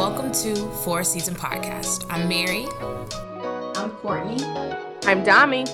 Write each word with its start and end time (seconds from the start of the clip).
welcome 0.00 0.32
to 0.32 0.56
Four 0.82 1.04
Season 1.04 1.34
Podcast. 1.34 2.06
I'm 2.08 2.26
Mary. 2.26 2.66
I'm 3.78 3.90
Courtney. 3.96 4.42
I'm 5.04 5.22
Dami. 5.22 5.68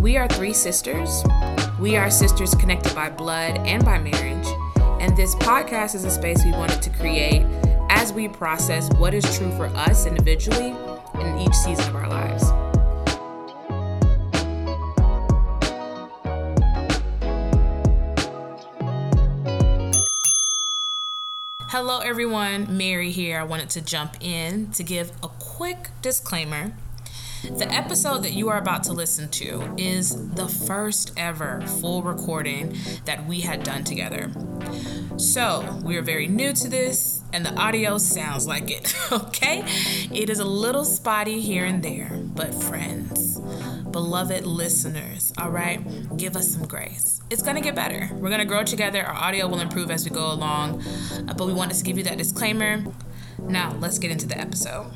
We 0.00 0.16
are 0.16 0.26
three 0.26 0.54
sisters. 0.54 1.22
We 1.78 1.98
are 1.98 2.10
sisters 2.10 2.54
connected 2.54 2.94
by 2.94 3.10
blood 3.10 3.58
and 3.66 3.84
by 3.84 3.98
marriage. 3.98 4.46
And 5.02 5.14
this 5.18 5.34
podcast 5.34 5.94
is 5.94 6.06
a 6.06 6.10
space 6.10 6.42
we 6.46 6.52
wanted 6.52 6.80
to 6.80 6.88
create 6.88 7.44
as 7.90 8.10
we 8.10 8.26
process 8.26 8.88
what 8.94 9.12
is 9.12 9.36
true 9.36 9.50
for 9.58 9.66
us 9.66 10.06
individually 10.06 10.74
in 11.20 11.38
each 11.40 11.52
season 11.52 11.90
of 11.90 11.96
our 11.96 12.05
Hello, 21.78 21.98
everyone. 21.98 22.74
Mary 22.74 23.10
here. 23.10 23.38
I 23.38 23.42
wanted 23.42 23.68
to 23.68 23.82
jump 23.82 24.16
in 24.22 24.70
to 24.70 24.82
give 24.82 25.10
a 25.22 25.28
quick 25.28 25.90
disclaimer. 26.00 26.72
The 27.42 27.70
episode 27.70 28.22
that 28.22 28.32
you 28.32 28.48
are 28.48 28.56
about 28.56 28.82
to 28.84 28.94
listen 28.94 29.28
to 29.32 29.74
is 29.76 30.30
the 30.30 30.48
first 30.48 31.12
ever 31.18 31.60
full 31.60 32.02
recording 32.02 32.74
that 33.04 33.26
we 33.26 33.40
had 33.40 33.62
done 33.62 33.84
together. 33.84 34.32
So, 35.18 35.78
we 35.84 35.98
are 35.98 36.02
very 36.02 36.28
new 36.28 36.54
to 36.54 36.66
this, 36.66 37.20
and 37.30 37.44
the 37.44 37.54
audio 37.54 37.98
sounds 37.98 38.46
like 38.46 38.70
it, 38.70 38.94
okay? 39.12 39.62
It 40.10 40.30
is 40.30 40.38
a 40.38 40.46
little 40.46 40.86
spotty 40.86 41.42
here 41.42 41.66
and 41.66 41.82
there, 41.82 42.10
but 42.24 42.54
friends, 42.54 43.25
beloved 43.96 44.44
listeners, 44.44 45.32
all 45.38 45.48
right, 45.48 45.80
give 46.18 46.36
us 46.36 46.46
some 46.52 46.66
grace. 46.68 47.22
It's 47.30 47.40
gonna 47.40 47.62
get 47.62 47.74
better. 47.74 48.10
We're 48.12 48.28
gonna 48.28 48.44
grow 48.44 48.62
together. 48.62 49.02
Our 49.02 49.14
audio 49.14 49.48
will 49.48 49.60
improve 49.60 49.90
as 49.90 50.04
we 50.04 50.14
go 50.14 50.30
along, 50.30 50.82
uh, 51.26 51.32
but 51.32 51.46
we 51.46 51.54
wanted 51.54 51.78
to 51.78 51.82
give 51.82 51.96
you 51.96 52.04
that 52.04 52.18
disclaimer. 52.18 52.84
Now, 53.38 53.74
let's 53.80 53.98
get 53.98 54.10
into 54.10 54.26
the 54.26 54.36
episode. 54.38 54.92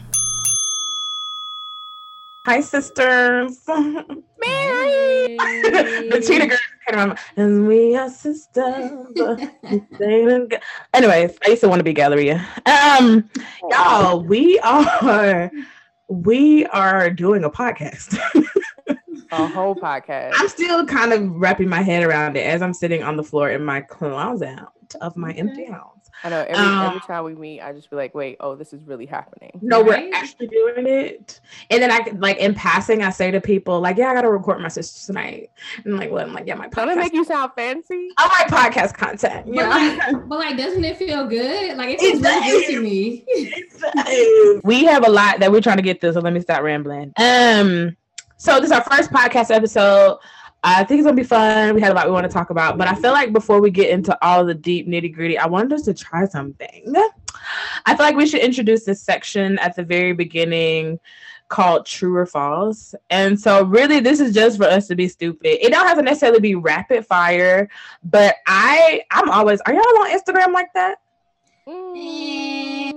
Hi, 2.44 2.61
sisters. 2.61 3.64
Mary. 3.69 5.39
the 5.39 6.22
cheetah 6.27 6.48
girl 6.48 6.58
came 6.86 7.17
and 7.39 7.67
we 7.67 7.96
are 7.96 8.11
sisters. 8.11 8.91
Anyways, 10.92 11.39
I 11.42 11.48
used 11.48 11.62
to 11.62 11.70
want 11.70 11.80
to 11.80 11.84
be 11.84 11.94
Galleria. 11.94 12.46
Um, 12.67 13.30
y'all, 13.70 14.22
we 14.22 14.58
are 14.58 15.50
we 16.11 16.67
are 16.67 17.08
doing 17.08 17.44
a 17.44 17.50
podcast. 17.50 18.19
a 19.33 19.47
whole 19.47 19.75
podcast. 19.75 20.33
I'm 20.36 20.48
still 20.48 20.86
kind 20.86 21.12
of 21.12 21.31
wrapping 21.36 21.69
my 21.69 21.83
head 21.83 22.03
around 22.03 22.36
it 22.36 22.41
as 22.47 22.62
I'm 22.62 22.75
sitting 22.75 23.03
on 23.03 23.17
the 23.17 23.23
floor 23.25 23.50
in 23.50 23.64
my 23.64 23.81
closet 23.81 24.59
of 25.00 25.17
my 25.17 25.31
empty 25.33 25.67
house. 25.67 25.97
I 26.23 26.28
know 26.28 26.41
every, 26.48 26.55
Um, 26.56 26.86
every 26.89 27.00
time 27.00 27.25
we 27.25 27.34
meet, 27.34 27.62
I 27.62 27.73
just 27.73 27.89
be 27.89 27.97
like, 27.97 28.14
wait, 28.14 28.36
oh, 28.41 28.55
this 28.56 28.73
is 28.75 28.83
really 28.84 29.06
happening. 29.06 29.53
No, 29.62 29.83
Right? 29.83 30.11
we're 30.11 30.14
actually 30.14 30.48
doing 30.48 30.86
it. 30.86 31.41
And 31.70 31.81
then 31.81 31.91
I 31.91 32.01
could- 32.01 32.20
like 32.20 32.36
in 32.39 32.55
passing, 32.55 33.03
I 33.03 33.08
say 33.11 33.31
to 33.31 33.41
people, 33.41 33.81
like, 33.81 33.97
yeah, 33.97 34.08
I 34.11 34.14
gotta 34.14 34.28
record 34.28 34.61
my 34.61 34.69
sisters 34.69 35.06
tonight. 35.06 35.51
And 35.84 35.97
like, 35.97 36.11
what? 36.11 36.27
I'm 36.27 36.34
like, 36.34 36.47
yeah, 36.47 36.56
my 36.56 36.67
Don't 36.69 36.89
podcast. 36.89 36.97
make 36.97 37.14
you 37.14 37.25
sound 37.25 37.53
fancy? 37.56 38.08
I 38.19 38.27
like 38.27 38.48
podcast 38.75 38.95
content. 38.95 39.47
You 39.47 39.55
But 39.55 39.69
like, 39.70 40.28
but 40.28 40.39
like, 40.41 40.56
doesn't 40.58 40.84
it 40.84 40.97
feel 40.98 41.27
good? 41.27 41.77
Like 41.78 41.91
it 41.91 42.03
It 42.03 42.11
feels 42.19 42.23
really 42.23 42.51
good 42.51 42.67
to 42.75 42.81
me. 42.83 44.61
we 44.64 44.84
have 44.84 45.06
a 45.06 45.11
lot 45.11 45.39
that 45.41 45.51
we're 45.53 45.61
trying 45.62 45.77
to 45.78 45.83
get 45.83 46.01
through, 46.01 46.12
so 46.14 46.20
let 46.20 46.33
me 46.33 46.41
stop 46.41 46.62
rambling. 46.62 47.12
Um, 47.19 47.97
so 48.41 48.58
this 48.58 48.70
is 48.70 48.72
our 48.72 48.83
first 48.84 49.10
podcast 49.10 49.55
episode. 49.55 50.19
I 50.64 50.83
think 50.84 51.00
it's 51.00 51.06
gonna 51.06 51.14
be 51.14 51.24
fun. 51.24 51.74
We 51.74 51.83
had 51.83 51.92
a 51.92 51.94
lot 51.94 52.06
we 52.06 52.12
want 52.12 52.24
to 52.24 52.33
talk 52.33 52.48
about, 52.48 52.78
but 52.78 52.88
I 52.88 52.94
feel 52.94 53.12
like 53.12 53.34
before 53.34 53.60
we 53.60 53.70
get 53.70 53.91
into 53.91 54.16
all 54.24 54.46
the 54.46 54.55
deep 54.55 54.88
nitty 54.88 55.12
gritty, 55.12 55.36
I 55.36 55.44
wanted 55.44 55.74
us 55.74 55.83
to 55.83 55.92
try 55.92 56.24
something. 56.24 56.94
I 57.84 57.94
feel 57.94 58.06
like 58.06 58.16
we 58.16 58.27
should 58.27 58.41
introduce 58.41 58.84
this 58.84 59.02
section 59.02 59.58
at 59.58 59.77
the 59.77 59.83
very 59.83 60.14
beginning 60.14 61.00
called 61.48 61.84
True 61.84 62.16
or 62.16 62.24
False. 62.24 62.95
And 63.11 63.39
so 63.39 63.62
really 63.62 64.01
this 64.01 64.20
is 64.20 64.33
just 64.33 64.57
for 64.57 64.64
us 64.64 64.89
to 64.89 64.96
be 64.96 65.07
stupid. 65.07 65.62
It 65.62 65.70
don't 65.70 65.86
have 65.86 65.98
to 65.98 66.02
necessarily 66.02 66.40
be 66.40 66.55
rapid 66.55 67.05
fire, 67.05 67.68
but 68.02 68.36
I 68.46 69.02
I'm 69.11 69.28
always 69.28 69.61
are 69.67 69.74
y'all 69.74 69.83
on 69.83 70.18
Instagram 70.18 70.55
like 70.55 70.72
that? 70.72 70.96
Mm. 71.68 72.95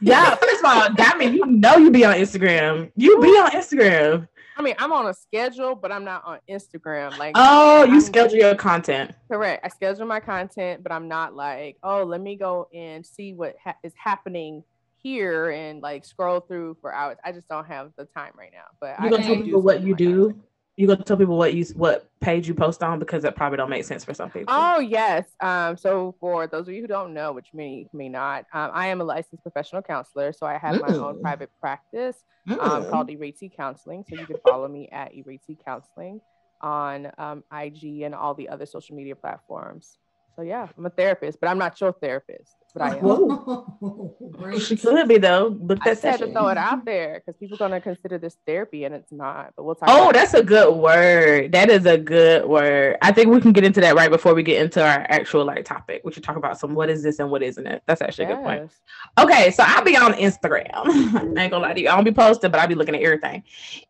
Yeah, 0.00 0.34
first 0.34 0.62
of 0.62 0.66
all, 0.66 1.16
mean 1.16 1.32
you 1.32 1.46
know 1.46 1.78
you 1.78 1.90
be 1.90 2.04
on 2.04 2.16
Instagram. 2.16 2.92
You 2.94 3.18
be 3.20 3.28
on 3.28 3.52
Instagram. 3.52 4.28
I 4.58 4.62
mean, 4.62 4.74
I'm 4.78 4.92
on 4.92 5.06
a 5.06 5.14
schedule, 5.14 5.74
but 5.74 5.92
I'm 5.92 6.04
not 6.04 6.22
on 6.24 6.38
Instagram. 6.48 7.16
Like, 7.18 7.32
Oh, 7.36 7.84
you 7.84 7.92
I'm- 7.92 8.00
schedule 8.00 8.38
your 8.38 8.54
content. 8.54 9.12
correct. 9.30 9.64
I 9.64 9.68
schedule 9.68 10.06
my 10.06 10.20
content, 10.20 10.82
but 10.82 10.92
I'm 10.92 11.08
not 11.08 11.34
like, 11.34 11.76
oh, 11.82 12.04
let 12.04 12.20
me 12.20 12.36
go 12.36 12.68
and 12.74 13.04
see 13.04 13.34
what 13.34 13.54
ha- 13.62 13.76
is 13.84 13.92
happening 14.02 14.62
here 14.96 15.50
and 15.50 15.82
like 15.82 16.04
scroll 16.04 16.40
through 16.40 16.76
for 16.80 16.92
hours. 16.92 17.16
I 17.24 17.32
just 17.32 17.46
don't 17.48 17.66
have 17.66 17.92
the 17.98 18.06
time 18.06 18.32
right 18.36 18.50
now. 18.52 18.64
But 18.80 18.98
You 19.00 19.06
I 19.06 19.10
gonna 19.10 19.22
tell 19.22 19.36
people 19.42 19.62
what 19.62 19.82
you 19.82 19.94
do? 19.94 20.40
You 20.76 20.86
gonna 20.86 21.02
tell 21.02 21.16
people 21.16 21.38
what 21.38 21.54
you 21.54 21.64
what 21.74 22.06
page 22.20 22.46
you 22.46 22.54
post 22.54 22.82
on 22.82 22.98
because 22.98 23.22
that 23.22 23.34
probably 23.34 23.56
don't 23.56 23.70
make 23.70 23.84
sense 23.84 24.04
for 24.04 24.12
some 24.12 24.30
people. 24.30 24.46
Oh 24.54 24.78
yes. 24.78 25.26
Um, 25.40 25.76
so 25.78 26.14
for 26.20 26.46
those 26.46 26.68
of 26.68 26.74
you 26.74 26.82
who 26.82 26.86
don't 26.86 27.14
know, 27.14 27.32
which 27.32 27.48
many 27.54 27.88
may 27.94 28.10
not, 28.10 28.44
um, 28.52 28.70
I 28.74 28.88
am 28.88 29.00
a 29.00 29.04
licensed 29.04 29.42
professional 29.42 29.80
counselor. 29.80 30.32
So 30.34 30.46
I 30.46 30.58
have 30.58 30.80
my 30.80 30.88
own 30.88 31.16
Mm. 31.16 31.22
private 31.22 31.50
practice 31.60 32.22
um, 32.48 32.58
Mm. 32.84 32.90
called 32.90 33.08
Erati 33.08 33.50
Counseling. 33.56 34.04
So 34.06 34.16
you 34.16 34.26
can 34.26 34.36
follow 34.46 34.68
me 34.68 34.88
at 34.92 35.12
Erati 35.14 35.56
Counseling 35.64 36.20
on 36.60 37.10
um, 37.16 37.42
IG 37.50 38.02
and 38.02 38.14
all 38.14 38.34
the 38.34 38.48
other 38.50 38.66
social 38.66 38.96
media 38.96 39.16
platforms. 39.16 39.98
So 40.36 40.42
yeah, 40.42 40.68
I'm 40.76 40.84
a 40.84 40.90
therapist, 40.90 41.40
but 41.40 41.48
I'm 41.48 41.56
not 41.56 41.80
your 41.80 41.92
therapist. 41.92 42.56
But 42.74 42.82
I 42.82 42.96
am. 42.98 43.06
Oh, 43.06 44.58
she 44.58 44.76
could 44.76 45.08
be 45.08 45.16
though. 45.16 45.48
Book 45.48 45.78
I 45.80 45.94
that 45.94 46.02
had 46.02 46.20
to 46.20 46.30
throw 46.30 46.48
it 46.48 46.58
out 46.58 46.84
there 46.84 47.22
because 47.24 47.38
people 47.38 47.54
are 47.54 47.58
gonna 47.58 47.80
consider 47.80 48.18
this 48.18 48.36
therapy 48.46 48.84
and 48.84 48.94
it's 48.94 49.10
not. 49.10 49.54
But 49.56 49.64
we'll 49.64 49.76
talk. 49.76 49.88
Oh, 49.90 50.10
about 50.10 50.14
that's 50.14 50.34
a 50.34 50.42
good 50.42 50.76
word. 50.76 51.52
That 51.52 51.70
is 51.70 51.86
a 51.86 51.96
good 51.96 52.44
word. 52.44 52.98
I 53.00 53.12
think 53.12 53.30
we 53.30 53.40
can 53.40 53.52
get 53.52 53.64
into 53.64 53.80
that 53.80 53.94
right 53.94 54.10
before 54.10 54.34
we 54.34 54.42
get 54.42 54.60
into 54.60 54.82
our 54.82 55.06
actual 55.08 55.46
like 55.46 55.64
topic. 55.64 56.02
We 56.04 56.12
should 56.12 56.22
talk 56.22 56.36
about 56.36 56.58
some 56.58 56.74
what 56.74 56.90
is 56.90 57.02
this 57.02 57.18
and 57.18 57.30
what 57.30 57.42
isn't 57.42 57.66
it. 57.66 57.82
That's 57.86 58.02
actually 58.02 58.26
a 58.26 58.34
good 58.34 58.42
point. 58.42 58.70
Okay, 59.18 59.50
so 59.52 59.64
I'll 59.66 59.84
be 59.84 59.96
on 59.96 60.12
Instagram. 60.12 60.70
I 60.74 61.44
ain't 61.44 61.50
gonna 61.50 61.58
lie 61.60 61.72
to 61.72 61.80
you. 61.80 61.88
I 61.88 61.94
don't 61.94 62.04
be 62.04 62.12
posting, 62.12 62.50
but 62.50 62.60
I'll 62.60 62.68
be 62.68 62.74
looking 62.74 62.94
at 62.94 63.00
everything. 63.00 63.42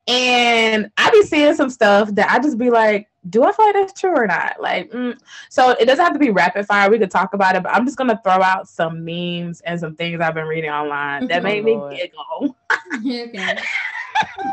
And 0.07 0.93
I 0.97 1.11
be 1.11 1.23
seeing 1.23 1.57
some 1.57 1.71
stuff 1.71 2.15
that 2.15 2.31
I 2.31 2.39
just 2.39 2.57
be 2.57 2.71
like, 2.71 3.09
do 3.29 3.45
I 3.45 3.53
feel 3.53 3.67
like 3.67 3.75
that's 3.75 3.99
true 4.01 4.15
or 4.15 4.27
not? 4.27 4.57
Like, 4.61 4.91
mm. 4.91 5.19
so 5.49 5.71
it 5.71 5.87
doesn't 5.87 6.05
have 6.05 6.13
to 6.13 6.19
be 6.19 6.31
rapid 6.31 6.67
fire. 6.67 6.91
We 6.91 6.99
could 6.99 7.11
talk 7.11 7.35
about 7.35 7.57
it, 7.57 7.63
but 7.63 7.73
I'm 7.75 7.85
just 7.85 7.97
gonna 7.97 8.21
throw 8.23 8.43
out 8.43 8.69
some 8.69 9.05
memes 9.05 9.61
and 9.63 9.79
some 9.79 9.97
things 9.97 10.21
I've 10.21 10.35
been 10.35 10.47
reading 10.47 10.71
online 10.71 11.27
that 11.29 11.41
Oh, 11.41 11.45
made 11.45 11.65
me 11.65 11.79
giggle. 11.91 12.57
okay. 12.97 13.59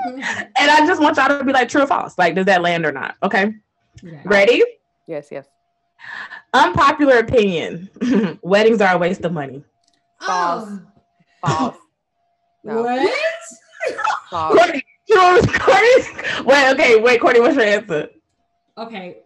And 0.06 0.70
I 0.70 0.86
just 0.86 1.02
want 1.02 1.16
y'all 1.16 1.38
to 1.38 1.44
be 1.44 1.54
like, 1.54 1.70
true 1.70 1.84
or 1.84 1.88
false? 1.88 2.18
Like, 2.18 2.36
does 2.36 2.46
that 2.48 2.62
land 2.62 2.86
or 2.86 2.92
not? 2.92 3.16
Okay, 3.24 3.54
Yeah. 4.02 4.20
ready? 4.26 4.62
Yes. 5.08 5.30
Yes. 5.32 5.48
Unpopular 6.54 7.20
opinion: 7.20 7.90
Weddings 8.42 8.82
are 8.82 8.96
a 8.96 8.98
waste 8.98 9.24
of 9.24 9.32
money. 9.32 9.64
Oh, 10.22 10.82
False. 11.46 11.78
No. 12.66 12.82
what? 12.84 13.10
False. 14.30 14.58
Courtney, 14.58 14.84
true, 15.10 15.42
Courtney. 15.60 16.44
Wait, 16.46 16.72
okay, 16.74 17.00
wait, 17.00 17.22
Courtney, 17.22 17.40
what's 17.40 17.56
your 17.56 17.64
answer? 17.66 18.10
Okay. 18.78 19.18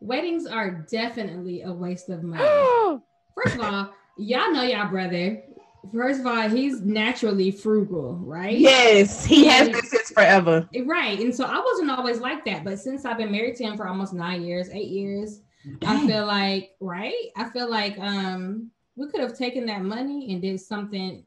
Weddings 0.00 0.46
are 0.46 0.70
definitely 0.90 1.62
a 1.62 1.72
waste 1.72 2.08
of 2.08 2.22
money. 2.22 2.42
First 3.34 3.56
of 3.56 3.60
all, 3.60 3.90
y'all 4.18 4.52
know 4.52 4.62
y'all 4.62 4.88
brother. 4.88 5.42
First 5.94 6.20
of 6.20 6.26
all, 6.26 6.48
he's 6.48 6.80
naturally 6.82 7.50
frugal, 7.50 8.16
right? 8.16 8.58
Yes, 8.58 9.24
he 9.24 9.46
has 9.46 9.62
And- 9.68 9.72
been 9.72 9.82
since 9.86 10.10
forever. 10.10 10.68
Right. 10.84 11.18
And 11.20 11.34
so 11.34 11.44
I 11.44 11.58
wasn't 11.64 11.90
always 11.90 12.20
like 12.20 12.44
that, 12.46 12.64
but 12.64 12.78
since 12.78 13.04
I've 13.04 13.16
been 13.18 13.32
married 13.32 13.56
to 13.56 13.64
him 13.64 13.76
for 13.76 13.86
almost 13.88 14.12
nine 14.12 14.42
years, 14.42 14.68
eight 14.70 14.88
years, 14.88 15.40
I 15.86 16.06
feel 16.06 16.26
like, 16.26 16.70
right? 16.80 17.14
I 17.36 17.48
feel 17.50 17.70
like 17.70 17.98
um 17.98 18.70
we 18.96 19.06
could 19.08 19.20
have 19.20 19.36
taken 19.38 19.64
that 19.66 19.82
money 19.82 20.32
and 20.32 20.42
did 20.42 20.60
something 20.60 21.24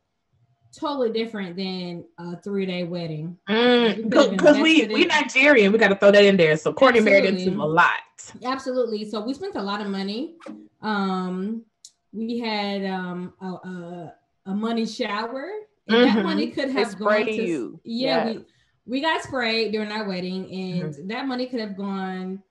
totally 0.78 1.12
different 1.12 1.56
than 1.56 2.06
a 2.18 2.38
three-day 2.42 2.84
wedding. 2.84 3.38
Mm, 3.50 4.10
because 4.10 4.58
we 4.60 4.84
invested 4.84 4.92
we 4.92 5.06
Nigerian, 5.06 5.72
we 5.72 5.78
got 5.78 5.90
to 5.90 5.96
throw 5.96 6.12
that 6.12 6.24
in 6.26 6.38
there. 6.38 6.58
So 6.58 6.74
Courtney 6.74 7.02
married 7.02 7.26
into 7.26 7.52
a 7.62 7.66
lot. 7.66 8.00
Absolutely. 8.44 9.10
So 9.10 9.22
we 9.22 9.34
spent 9.34 9.56
a 9.56 9.62
lot 9.62 9.82
of 9.82 9.88
money. 9.88 10.36
Um 10.82 11.64
we 12.12 12.40
had 12.40 12.86
um 12.86 13.34
a, 13.42 13.46
a, 13.46 14.14
a 14.48 14.54
money 14.56 14.86
shower. 14.86 15.50
And 15.88 15.98
Mhm. 15.98 16.14
that 16.16 16.24
money 16.24 16.48
could 16.48 16.70
have 16.70 16.98
gone 16.98 17.26
to 17.26 17.32
you. 17.34 17.80
yeah, 17.84 18.26
we 18.26 18.46
we 18.86 19.02
got 19.02 19.22
sprayed 19.22 19.72
during 19.74 19.92
our 19.92 20.08
wedding, 20.08 20.50
and 20.52 21.10
that 21.10 21.26
money 21.28 21.46
could 21.48 21.60
have 21.60 21.76
gone 21.78 22.42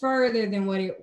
further 0.00 0.48
than 0.48 0.66
what 0.66 0.80
it 0.80 1.00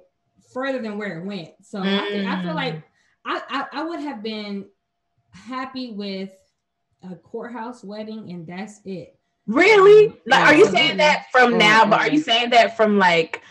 further 0.53 0.81
than 0.81 0.97
where 0.97 1.19
it 1.19 1.25
went. 1.25 1.51
So 1.61 1.79
I, 1.79 2.09
feel, 2.11 2.27
I 2.27 2.41
feel 2.41 2.51
Mm. 2.51 2.55
like 2.55 2.83
I, 3.25 3.41
I 3.49 3.79
I 3.79 3.83
would 3.83 3.99
have 4.01 4.21
been 4.21 4.65
happy 5.31 5.91
with 5.91 6.31
a 7.09 7.15
courthouse 7.15 7.83
wedding, 7.83 8.31
and 8.31 8.47
that's 8.47 8.81
it. 8.85 9.17
Really? 9.47 10.13
Like, 10.25 10.45
are 10.47 10.55
you 10.55 10.65
saying 10.67 10.97
that 10.97 11.25
from 11.31 11.57
now? 11.57 11.85
But 11.85 11.99
are 12.01 12.09
you 12.09 12.21
saying 12.21 12.51
that 12.51 12.77
from 12.77 12.97
like 12.97 13.41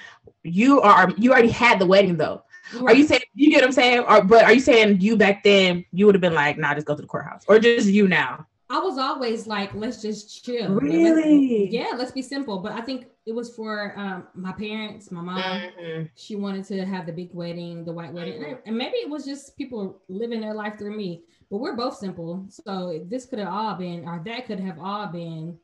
you 0.42 0.80
are 0.80 1.10
you 1.18 1.32
already 1.32 1.50
had 1.50 1.78
the 1.78 1.86
wedding 1.86 2.16
though? 2.16 2.42
Are 2.86 2.94
you 2.94 3.06
saying 3.06 3.20
you 3.34 3.50
get 3.50 3.56
what 3.58 3.64
I'm 3.66 3.72
saying? 3.72 3.98
Or 4.08 4.22
but 4.24 4.44
are 4.44 4.52
you 4.54 4.60
saying 4.60 5.00
you 5.00 5.16
back 5.16 5.44
then 5.44 5.84
you 5.92 6.06
would 6.06 6.14
have 6.14 6.22
been 6.22 6.34
like, 6.34 6.56
nah, 6.56 6.74
just 6.74 6.86
go 6.86 6.96
to 6.96 7.02
the 7.02 7.08
courthouse, 7.08 7.42
or 7.46 7.58
just 7.58 7.86
you 7.88 8.08
now? 8.08 8.46
I 8.70 8.78
was 8.78 8.96
always 8.96 9.46
like, 9.46 9.74
let's 9.74 10.00
just 10.00 10.42
chill. 10.46 10.70
Really? 10.70 11.64
Let's, 11.64 11.72
yeah, 11.74 11.94
let's 11.98 12.10
be 12.12 12.22
simple. 12.22 12.58
But 12.60 12.72
I 12.72 12.80
think 12.80 13.08
it 13.26 13.32
was 13.34 13.54
for 13.54 13.92
um, 13.98 14.28
my 14.34 14.52
parents, 14.52 15.10
my 15.10 15.20
mom. 15.20 15.42
Mhm. 15.78 16.08
She 16.14 16.36
wanted 16.36 16.64
to 16.68 16.86
have 16.86 17.04
the 17.04 17.12
big 17.12 17.34
wedding, 17.34 17.84
the 17.84 17.92
white 17.92 18.14
wedding, 18.14 18.42
and- 18.42 18.58
and 18.64 18.78
maybe 18.78 18.96
it 18.96 19.10
was 19.10 19.26
just 19.26 19.58
people 19.58 20.00
living 20.08 20.40
their 20.40 20.54
life 20.54 20.78
through 20.78 20.96
me. 20.96 21.22
But 21.52 21.58
we're 21.58 21.76
both 21.76 21.98
simple, 21.98 22.46
so 22.48 23.04
this 23.10 23.26
could 23.26 23.38
have 23.38 23.52
all 23.52 23.74
been, 23.74 24.08
or 24.08 24.22
that 24.24 24.46
could 24.46 24.58
have 24.58 24.78
all 24.78 25.06
been, 25.08 25.58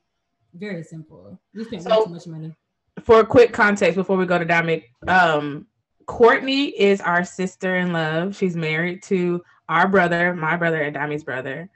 very 0.53 0.83
simple. 0.83 1.41
We 1.55 1.65
spent 1.65 1.85
way 1.87 2.05
too 2.05 2.11
much 2.11 2.27
money. 2.27 2.55
For 3.01 3.21
a 3.21 3.27
quick 3.27 3.55
context, 3.55 3.97
before 3.97 4.19
we 4.19 4.27
go 4.27 4.39
to 4.39 4.45
Dominic, 4.45 4.85
um, 5.07 5.67
Courtney 6.05 6.67
is 6.79 7.01
our 7.01 7.25
sister 7.25 7.77
in 7.77 7.95
love. 7.95 8.37
She's 8.37 8.55
married 8.55 9.03
to 9.05 9.43
our 9.71 9.89
brother, 9.89 10.35
my 10.35 10.59
brother, 10.59 10.83
and 10.83 10.93
Dami's 10.93 11.25
brother. 11.25 11.71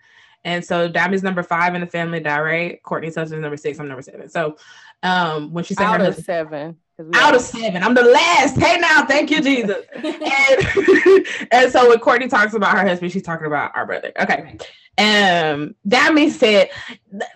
And 0.44 0.62
so 0.62 0.88
Dami's 0.88 1.22
number 1.22 1.42
five 1.42 1.74
in 1.74 1.80
the 1.80 1.86
family, 1.86 2.20
die 2.20 2.40
right? 2.40 2.82
Courtney's 2.82 3.14
husband's 3.14 3.40
number 3.40 3.56
six. 3.56 3.80
I'm 3.80 3.88
number 3.88 4.02
seven. 4.02 4.28
So 4.28 4.58
um, 5.02 5.54
when 5.54 5.64
she 5.64 5.72
said 5.72 5.84
Out 5.84 6.00
her 6.00 6.08
of 6.08 6.14
husband, 6.16 6.26
seven. 6.26 6.76
Out 7.14 7.34
of 7.34 7.40
seven, 7.40 7.82
I'm 7.82 7.94
the 7.94 8.02
last. 8.02 8.56
Hey 8.56 8.78
now, 8.78 9.04
thank 9.04 9.30
you, 9.30 9.40
Jesus. 9.40 9.84
and, 9.94 11.26
and 11.52 11.72
so 11.72 11.88
when 11.88 11.98
Courtney 11.98 12.28
talks 12.28 12.54
about 12.54 12.76
her 12.78 12.86
husband, 12.86 13.12
she's 13.12 13.22
talking 13.22 13.46
about 13.46 13.74
our 13.74 13.86
brother. 13.86 14.12
Okay. 14.18 14.58
Um, 14.98 15.74
Dami 15.88 16.30
said, 16.30 16.68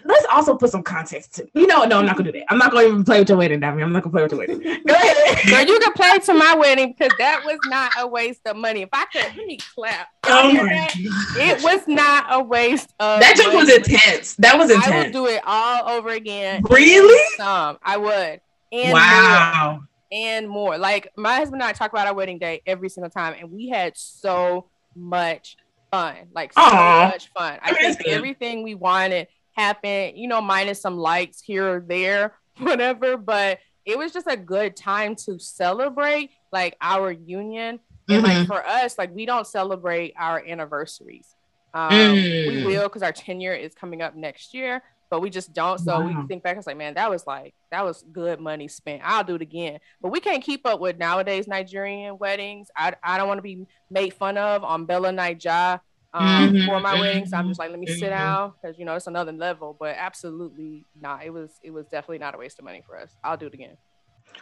let's 0.04 0.26
also 0.30 0.56
put 0.56 0.70
some 0.70 0.82
context 0.82 1.36
to 1.36 1.48
you 1.54 1.66
know, 1.66 1.84
no, 1.84 1.98
I'm 1.98 2.06
not 2.06 2.18
gonna 2.18 2.30
do 2.30 2.38
that. 2.38 2.52
I'm 2.52 2.58
not 2.58 2.70
gonna 2.70 2.86
even 2.86 3.02
play 3.02 3.18
with 3.18 3.30
your 3.30 3.38
wedding, 3.38 3.60
Dami. 3.60 3.82
I'm 3.82 3.92
not 3.92 4.02
gonna 4.02 4.12
play 4.12 4.22
with 4.24 4.32
your 4.32 4.40
wedding. 4.40 4.60
Go 4.86 4.94
ahead. 4.94 5.46
Girl, 5.48 5.64
you 5.64 5.78
can 5.80 5.92
play 5.94 6.18
to 6.18 6.34
my 6.34 6.54
wedding 6.54 6.94
because 6.96 7.16
that 7.18 7.42
was 7.46 7.58
not 7.66 7.92
a 7.98 8.06
waste 8.06 8.42
of 8.46 8.56
money. 8.56 8.82
If 8.82 8.90
I 8.92 9.06
could, 9.06 9.36
let 9.36 9.46
me 9.46 9.56
clap. 9.74 10.08
Oh 10.24 10.52
my 10.52 10.64
that? 10.64 10.94
God. 10.94 11.36
It 11.38 11.62
was 11.62 11.88
not 11.88 12.26
a 12.28 12.42
waste 12.42 12.92
of 13.00 13.20
That 13.20 13.36
just 13.36 13.54
was 13.54 13.70
intense. 13.72 14.34
That 14.34 14.58
was 14.58 14.70
intense. 14.70 14.88
I 14.88 15.02
would 15.04 15.12
do 15.12 15.26
it 15.26 15.40
all 15.46 15.88
over 15.88 16.10
again. 16.10 16.62
Really? 16.68 17.36
Some 17.38 17.78
I 17.82 17.96
would. 17.96 18.40
And 18.84 18.90
more. 18.90 19.00
Wow. 19.00 19.80
and 20.12 20.48
more. 20.48 20.78
Like 20.78 21.12
my 21.16 21.36
husband 21.36 21.62
and 21.62 21.68
I 21.68 21.72
talk 21.72 21.92
about 21.92 22.06
our 22.06 22.14
wedding 22.14 22.38
day 22.38 22.62
every 22.66 22.88
single 22.88 23.10
time, 23.10 23.34
and 23.38 23.50
we 23.50 23.68
had 23.68 23.96
so 23.96 24.68
much 24.94 25.56
fun. 25.90 26.16
Like 26.34 26.52
so 26.52 26.60
Aw. 26.62 27.08
much 27.08 27.28
fun. 27.32 27.58
I 27.62 27.72
think 27.74 28.06
everything 28.06 28.62
we 28.62 28.74
wanted 28.74 29.28
happened, 29.56 30.16
you 30.18 30.28
know, 30.28 30.40
minus 30.40 30.80
some 30.80 30.96
likes 30.98 31.40
here 31.40 31.76
or 31.76 31.80
there, 31.80 32.34
whatever. 32.58 33.16
But 33.16 33.58
it 33.84 33.96
was 33.96 34.12
just 34.12 34.26
a 34.26 34.36
good 34.36 34.76
time 34.76 35.14
to 35.26 35.38
celebrate 35.38 36.30
like 36.52 36.76
our 36.80 37.10
union. 37.10 37.80
And 38.08 38.22
Mhm. 38.24 38.28
like 38.38 38.46
for 38.46 38.64
us, 38.66 38.98
like 38.98 39.14
we 39.14 39.26
don't 39.26 39.46
celebrate 39.46 40.14
our 40.18 40.44
anniversaries. 40.46 41.26
Um, 41.74 41.92
Mm. 41.92 42.46
We 42.48 42.64
will 42.64 42.84
because 42.84 43.02
our 43.02 43.12
tenure 43.12 43.54
is 43.54 43.74
coming 43.74 44.00
up 44.02 44.14
next 44.14 44.54
year, 44.54 44.82
but 45.10 45.20
we 45.20 45.30
just 45.30 45.52
don't. 45.52 45.78
So 45.78 46.00
Wow. 46.00 46.02
we 46.02 46.16
think 46.28 46.42
back, 46.42 46.56
it's 46.56 46.66
like, 46.66 46.76
man, 46.76 46.94
that 46.94 47.10
was 47.10 47.26
like 47.26 47.54
that 47.70 47.84
was 47.84 48.04
good 48.12 48.40
money 48.40 48.68
spent. 48.68 49.02
I'll 49.04 49.24
do 49.24 49.36
it 49.36 49.42
again. 49.42 49.78
But 50.00 50.10
we 50.12 50.20
can't 50.20 50.42
keep 50.42 50.66
up 50.66 50.80
with 50.80 50.98
nowadays 50.98 51.46
Nigerian 51.46 52.18
weddings. 52.18 52.68
I, 52.76 52.94
I 53.02 53.18
don't 53.18 53.28
want 53.28 53.38
to 53.38 53.42
be 53.42 53.66
made 53.90 54.14
fun 54.14 54.38
of 54.38 54.64
on 54.64 54.86
Bella 54.86 55.10
Naija 55.10 55.80
um, 56.12 56.54
Mhm, 56.54 56.64
for 56.64 56.80
my 56.80 56.94
wedding. 56.94 57.26
So 57.26 57.36
I'm 57.36 57.48
just 57.48 57.58
like, 57.58 57.70
let 57.70 57.78
me 57.78 57.86
sit 57.86 58.08
mhm. 58.08 58.10
down 58.10 58.52
because 58.60 58.78
you 58.78 58.84
know 58.84 58.94
it's 58.94 59.06
another 59.06 59.32
level. 59.32 59.76
But 59.78 59.96
absolutely 59.98 60.86
not. 60.98 61.24
It 61.24 61.30
was 61.30 61.58
it 61.62 61.70
was 61.70 61.86
definitely 61.88 62.18
not 62.18 62.34
a 62.34 62.38
waste 62.38 62.58
of 62.58 62.64
money 62.64 62.82
for 62.86 62.98
us. 62.98 63.14
I'll 63.24 63.36
do 63.36 63.46
it 63.46 63.54
again. 63.54 63.76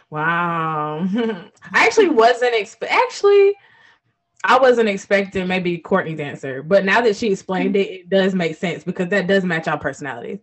Wow. 0.09 1.07
I 1.15 1.85
actually 1.85 2.09
wasn't 2.09 2.55
expect 2.55 2.91
actually 2.91 3.53
I 4.47 4.59
wasn't 4.59 4.89
expecting 4.89 5.47
maybe 5.47 5.79
Courtney's 5.79 6.19
answer, 6.19 6.61
but 6.61 6.85
now 6.85 7.01
that 7.01 7.15
she 7.15 7.31
explained 7.31 7.75
it, 7.75 7.89
it 7.89 8.09
does 8.09 8.35
make 8.35 8.55
sense 8.55 8.83
because 8.83 9.09
that 9.09 9.25
does 9.25 9.43
match 9.43 9.67
our 9.67 9.79
personalities. 9.79 10.39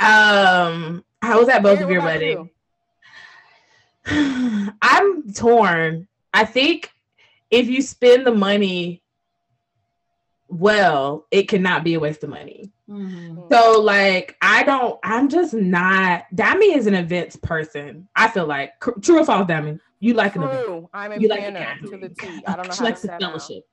Um, 0.00 1.04
how 1.22 1.38
was 1.38 1.46
that 1.46 1.62
both 1.62 1.78
Mary, 1.78 1.84
of 1.84 1.90
your 1.90 2.02
wedding? 2.02 2.50
you? 4.06 4.72
I'm 4.82 5.32
torn. 5.32 6.08
I 6.34 6.44
think 6.44 6.90
if 7.50 7.68
you 7.68 7.80
spend 7.80 8.26
the 8.26 8.34
money 8.34 9.02
well, 10.48 11.26
it 11.30 11.46
cannot 11.48 11.84
be 11.84 11.94
a 11.94 12.00
waste 12.00 12.24
of 12.24 12.30
money. 12.30 12.72
Mhm. 12.88 13.52
So 13.52 13.80
like 13.80 14.36
I 14.40 14.62
don't 14.62 14.98
I'm 15.04 15.28
just 15.28 15.52
not 15.52 16.24
Dami 16.34 16.74
is 16.74 16.86
an 16.86 16.94
events 16.94 17.36
person. 17.36 18.08
I 18.16 18.28
feel 18.28 18.46
like 18.46 18.72
true 19.02 19.20
or 19.20 19.24
false, 19.24 19.46
Dami. 19.46 19.78
You 20.00 20.14
like 20.14 20.36
an 20.36 20.42
event. 20.44 20.86
I'm 20.92 21.12
a 21.12 21.18
You 21.18 21.28
like 21.28 21.44
the 21.44 21.50
planner 21.52 21.78
to 21.80 21.96
the 21.96 22.08
T. 22.10 22.42
I 22.46 22.56
don't 22.56 22.66
know 22.68 22.72
She 22.72 22.78
how 22.78 22.84
likes 22.84 23.00
to 23.02 23.06
the 23.08 23.12
set 23.12 23.22
out. 23.22 23.30
fellowship. 23.32 23.64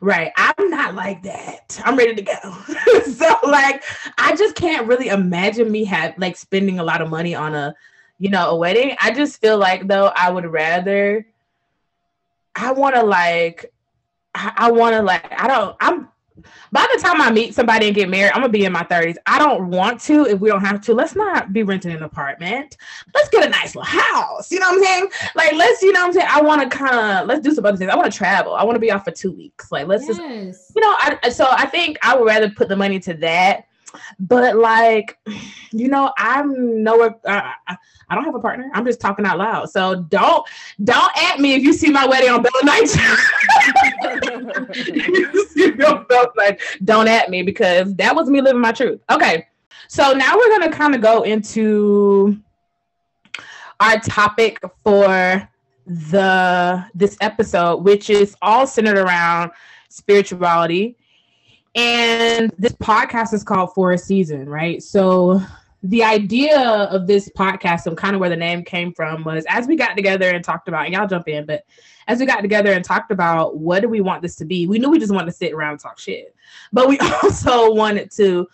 Right. 0.00 0.32
I'm 0.36 0.70
not 0.70 0.94
like 0.94 1.22
that. 1.24 1.80
I'm 1.84 1.96
ready 1.96 2.14
to 2.14 2.22
go. 2.22 2.32
so 3.12 3.34
like 3.44 3.82
I 4.18 4.34
just 4.36 4.54
can't 4.56 4.86
really 4.86 5.08
imagine 5.08 5.70
me 5.70 5.84
have 5.84 6.14
like 6.18 6.36
spending 6.36 6.78
a 6.78 6.84
lot 6.84 7.00
of 7.00 7.08
money 7.08 7.34
on 7.34 7.54
a 7.54 7.74
you 8.18 8.30
know 8.30 8.50
a 8.50 8.56
wedding. 8.56 8.96
I 9.00 9.12
just 9.12 9.40
feel 9.40 9.58
like 9.58 9.86
though 9.86 10.12
I 10.14 10.30
would 10.30 10.46
rather 10.46 11.26
I 12.54 12.72
want 12.72 12.94
to 12.96 13.02
like 13.02 13.72
I, 14.34 14.52
I 14.56 14.70
want 14.72 14.94
to 14.94 15.02
like 15.02 15.32
I 15.32 15.46
don't 15.46 15.76
I'm 15.80 16.05
by 16.72 16.86
the 16.94 17.00
time 17.00 17.20
I 17.20 17.30
meet 17.30 17.54
somebody 17.54 17.86
and 17.86 17.94
get 17.94 18.08
married, 18.08 18.32
I'm 18.32 18.40
gonna 18.40 18.48
be 18.52 18.64
in 18.64 18.72
my 18.72 18.82
30s. 18.82 19.16
I 19.26 19.38
don't 19.38 19.70
want 19.70 20.00
to 20.02 20.26
if 20.26 20.40
we 20.40 20.48
don't 20.48 20.64
have 20.64 20.80
to. 20.82 20.94
Let's 20.94 21.14
not 21.14 21.52
be 21.52 21.62
renting 21.62 21.92
an 21.92 22.02
apartment. 22.02 22.76
Let's 23.14 23.28
get 23.28 23.46
a 23.46 23.48
nice 23.48 23.74
little 23.74 23.84
house. 23.84 24.50
You 24.50 24.60
know 24.60 24.68
what 24.70 24.78
I'm 24.78 24.84
saying? 24.84 25.10
Like 25.34 25.52
let's, 25.52 25.82
you 25.82 25.92
know 25.92 26.00
what 26.00 26.06
I'm 26.08 26.12
saying? 26.12 26.28
I 26.30 26.40
want 26.40 26.62
to 26.62 26.76
kind 26.76 26.94
of 26.94 27.26
let's 27.26 27.40
do 27.40 27.54
some 27.54 27.64
other 27.64 27.76
things. 27.76 27.90
I 27.90 27.96
want 27.96 28.10
to 28.10 28.16
travel. 28.16 28.54
I 28.54 28.64
want 28.64 28.76
to 28.76 28.80
be 28.80 28.90
off 28.90 29.04
for 29.04 29.10
two 29.10 29.32
weeks. 29.32 29.70
Like 29.72 29.86
let's 29.86 30.06
just 30.06 30.20
you 30.74 30.82
know, 30.82 30.94
I 30.98 31.28
so 31.30 31.46
I 31.50 31.66
think 31.66 31.98
I 32.02 32.16
would 32.16 32.26
rather 32.26 32.50
put 32.50 32.68
the 32.68 32.76
money 32.76 32.98
to 33.00 33.14
that. 33.14 33.66
But 34.18 34.56
like, 34.56 35.18
you 35.72 35.88
know, 35.88 36.12
I'm 36.18 36.82
nowhere. 36.82 37.16
Uh, 37.24 37.52
I, 37.66 37.76
I 38.08 38.14
don't 38.14 38.24
have 38.24 38.34
a 38.34 38.40
partner. 38.40 38.70
I'm 38.72 38.84
just 38.84 39.00
talking 39.00 39.26
out 39.26 39.38
loud. 39.38 39.70
So 39.70 40.02
don't 40.02 40.46
don't 40.84 41.16
at 41.16 41.40
me 41.40 41.54
if 41.54 41.62
you 41.62 41.72
see 41.72 41.90
my 41.90 42.06
wedding 42.06 42.30
on 42.30 42.42
Bella 42.42 42.62
Naija. 42.62 43.16
You 44.76 45.46
see 45.48 45.70
on 45.84 46.04
Bella 46.06 46.32
Naija, 46.38 46.58
don't 46.84 47.08
at 47.08 47.30
me 47.30 47.42
because 47.42 47.94
that 47.96 48.14
was 48.14 48.28
me 48.28 48.40
living 48.40 48.60
my 48.60 48.72
truth. 48.72 49.00
Okay, 49.10 49.46
so 49.88 50.12
now 50.12 50.36
we're 50.36 50.58
gonna 50.58 50.72
kind 50.72 50.94
of 50.94 51.00
go 51.00 51.22
into 51.22 52.36
our 53.80 53.98
topic 54.00 54.60
for 54.84 55.48
the 55.86 56.84
this 56.94 57.16
episode, 57.20 57.84
which 57.84 58.10
is 58.10 58.36
all 58.42 58.66
centered 58.66 58.98
around 58.98 59.50
spirituality. 59.88 60.96
And 61.76 62.50
this 62.58 62.72
podcast 62.72 63.34
is 63.34 63.44
called 63.44 63.74
For 63.74 63.92
a 63.92 63.98
Season, 63.98 64.48
right? 64.48 64.82
So 64.82 65.42
the 65.82 66.02
idea 66.02 66.58
of 66.58 67.06
this 67.06 67.28
podcast 67.28 67.86
and 67.86 67.96
kind 67.96 68.14
of 68.14 68.20
where 68.20 68.30
the 68.30 68.36
name 68.36 68.64
came 68.64 68.94
from 68.94 69.22
was 69.24 69.44
as 69.46 69.68
we 69.68 69.76
got 69.76 69.94
together 69.94 70.30
and 70.30 70.42
talked 70.42 70.68
about, 70.68 70.86
and 70.86 70.94
y'all 70.94 71.06
jump 71.06 71.28
in, 71.28 71.44
but 71.44 71.64
as 72.08 72.18
we 72.18 72.24
got 72.24 72.40
together 72.40 72.72
and 72.72 72.82
talked 72.82 73.10
about 73.10 73.58
what 73.58 73.82
do 73.82 73.88
we 73.88 74.00
want 74.00 74.22
this 74.22 74.36
to 74.36 74.46
be, 74.46 74.66
we 74.66 74.78
knew 74.78 74.88
we 74.88 74.98
just 74.98 75.12
wanted 75.12 75.26
to 75.26 75.32
sit 75.32 75.52
around 75.52 75.72
and 75.72 75.80
talk 75.80 75.98
shit. 75.98 76.34
But 76.72 76.88
we 76.88 76.98
also 77.22 77.72
wanted 77.72 78.10
to 78.12 78.48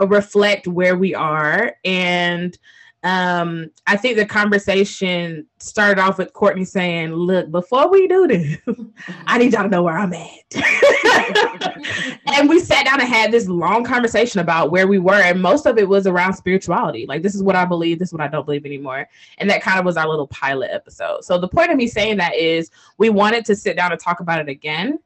reflect 0.00 0.66
where 0.66 0.96
we 0.96 1.14
are 1.14 1.74
and 1.86 2.56
um 3.04 3.70
i 3.86 3.96
think 3.96 4.16
the 4.16 4.26
conversation 4.26 5.46
started 5.58 6.00
off 6.00 6.18
with 6.18 6.32
courtney 6.32 6.64
saying 6.64 7.12
look 7.12 7.48
before 7.50 7.88
we 7.88 8.08
do 8.08 8.26
this 8.26 8.56
i 9.26 9.38
need 9.38 9.52
y'all 9.52 9.62
to 9.62 9.68
know 9.68 9.84
where 9.84 9.96
i'm 9.96 10.12
at. 10.12 10.28
And 12.38 12.48
we 12.48 12.60
sat 12.60 12.84
down 12.84 13.00
and 13.00 13.08
had 13.08 13.32
this 13.32 13.48
long 13.48 13.84
conversation 13.84 14.40
about 14.40 14.70
where 14.70 14.86
we 14.86 14.98
were 14.98 15.14
and 15.14 15.40
most 15.40 15.66
of 15.66 15.78
it 15.78 15.88
was 15.88 16.06
around 16.06 16.34
spirituality. 16.34 17.06
Like 17.06 17.22
this 17.22 17.34
is 17.34 17.42
what 17.42 17.56
i 17.56 17.64
believe 17.64 17.98
this 17.98 18.10
is 18.10 18.12
what 18.12 18.20
i 18.20 18.28
don't 18.28 18.44
believe 18.44 18.66
anymore. 18.66 19.08
And 19.38 19.48
that 19.50 19.62
kind 19.62 19.78
of 19.78 19.84
was 19.84 19.96
our 19.96 20.08
little 20.08 20.28
pilot 20.28 20.70
episode. 20.72 21.24
So 21.24 21.38
the 21.38 21.48
point 21.48 21.70
of 21.70 21.76
me 21.76 21.86
saying 21.86 22.18
that 22.18 22.36
is 22.36 22.70
we 22.98 23.10
wanted 23.10 23.44
to 23.46 23.56
sit 23.56 23.76
down 23.76 23.92
and 23.92 24.00
talk 24.00 24.20
about 24.20 24.40
it 24.40 24.48
again 24.48 24.98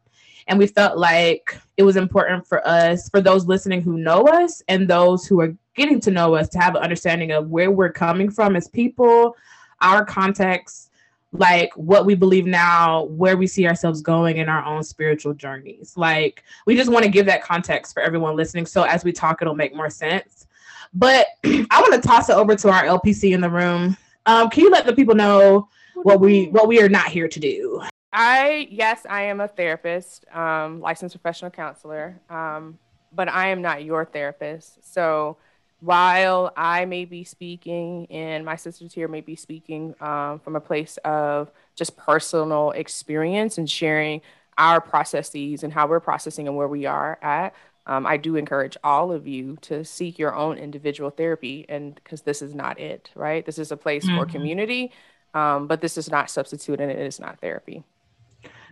and 0.48 0.58
we 0.58 0.66
felt 0.66 0.98
like 0.98 1.56
it 1.76 1.84
was 1.84 1.96
important 1.96 2.46
for 2.46 2.66
us 2.66 3.08
for 3.08 3.20
those 3.20 3.46
listening 3.46 3.80
who 3.80 3.96
know 3.96 4.24
us 4.24 4.62
and 4.68 4.88
those 4.88 5.26
who 5.26 5.40
are 5.40 5.54
getting 5.74 6.00
to 6.00 6.10
know 6.10 6.34
us 6.34 6.48
to 6.50 6.58
have 6.58 6.74
an 6.74 6.82
understanding 6.82 7.32
of 7.32 7.48
where 7.48 7.70
we're 7.70 7.92
coming 7.92 8.30
from 8.30 8.56
as 8.56 8.68
people 8.68 9.36
our 9.80 10.04
context 10.04 10.90
like 11.32 11.74
what 11.76 12.04
we 12.04 12.14
believe 12.14 12.44
now 12.44 13.04
where 13.04 13.36
we 13.36 13.46
see 13.46 13.66
ourselves 13.66 14.02
going 14.02 14.36
in 14.36 14.48
our 14.48 14.64
own 14.64 14.82
spiritual 14.82 15.32
journeys. 15.32 15.96
Like 15.96 16.44
we 16.66 16.76
just 16.76 16.90
want 16.90 17.04
to 17.04 17.10
give 17.10 17.26
that 17.26 17.42
context 17.42 17.94
for 17.94 18.02
everyone 18.02 18.36
listening 18.36 18.66
so 18.66 18.82
as 18.82 19.02
we 19.02 19.12
talk 19.12 19.40
it'll 19.40 19.54
make 19.54 19.74
more 19.74 19.90
sense. 19.90 20.46
But 20.94 21.26
i 21.44 21.80
want 21.80 21.94
to 21.94 22.06
toss 22.06 22.28
it 22.28 22.36
over 22.36 22.54
to 22.54 22.68
our 22.68 22.84
lpc 22.84 23.32
in 23.32 23.40
the 23.40 23.50
room. 23.50 23.96
Um, 24.26 24.50
can 24.50 24.64
you 24.64 24.70
let 24.70 24.86
the 24.86 24.94
people 24.94 25.14
know 25.14 25.68
what 25.94 26.20
we 26.20 26.48
what 26.48 26.68
we 26.68 26.80
are 26.82 26.88
not 26.88 27.08
here 27.08 27.28
to 27.28 27.40
do? 27.40 27.82
I 28.12 28.68
yes, 28.70 29.06
I 29.08 29.22
am 29.22 29.40
a 29.40 29.48
therapist, 29.48 30.26
um, 30.34 30.80
licensed 30.80 31.14
professional 31.14 31.50
counselor, 31.50 32.20
um, 32.28 32.78
but 33.10 33.28
I 33.28 33.48
am 33.48 33.62
not 33.62 33.84
your 33.84 34.04
therapist. 34.04 34.92
So 34.92 35.38
while 35.82 36.52
I 36.56 36.84
may 36.84 37.04
be 37.04 37.24
speaking 37.24 38.06
and 38.08 38.44
my 38.44 38.54
sisters 38.54 38.94
here 38.94 39.08
may 39.08 39.20
be 39.20 39.34
speaking 39.34 39.96
um, 40.00 40.38
from 40.38 40.54
a 40.54 40.60
place 40.60 40.96
of 41.04 41.50
just 41.74 41.96
personal 41.96 42.70
experience 42.70 43.58
and 43.58 43.68
sharing 43.68 44.20
our 44.56 44.80
processes 44.80 45.64
and 45.64 45.72
how 45.72 45.88
we're 45.88 45.98
processing 45.98 46.46
and 46.46 46.56
where 46.56 46.68
we 46.68 46.86
are 46.86 47.18
at, 47.20 47.52
um, 47.86 48.06
I 48.06 48.16
do 48.16 48.36
encourage 48.36 48.76
all 48.84 49.10
of 49.10 49.26
you 49.26 49.58
to 49.62 49.84
seek 49.84 50.20
your 50.20 50.36
own 50.36 50.56
individual 50.56 51.10
therapy, 51.10 51.66
and 51.68 51.96
because 51.96 52.22
this 52.22 52.42
is 52.42 52.54
not 52.54 52.78
it, 52.78 53.10
right? 53.16 53.44
This 53.44 53.58
is 53.58 53.72
a 53.72 53.76
place 53.76 54.06
mm-hmm. 54.06 54.18
for 54.18 54.26
community, 54.26 54.92
um, 55.34 55.66
but 55.66 55.80
this 55.80 55.98
is 55.98 56.08
not 56.08 56.30
substitute 56.30 56.80
and 56.80 56.92
it 56.92 56.98
is 57.00 57.18
not 57.18 57.40
therapy. 57.40 57.82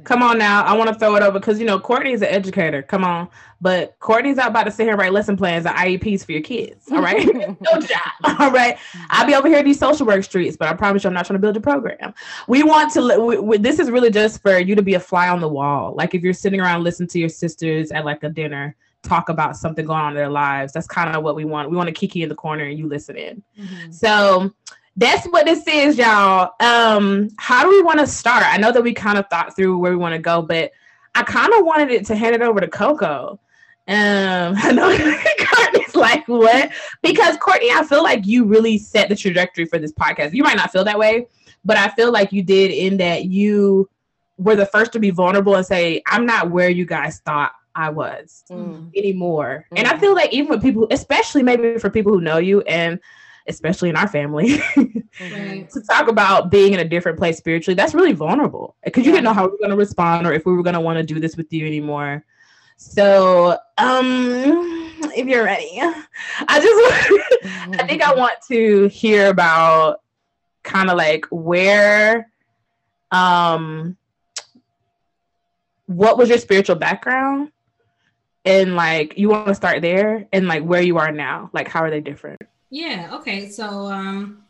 Come 0.04 0.22
on 0.22 0.38
now. 0.38 0.64
I 0.64 0.76
want 0.76 0.88
to 0.88 0.98
throw 0.98 1.14
it 1.16 1.22
over 1.22 1.38
because 1.38 1.58
you 1.60 1.66
know 1.66 1.78
Courtney's 1.78 2.22
an 2.22 2.28
educator. 2.28 2.82
Come 2.82 3.04
on. 3.04 3.28
But 3.60 3.98
Courtney's 3.98 4.36
not 4.36 4.48
about 4.48 4.64
to 4.64 4.70
sit 4.70 4.84
here 4.84 4.92
and 4.92 5.00
write 5.00 5.12
lesson 5.12 5.36
plans 5.36 5.66
and 5.66 5.76
IEPs 5.76 6.24
for 6.24 6.32
your 6.32 6.40
kids. 6.40 6.90
All 6.90 7.02
right. 7.02 7.26
no 7.34 7.80
job. 7.80 8.12
All 8.38 8.50
right. 8.50 8.78
I'll 9.10 9.26
be 9.26 9.34
over 9.34 9.48
here 9.48 9.58
in 9.58 9.64
these 9.64 9.78
social 9.78 10.06
work 10.06 10.24
streets, 10.24 10.56
but 10.56 10.68
I 10.68 10.74
promise 10.74 11.04
you 11.04 11.08
I'm 11.08 11.14
not 11.14 11.26
trying 11.26 11.38
to 11.38 11.40
build 11.40 11.56
a 11.56 11.60
program. 11.60 12.14
We 12.48 12.62
want 12.62 12.92
to 12.94 13.20
we, 13.20 13.38
we, 13.38 13.58
this 13.58 13.78
is 13.78 13.90
really 13.90 14.10
just 14.10 14.42
for 14.42 14.58
you 14.58 14.74
to 14.74 14.82
be 14.82 14.94
a 14.94 15.00
fly 15.00 15.28
on 15.28 15.40
the 15.40 15.48
wall. 15.48 15.94
Like 15.94 16.14
if 16.14 16.22
you're 16.22 16.32
sitting 16.32 16.60
around 16.60 16.84
listening 16.84 17.08
to 17.10 17.18
your 17.18 17.28
sisters 17.28 17.90
at 17.90 18.04
like 18.04 18.22
a 18.22 18.28
dinner 18.28 18.76
talk 19.02 19.28
about 19.28 19.56
something 19.56 19.86
going 19.86 20.00
on 20.00 20.08
in 20.10 20.14
their 20.14 20.28
lives. 20.28 20.72
That's 20.72 20.86
kind 20.86 21.14
of 21.16 21.22
what 21.22 21.34
we 21.34 21.44
want. 21.44 21.70
We 21.70 21.76
want 21.76 21.88
to 21.88 21.92
kiki 21.92 22.22
in 22.22 22.28
the 22.28 22.34
corner 22.34 22.64
and 22.64 22.78
you 22.78 22.86
listen 22.86 23.16
in. 23.16 23.42
Mm-hmm. 23.58 23.92
So 23.92 24.52
that's 24.96 25.26
what 25.26 25.46
this 25.46 25.66
is, 25.66 25.96
y'all. 25.96 26.52
Um, 26.60 27.28
how 27.38 27.62
do 27.62 27.70
we 27.70 27.82
want 27.82 28.00
to 28.00 28.06
start? 28.06 28.44
I 28.46 28.58
know 28.58 28.72
that 28.72 28.82
we 28.82 28.92
kind 28.92 29.18
of 29.18 29.26
thought 29.28 29.56
through 29.56 29.78
where 29.78 29.92
we 29.92 29.96
want 29.96 30.14
to 30.14 30.18
go, 30.18 30.42
but 30.42 30.72
I 31.14 31.22
kind 31.22 31.52
of 31.54 31.64
wanted 31.64 31.90
it 31.90 32.06
to 32.06 32.16
hand 32.16 32.34
it 32.34 32.42
over 32.42 32.60
to 32.60 32.68
Coco. 32.68 33.40
Um, 33.88 34.54
I 34.56 34.72
know 34.72 34.88
Courtney's 35.46 35.96
like, 35.96 36.26
what? 36.28 36.70
Because 37.02 37.36
Courtney, 37.38 37.70
I 37.70 37.84
feel 37.84 38.02
like 38.02 38.26
you 38.26 38.44
really 38.44 38.78
set 38.78 39.08
the 39.08 39.16
trajectory 39.16 39.64
for 39.64 39.78
this 39.78 39.92
podcast. 39.92 40.34
You 40.34 40.42
might 40.42 40.56
not 40.56 40.72
feel 40.72 40.84
that 40.84 40.98
way, 40.98 41.26
but 41.64 41.76
I 41.76 41.88
feel 41.90 42.12
like 42.12 42.32
you 42.32 42.42
did 42.42 42.70
in 42.70 42.98
that 42.98 43.24
you 43.24 43.88
were 44.36 44.56
the 44.56 44.66
first 44.66 44.92
to 44.92 44.98
be 44.98 45.10
vulnerable 45.10 45.54
and 45.54 45.66
say, 45.66 46.02
I'm 46.06 46.26
not 46.26 46.50
where 46.50 46.70
you 46.70 46.86
guys 46.86 47.20
thought 47.20 47.52
I 47.74 47.90
was 47.90 48.44
mm. 48.50 48.90
anymore. 48.96 49.66
Mm. 49.72 49.78
And 49.80 49.88
I 49.88 49.98
feel 49.98 50.14
like 50.14 50.32
even 50.32 50.48
with 50.48 50.62
people, 50.62 50.86
especially 50.90 51.42
maybe 51.42 51.78
for 51.78 51.90
people 51.90 52.12
who 52.12 52.20
know 52.20 52.38
you 52.38 52.62
and 52.62 52.98
especially 53.50 53.90
in 53.90 53.96
our 53.96 54.08
family, 54.08 54.48
mm-hmm. 54.58 55.66
to 55.66 55.86
talk 55.86 56.08
about 56.08 56.50
being 56.50 56.72
in 56.72 56.80
a 56.80 56.84
different 56.84 57.18
place 57.18 57.36
spiritually, 57.36 57.74
that's 57.74 57.94
really 57.94 58.12
vulnerable 58.12 58.76
because 58.84 59.04
you 59.04 59.12
didn't 59.12 59.24
know 59.24 59.34
how 59.34 59.44
we 59.44 59.50
were 59.50 59.58
going 59.58 59.70
to 59.70 59.76
respond 59.76 60.26
or 60.26 60.32
if 60.32 60.46
we 60.46 60.54
were 60.54 60.62
going 60.62 60.74
to 60.74 60.80
want 60.80 60.96
to 60.96 61.02
do 61.02 61.20
this 61.20 61.36
with 61.36 61.52
you 61.52 61.66
anymore. 61.66 62.24
So, 62.76 63.58
um, 63.76 64.90
if 65.14 65.26
you're 65.26 65.44
ready, 65.44 65.78
I 65.78 66.60
just, 66.60 67.78
I 67.78 67.86
think 67.86 68.02
I 68.02 68.14
want 68.14 68.38
to 68.48 68.88
hear 68.88 69.28
about 69.28 70.00
kind 70.62 70.88
of 70.88 70.96
like 70.96 71.26
where, 71.30 72.30
um, 73.10 73.98
what 75.86 76.16
was 76.16 76.28
your 76.28 76.38
spiritual 76.38 76.76
background? 76.76 77.50
And 78.46 78.76
like, 78.76 79.18
you 79.18 79.28
want 79.28 79.48
to 79.48 79.54
start 79.54 79.82
there 79.82 80.26
and 80.32 80.48
like 80.48 80.62
where 80.62 80.80
you 80.80 80.96
are 80.96 81.12
now, 81.12 81.50
like, 81.52 81.68
how 81.68 81.80
are 81.80 81.90
they 81.90 82.00
different? 82.00 82.40
Yeah. 82.70 83.10
Okay. 83.14 83.48
So 83.48 83.86
um, 83.86 84.44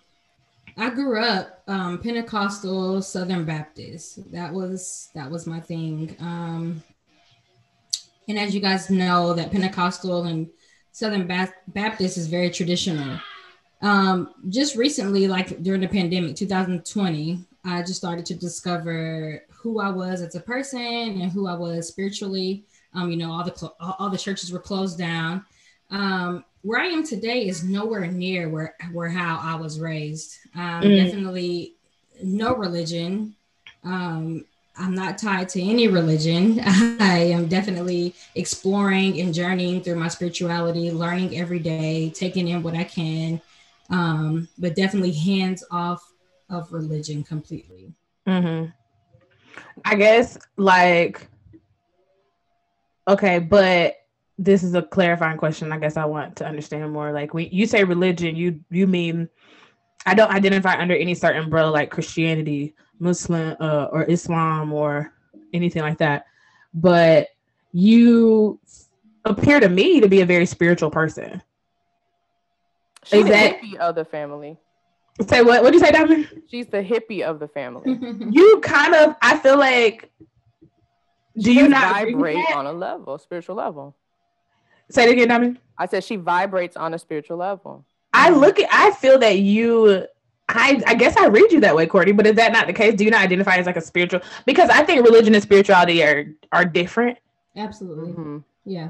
I 0.76 0.90
grew 0.90 1.18
up 1.20 1.62
um, 1.66 1.98
Pentecostal 1.98 3.02
Southern 3.02 3.44
Baptist. 3.44 4.30
That 4.32 4.52
was 4.52 5.08
that 5.14 5.30
was 5.30 5.46
my 5.46 5.60
thing. 5.60 6.16
Um, 6.20 6.82
and 8.28 8.38
as 8.38 8.54
you 8.54 8.60
guys 8.60 8.90
know, 8.90 9.32
that 9.34 9.50
Pentecostal 9.50 10.24
and 10.24 10.48
Southern 10.92 11.26
ba- 11.26 11.52
Baptist 11.68 12.16
is 12.16 12.26
very 12.26 12.50
traditional. 12.50 13.18
Um, 13.82 14.34
just 14.48 14.76
recently, 14.76 15.26
like 15.26 15.62
during 15.62 15.80
the 15.80 15.88
pandemic, 15.88 16.36
2020, 16.36 17.44
I 17.64 17.80
just 17.80 17.96
started 17.96 18.26
to 18.26 18.34
discover 18.34 19.42
who 19.50 19.80
I 19.80 19.90
was 19.90 20.20
as 20.20 20.34
a 20.34 20.40
person 20.40 20.80
and 20.80 21.32
who 21.32 21.46
I 21.46 21.54
was 21.54 21.88
spiritually. 21.88 22.64
Um, 22.94 23.10
you 23.10 23.16
know, 23.16 23.32
all 23.32 23.44
the 23.44 23.56
cl- 23.56 23.76
all 23.80 24.10
the 24.10 24.18
churches 24.18 24.52
were 24.52 24.58
closed 24.58 24.98
down. 24.98 25.44
Um, 25.90 26.44
where 26.62 26.80
I 26.80 26.86
am 26.86 27.04
today 27.04 27.48
is 27.48 27.64
nowhere 27.64 28.06
near 28.06 28.48
where 28.48 28.74
where 28.92 29.08
how 29.08 29.38
I 29.42 29.54
was 29.56 29.80
raised. 29.80 30.36
Um, 30.54 30.82
mm. 30.82 31.04
Definitely 31.04 31.74
no 32.22 32.54
religion. 32.54 33.34
Um, 33.84 34.44
I'm 34.76 34.94
not 34.94 35.18
tied 35.18 35.48
to 35.50 35.62
any 35.62 35.88
religion. 35.88 36.60
I 36.64 37.30
am 37.32 37.48
definitely 37.48 38.14
exploring 38.34 39.20
and 39.20 39.34
journeying 39.34 39.82
through 39.82 39.96
my 39.96 40.08
spirituality, 40.08 40.90
learning 40.90 41.38
every 41.38 41.58
day, 41.58 42.10
taking 42.10 42.48
in 42.48 42.62
what 42.62 42.74
I 42.74 42.84
can, 42.84 43.40
um, 43.90 44.48
but 44.58 44.76
definitely 44.76 45.12
hands 45.12 45.64
off 45.70 46.12
of 46.48 46.72
religion 46.72 47.22
completely. 47.22 47.92
Mm-hmm. 48.26 48.70
I 49.84 49.94
guess 49.94 50.38
like 50.56 51.26
okay, 53.08 53.38
but 53.38 53.99
this 54.40 54.62
is 54.62 54.74
a 54.74 54.82
clarifying 54.82 55.36
question. 55.36 55.70
I 55.70 55.78
guess 55.78 55.98
I 55.98 56.06
want 56.06 56.36
to 56.36 56.46
understand 56.46 56.90
more. 56.92 57.12
Like 57.12 57.34
when 57.34 57.48
you 57.52 57.66
say 57.66 57.84
religion, 57.84 58.34
you 58.34 58.60
you 58.70 58.86
mean 58.86 59.28
I 60.06 60.14
don't 60.14 60.30
identify 60.30 60.80
under 60.80 60.94
any 60.94 61.14
certain 61.14 61.44
umbrella 61.44 61.70
like 61.70 61.90
Christianity, 61.90 62.74
Muslim, 62.98 63.54
uh, 63.60 63.88
or 63.92 64.04
Islam 64.04 64.72
or 64.72 65.12
anything 65.52 65.82
like 65.82 65.98
that. 65.98 66.24
But 66.72 67.28
you 67.72 68.58
appear 69.26 69.60
to 69.60 69.68
me 69.68 70.00
to 70.00 70.08
be 70.08 70.22
a 70.22 70.26
very 70.26 70.46
spiritual 70.46 70.90
person. 70.90 71.42
She's 73.04 73.24
is 73.24 73.30
that, 73.30 73.60
hippie 73.60 73.76
of 73.76 73.94
the 73.94 74.06
family. 74.06 74.56
Say 75.28 75.42
what? 75.42 75.62
What 75.62 75.72
do 75.72 75.78
you 75.78 75.84
say, 75.84 75.92
Diamond? 75.92 76.42
She's 76.50 76.66
the 76.66 76.82
hippie 76.82 77.20
of 77.20 77.40
the 77.40 77.48
family. 77.48 77.98
you 78.30 78.60
kind 78.62 78.94
of, 78.94 79.16
I 79.20 79.36
feel 79.38 79.58
like. 79.58 80.10
Do 81.38 81.52
you 81.52 81.68
not 81.68 81.94
vibrate 81.94 82.44
on 82.54 82.66
a 82.66 82.72
level, 82.72 83.18
spiritual 83.18 83.56
level? 83.56 83.96
Say 84.90 85.04
it 85.04 85.12
again, 85.12 85.28
Diamond. 85.28 85.58
I 85.78 85.86
said 85.86 86.04
she 86.04 86.16
vibrates 86.16 86.76
on 86.76 86.94
a 86.94 86.98
spiritual 86.98 87.38
level. 87.38 87.84
I 88.12 88.30
look 88.30 88.58
at, 88.58 88.68
I 88.70 88.90
feel 88.92 89.18
that 89.20 89.38
you, 89.38 90.06
I, 90.48 90.82
I 90.86 90.94
guess 90.94 91.16
I 91.16 91.26
read 91.26 91.52
you 91.52 91.60
that 91.60 91.74
way, 91.74 91.86
Courtney. 91.86 92.12
But 92.12 92.26
is 92.26 92.36
that 92.36 92.52
not 92.52 92.66
the 92.66 92.72
case? 92.72 92.94
Do 92.94 93.04
you 93.04 93.10
not 93.10 93.22
identify 93.22 93.56
as 93.56 93.66
like 93.66 93.76
a 93.76 93.80
spiritual? 93.80 94.20
Because 94.46 94.68
I 94.68 94.82
think 94.82 95.04
religion 95.06 95.34
and 95.34 95.42
spirituality 95.42 96.02
are 96.02 96.26
are 96.52 96.64
different. 96.64 97.18
Absolutely. 97.56 98.12
Mm-hmm. 98.12 98.38
Yeah. 98.64 98.88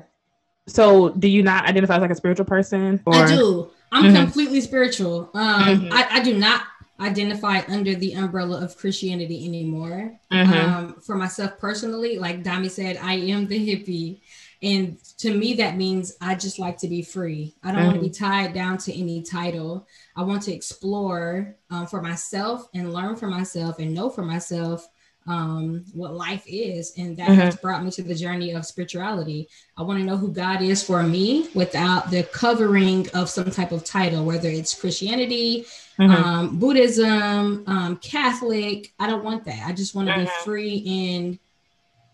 So, 0.67 1.11
do 1.11 1.29
you 1.29 1.43
not 1.43 1.67
identify 1.67 1.97
as 1.97 2.01
like 2.01 2.11
a 2.11 2.15
spiritual 2.15 2.47
person? 2.47 3.01
Or? 3.05 3.15
I 3.15 3.27
do. 3.27 3.71
I'm 3.93 4.05
mm-hmm. 4.05 4.17
completely 4.17 4.61
spiritual. 4.61 5.31
Um, 5.35 5.63
mm-hmm. 5.63 5.93
I, 5.93 6.07
I 6.11 6.21
do 6.23 6.39
not 6.39 6.63
identify 7.01 7.63
under 7.69 7.95
the 7.95 8.13
umbrella 8.13 8.63
of 8.63 8.77
Christianity 8.77 9.47
anymore. 9.47 10.19
Mm-hmm. 10.31 10.53
Um, 10.53 10.95
for 11.01 11.17
myself 11.17 11.59
personally, 11.59 12.19
like 12.19 12.43
Dami 12.43 12.71
said, 12.71 12.99
I 13.03 13.15
am 13.15 13.47
the 13.47 13.59
hippie. 13.59 14.21
And 14.63 14.99
to 15.19 15.35
me, 15.35 15.55
that 15.55 15.77
means 15.77 16.17
I 16.21 16.35
just 16.35 16.59
like 16.59 16.77
to 16.79 16.89
be 16.89 17.03
free. 17.03 17.55
I 17.63 17.69
don't 17.69 17.79
mm-hmm. 17.79 17.87
want 17.87 17.99
to 17.99 18.09
be 18.09 18.11
tied 18.11 18.53
down 18.53 18.79
to 18.79 18.99
any 18.99 19.23
title. 19.23 19.87
I 20.17 20.23
want 20.23 20.43
to 20.43 20.53
explore 20.53 21.57
um, 21.71 21.87
for 21.87 22.03
myself 22.03 22.69
and 22.75 22.93
learn 22.93 23.17
for 23.17 23.27
myself 23.27 23.79
and 23.79 23.95
know 23.95 24.11
for 24.11 24.23
myself 24.23 24.87
um, 25.27 25.85
what 25.95 26.15
life 26.15 26.45
is. 26.47 26.93
And 26.99 27.17
that 27.17 27.29
mm-hmm. 27.29 27.41
has 27.41 27.57
brought 27.57 27.85
me 27.85 27.91
to 27.93 28.03
the 28.03 28.15
journey 28.15 28.53
of 28.53 28.67
spirituality. 28.67 29.49
I 29.79 29.83
want 29.83 29.99
to 29.99 30.05
know 30.05 30.17
who 30.17 30.31
God 30.31 30.61
is 30.61 30.83
for 30.83 31.03
me 31.03 31.49
without 31.55 32.11
the 32.11 32.25
covering 32.25 33.09
of 33.15 33.31
some 33.31 33.51
type 33.51 33.73
of 33.73 33.85
title, 33.85 34.25
whether 34.25 34.49
it's 34.49 34.79
Christianity, 34.79 35.65
mm-hmm. 35.99 36.11
um, 36.11 36.59
Buddhism, 36.59 37.65
um, 37.67 37.97
Catholic. 37.99 38.93
I 38.99 39.07
don't 39.07 39.25
want 39.25 39.45
that. 39.45 39.67
I 39.67 39.73
just 39.73 39.95
want 39.95 40.09
to 40.09 40.15
mm-hmm. 40.15 40.25
be 40.25 40.45
free 40.45 40.83
in 40.85 41.39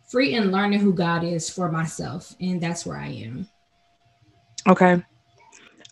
free 0.06 0.34
in 0.34 0.50
learning 0.50 0.80
who 0.80 0.92
God 0.92 1.24
is 1.24 1.50
for 1.50 1.70
myself, 1.70 2.34
and 2.40 2.60
that's 2.60 2.86
where 2.86 2.96
I 2.96 3.08
am. 3.08 3.48
Okay. 4.68 5.02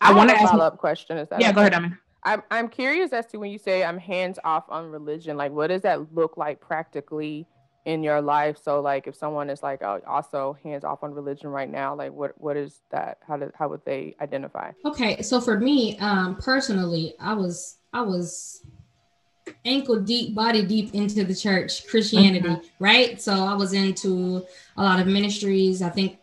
I, 0.01 0.11
I 0.11 0.13
want 0.13 0.29
to 0.29 0.35
ask 0.35 0.51
follow 0.51 0.65
up 0.65 0.77
question. 0.77 1.17
Is 1.17 1.29
that 1.29 1.41
yeah? 1.41 1.47
Okay? 1.47 1.55
Go 1.55 1.61
ahead, 1.61 1.73
Amy. 1.73 1.91
I'm 2.23 2.41
I'm 2.51 2.67
curious 2.67 3.13
as 3.13 3.25
to 3.27 3.37
when 3.37 3.51
you 3.51 3.59
say 3.59 3.83
I'm 3.83 3.99
hands 3.99 4.39
off 4.43 4.65
on 4.69 4.91
religion. 4.91 5.37
Like, 5.37 5.51
what 5.51 5.67
does 5.67 5.83
that 5.83 6.13
look 6.13 6.37
like 6.37 6.59
practically 6.59 7.47
in 7.85 8.03
your 8.03 8.19
life? 8.19 8.57
So, 8.61 8.81
like, 8.81 9.07
if 9.07 9.15
someone 9.15 9.49
is 9.49 9.61
like 9.61 9.83
oh, 9.83 10.01
also 10.07 10.57
hands 10.63 10.83
off 10.83 11.03
on 11.03 11.13
religion 11.13 11.49
right 11.49 11.69
now, 11.69 11.95
like, 11.95 12.11
what 12.11 12.33
what 12.37 12.57
is 12.57 12.81
that? 12.91 13.19
How 13.25 13.37
did 13.37 13.51
how 13.57 13.69
would 13.69 13.85
they 13.85 14.15
identify? 14.19 14.71
Okay, 14.83 15.21
so 15.21 15.39
for 15.39 15.59
me, 15.59 15.97
um, 15.99 16.35
personally, 16.37 17.13
I 17.19 17.33
was 17.33 17.77
I 17.93 18.01
was 18.01 18.65
ankle 19.63 19.99
deep, 19.99 20.35
body 20.35 20.65
deep 20.65 20.93
into 20.93 21.23
the 21.23 21.35
church, 21.35 21.87
Christianity, 21.87 22.47
mm-hmm. 22.47 22.83
right? 22.83 23.21
So 23.21 23.33
I 23.33 23.53
was 23.53 23.73
into 23.73 24.45
a 24.77 24.83
lot 24.83 24.99
of 24.99 25.07
ministries. 25.07 25.81
I 25.81 25.89
think 25.89 26.19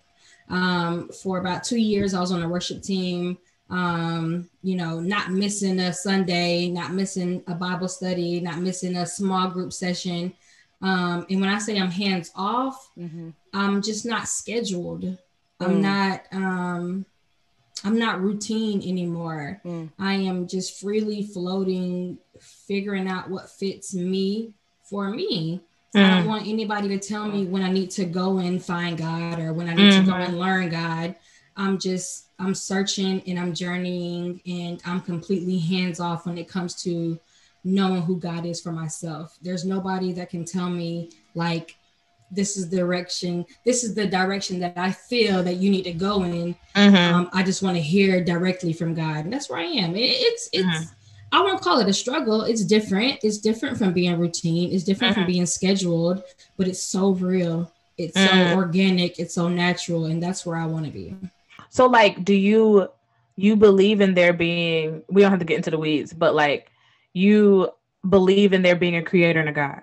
um, 0.49 1.09
for 1.09 1.39
about 1.39 1.65
two 1.65 1.79
years, 1.79 2.15
I 2.15 2.21
was 2.21 2.33
on 2.33 2.43
a 2.43 2.49
worship 2.49 2.83
team. 2.83 3.39
Um, 3.71 4.51
you 4.63 4.77
know, 4.77 5.01
not 5.01 5.31
missing 5.31 5.81
a 5.81 5.95
Sunday, 5.95 6.69
not 6.69 6.93
missing 6.93 7.43
a 7.47 7.55
Bible 7.55 7.89
study, 7.89 8.39
not 8.39 8.59
missing 8.59 8.97
a 8.97 9.07
small 9.07 9.49
group 9.49 9.73
session. 9.73 10.35
Um, 10.83 11.25
and 11.31 11.41
when 11.41 11.49
I 11.49 11.59
say 11.59 11.79
I'm 11.79 11.91
hands 11.91 12.31
off, 12.35 12.91
mm-hmm. 12.99 13.31
I'm 13.55 13.81
just 13.81 14.05
not 14.05 14.29
scheduled. 14.29 15.05
Mm. 15.05 15.19
I'm 15.61 15.81
not. 15.81 16.23
Um, 16.33 17.07
I'm 17.85 17.99
not 17.99 18.21
routine 18.21 18.83
anymore. 18.83 19.61
Mm. 19.65 19.91
I 19.99 20.15
am 20.15 20.47
just 20.47 20.81
freely 20.81 21.25
floating, 21.25 22.19
figuring 22.41 23.09
out 23.09 23.31
what 23.31 23.51
fits 23.51 23.95
me 23.95 24.53
for 24.83 25.11
me. 25.11 25.61
Mm. 25.95 26.05
I 26.05 26.11
don't 26.11 26.25
mm. 26.25 26.29
want 26.29 26.47
anybody 26.47 26.89
to 26.89 26.99
tell 26.99 27.27
me 27.27 27.47
when 27.47 27.63
I 27.63 27.71
need 27.71 27.91
to 27.93 28.05
go 28.05 28.39
and 28.39 28.63
find 28.63 28.97
God 28.97 29.39
or 29.39 29.53
when 29.53 29.69
I 29.69 29.75
need 29.75 29.93
mm-hmm. 29.93 30.05
to 30.05 30.07
go 30.07 30.13
mm-hmm. 30.13 30.31
and 30.31 30.39
learn 30.39 30.69
God. 30.71 31.15
I'm 31.57 31.79
just 31.79 32.29
I'm 32.39 32.55
searching 32.55 33.23
and 33.27 33.39
I'm 33.39 33.55
journeying 33.55 34.41
and 34.47 34.81
I'm 34.87 35.01
completely 35.01 35.59
hands 35.59 36.01
off 36.01 36.27
when 36.27 36.39
it 36.39 36.49
comes 36.49 36.83
to 36.83 37.19
knowing 37.65 38.03
who 38.03 38.19
God 38.19 38.47
is 38.47 38.61
for 38.61 38.73
myself. 38.73 39.37
There's 39.43 39.65
nobody 39.65 40.13
that 40.15 40.31
can 40.31 40.45
tell 40.45 40.71
me 40.71 41.11
like 41.35 41.77
this 42.33 42.57
is 42.57 42.71
the 42.71 42.79
direction 42.79 43.45
this 43.65 43.85
is 43.85 43.95
the 43.95 44.07
direction 44.07 44.59
that 44.59 44.77
i 44.77 44.91
feel 44.91 45.43
that 45.43 45.57
you 45.57 45.71
need 45.71 45.83
to 45.83 45.93
go 45.93 46.23
in 46.23 46.57
mm-hmm. 46.75 47.15
um, 47.15 47.31
i 47.33 47.43
just 47.43 47.63
want 47.63 47.77
to 47.77 47.83
hear 47.83 48.25
directly 48.25 48.73
from 48.73 48.95
god 48.95 49.25
and 49.25 49.33
that's 49.33 49.51
where 49.51 49.61
i 49.61 49.65
am 49.65 49.95
it, 49.95 50.01
it's 50.01 50.49
it's 50.53 50.67
mm-hmm. 50.67 50.95
I 51.33 51.41
won't 51.41 51.61
call 51.61 51.81
it 51.81 51.89
a 51.89 51.93
struggle 51.93 52.43
it's 52.43 52.65
different 52.65 53.19
it's 53.23 53.39
different 53.39 53.77
from 53.77 53.93
being 53.93 54.19
routine 54.19 54.73
it's 54.73 54.85
different 54.85 55.13
mm-hmm. 55.13 55.23
from 55.23 55.33
being 55.33 55.47
scheduled 55.47 56.23
but 56.57 56.69
it's 56.69 56.83
so 56.83 57.11
real 57.13 57.71
it's 57.99 58.15
so 58.15 58.27
mm-hmm. 58.27 58.57
organic 58.59 59.19
it's 59.19 59.35
so 59.35 59.49
natural 59.49 60.07
and 60.07 60.23
that's 60.23 60.47
where 60.47 60.57
i 60.57 60.67
want 60.67 60.85
to 60.85 60.91
be 60.91 61.15
so 61.69 61.87
like 61.87 62.25
do 62.25 62.35
you 62.35 62.89
you 63.37 63.57
believe 63.57 64.01
in 64.01 64.15
there 64.15 64.33
being 64.33 65.03
we 65.09 65.23
don't 65.23 65.31
have 65.31 65.41
to 65.41 65.47
get 65.47 65.57
into 65.57 65.71
the 65.71 65.79
weeds 65.79 66.13
but 66.13 66.35
like 66.35 66.71
you 67.13 67.69
believe 68.09 68.53
in 68.53 68.63
there 68.63 68.77
being 68.77 68.97
a 68.97 69.03
creator 69.03 69.41
and 69.41 69.49
a 69.49 69.53
god 69.53 69.83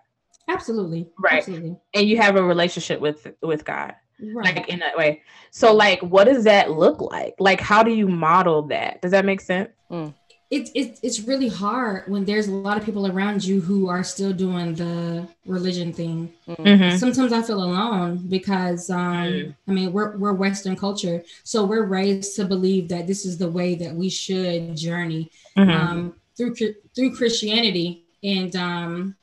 Absolutely. 0.49 1.07
Right. 1.17 1.37
Absolutely. 1.37 1.77
And 1.93 2.07
you 2.07 2.17
have 2.17 2.35
a 2.35 2.43
relationship 2.43 2.99
with 2.99 3.27
with 3.41 3.63
God. 3.63 3.93
Right. 4.21 4.55
Like 4.55 4.67
in 4.67 4.79
that 4.79 4.97
way. 4.97 5.21
So 5.51 5.73
like 5.73 6.01
what 6.01 6.25
does 6.25 6.43
that 6.43 6.71
look 6.71 6.99
like? 6.99 7.35
Like 7.39 7.61
how 7.61 7.83
do 7.83 7.91
you 7.91 8.07
model 8.07 8.63
that? 8.63 9.01
Does 9.01 9.11
that 9.11 9.25
make 9.25 9.41
sense? 9.41 9.69
Mm. 9.89 10.13
It's 10.51 10.71
it, 10.73 10.99
it's 11.03 11.19
really 11.21 11.47
hard 11.47 12.09
when 12.09 12.25
there's 12.25 12.47
a 12.47 12.51
lot 12.51 12.75
of 12.75 12.83
people 12.83 13.05
around 13.05 13.43
you 13.43 13.61
who 13.61 13.87
are 13.87 14.03
still 14.03 14.33
doing 14.33 14.73
the 14.73 15.27
religion 15.45 15.93
thing. 15.93 16.33
Mm-hmm. 16.47 16.97
Sometimes 16.97 17.31
I 17.31 17.43
feel 17.43 17.63
alone 17.63 18.25
because 18.27 18.89
um, 18.89 19.27
mm. 19.27 19.55
I 19.67 19.71
mean 19.71 19.93
we're 19.93 20.17
we're 20.17 20.33
Western 20.33 20.75
culture, 20.75 21.23
so 21.43 21.65
we're 21.65 21.85
raised 21.85 22.35
to 22.37 22.45
believe 22.45 22.89
that 22.89 23.05
this 23.05 23.25
is 23.25 23.37
the 23.37 23.49
way 23.49 23.75
that 23.75 23.93
we 23.93 24.09
should 24.09 24.75
journey 24.75 25.29
mm-hmm. 25.55 25.69
um, 25.69 26.15
through 26.35 26.55
through 26.95 27.15
Christianity, 27.15 28.05
and 28.23 28.55
um, 28.55 29.15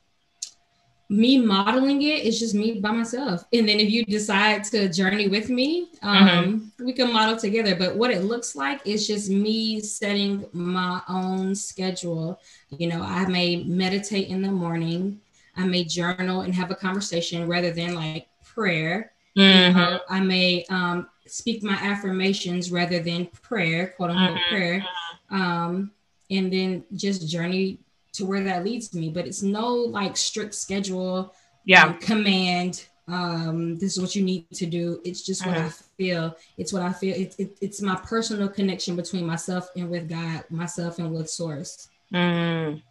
me 1.09 1.37
modeling 1.37 2.01
it 2.01 2.25
is 2.25 2.39
just 2.39 2.53
me 2.53 2.79
by 2.79 2.91
myself. 2.91 3.45
And 3.53 3.67
then 3.67 3.79
if 3.79 3.89
you 3.89 4.03
decide 4.05 4.65
to 4.65 4.89
journey 4.89 5.27
with 5.27 5.49
me, 5.49 5.89
um, 6.01 6.27
mm-hmm. 6.27 6.85
we 6.85 6.93
can 6.93 7.13
model 7.13 7.37
together. 7.37 7.75
But 7.75 7.95
what 7.95 8.11
it 8.11 8.23
looks 8.23 8.55
like 8.55 8.85
is 8.85 9.07
just 9.07 9.29
me 9.29 9.79
setting 9.79 10.45
my 10.51 11.01
own 11.07 11.55
schedule. 11.55 12.39
You 12.69 12.87
know, 12.87 13.01
I 13.01 13.25
may 13.27 13.63
meditate 13.63 14.27
in 14.27 14.41
the 14.41 14.51
morning, 14.51 15.21
I 15.55 15.65
may 15.65 15.85
journal 15.85 16.41
and 16.41 16.53
have 16.53 16.71
a 16.71 16.75
conversation 16.75 17.47
rather 17.47 17.71
than 17.71 17.95
like 17.95 18.27
prayer. 18.43 19.11
Mm-hmm. 19.37 19.77
You 19.77 19.83
know, 19.85 19.99
I 20.09 20.19
may 20.19 20.65
um, 20.69 21.07
speak 21.25 21.63
my 21.63 21.75
affirmations 21.75 22.69
rather 22.71 22.99
than 22.99 23.27
prayer, 23.27 23.93
quote 23.95 24.09
unquote 24.09 24.39
mm-hmm. 24.39 24.55
prayer. 24.55 24.85
Um, 25.29 25.91
and 26.29 26.51
then 26.51 26.83
just 26.93 27.27
journey 27.29 27.79
to 28.17 28.25
where 28.25 28.43
that 28.43 28.65
leads 28.65 28.93
me 28.93 29.09
but 29.09 29.27
it's 29.27 29.43
no 29.43 29.67
like 29.73 30.17
strict 30.17 30.53
schedule 30.53 31.33
yeah. 31.65 31.85
um, 31.85 31.93
command 31.99 32.85
um 33.07 33.77
this 33.77 33.95
is 33.95 34.01
what 34.01 34.15
you 34.15 34.23
need 34.23 34.49
to 34.51 34.65
do. 34.65 34.99
It's 35.05 35.25
just 35.25 35.45
what 35.45 35.55
uh-huh. 35.55 35.67
i 35.67 35.71
feel. 35.97 36.35
It's 36.57 36.73
what 36.73 36.81
i 36.81 36.91
feel. 36.91 37.15
It, 37.15 37.35
it, 37.37 37.57
it's 37.61 37.81
my 37.81 37.95
personal 37.95 38.49
connection 38.49 38.95
between 38.95 39.25
myself 39.25 39.69
and 39.75 39.89
with 39.89 40.09
god 40.09 40.43
myself 40.49 40.99
and 40.99 41.13
with 41.13 41.29
source. 41.29 41.87
Mm. 42.13 42.81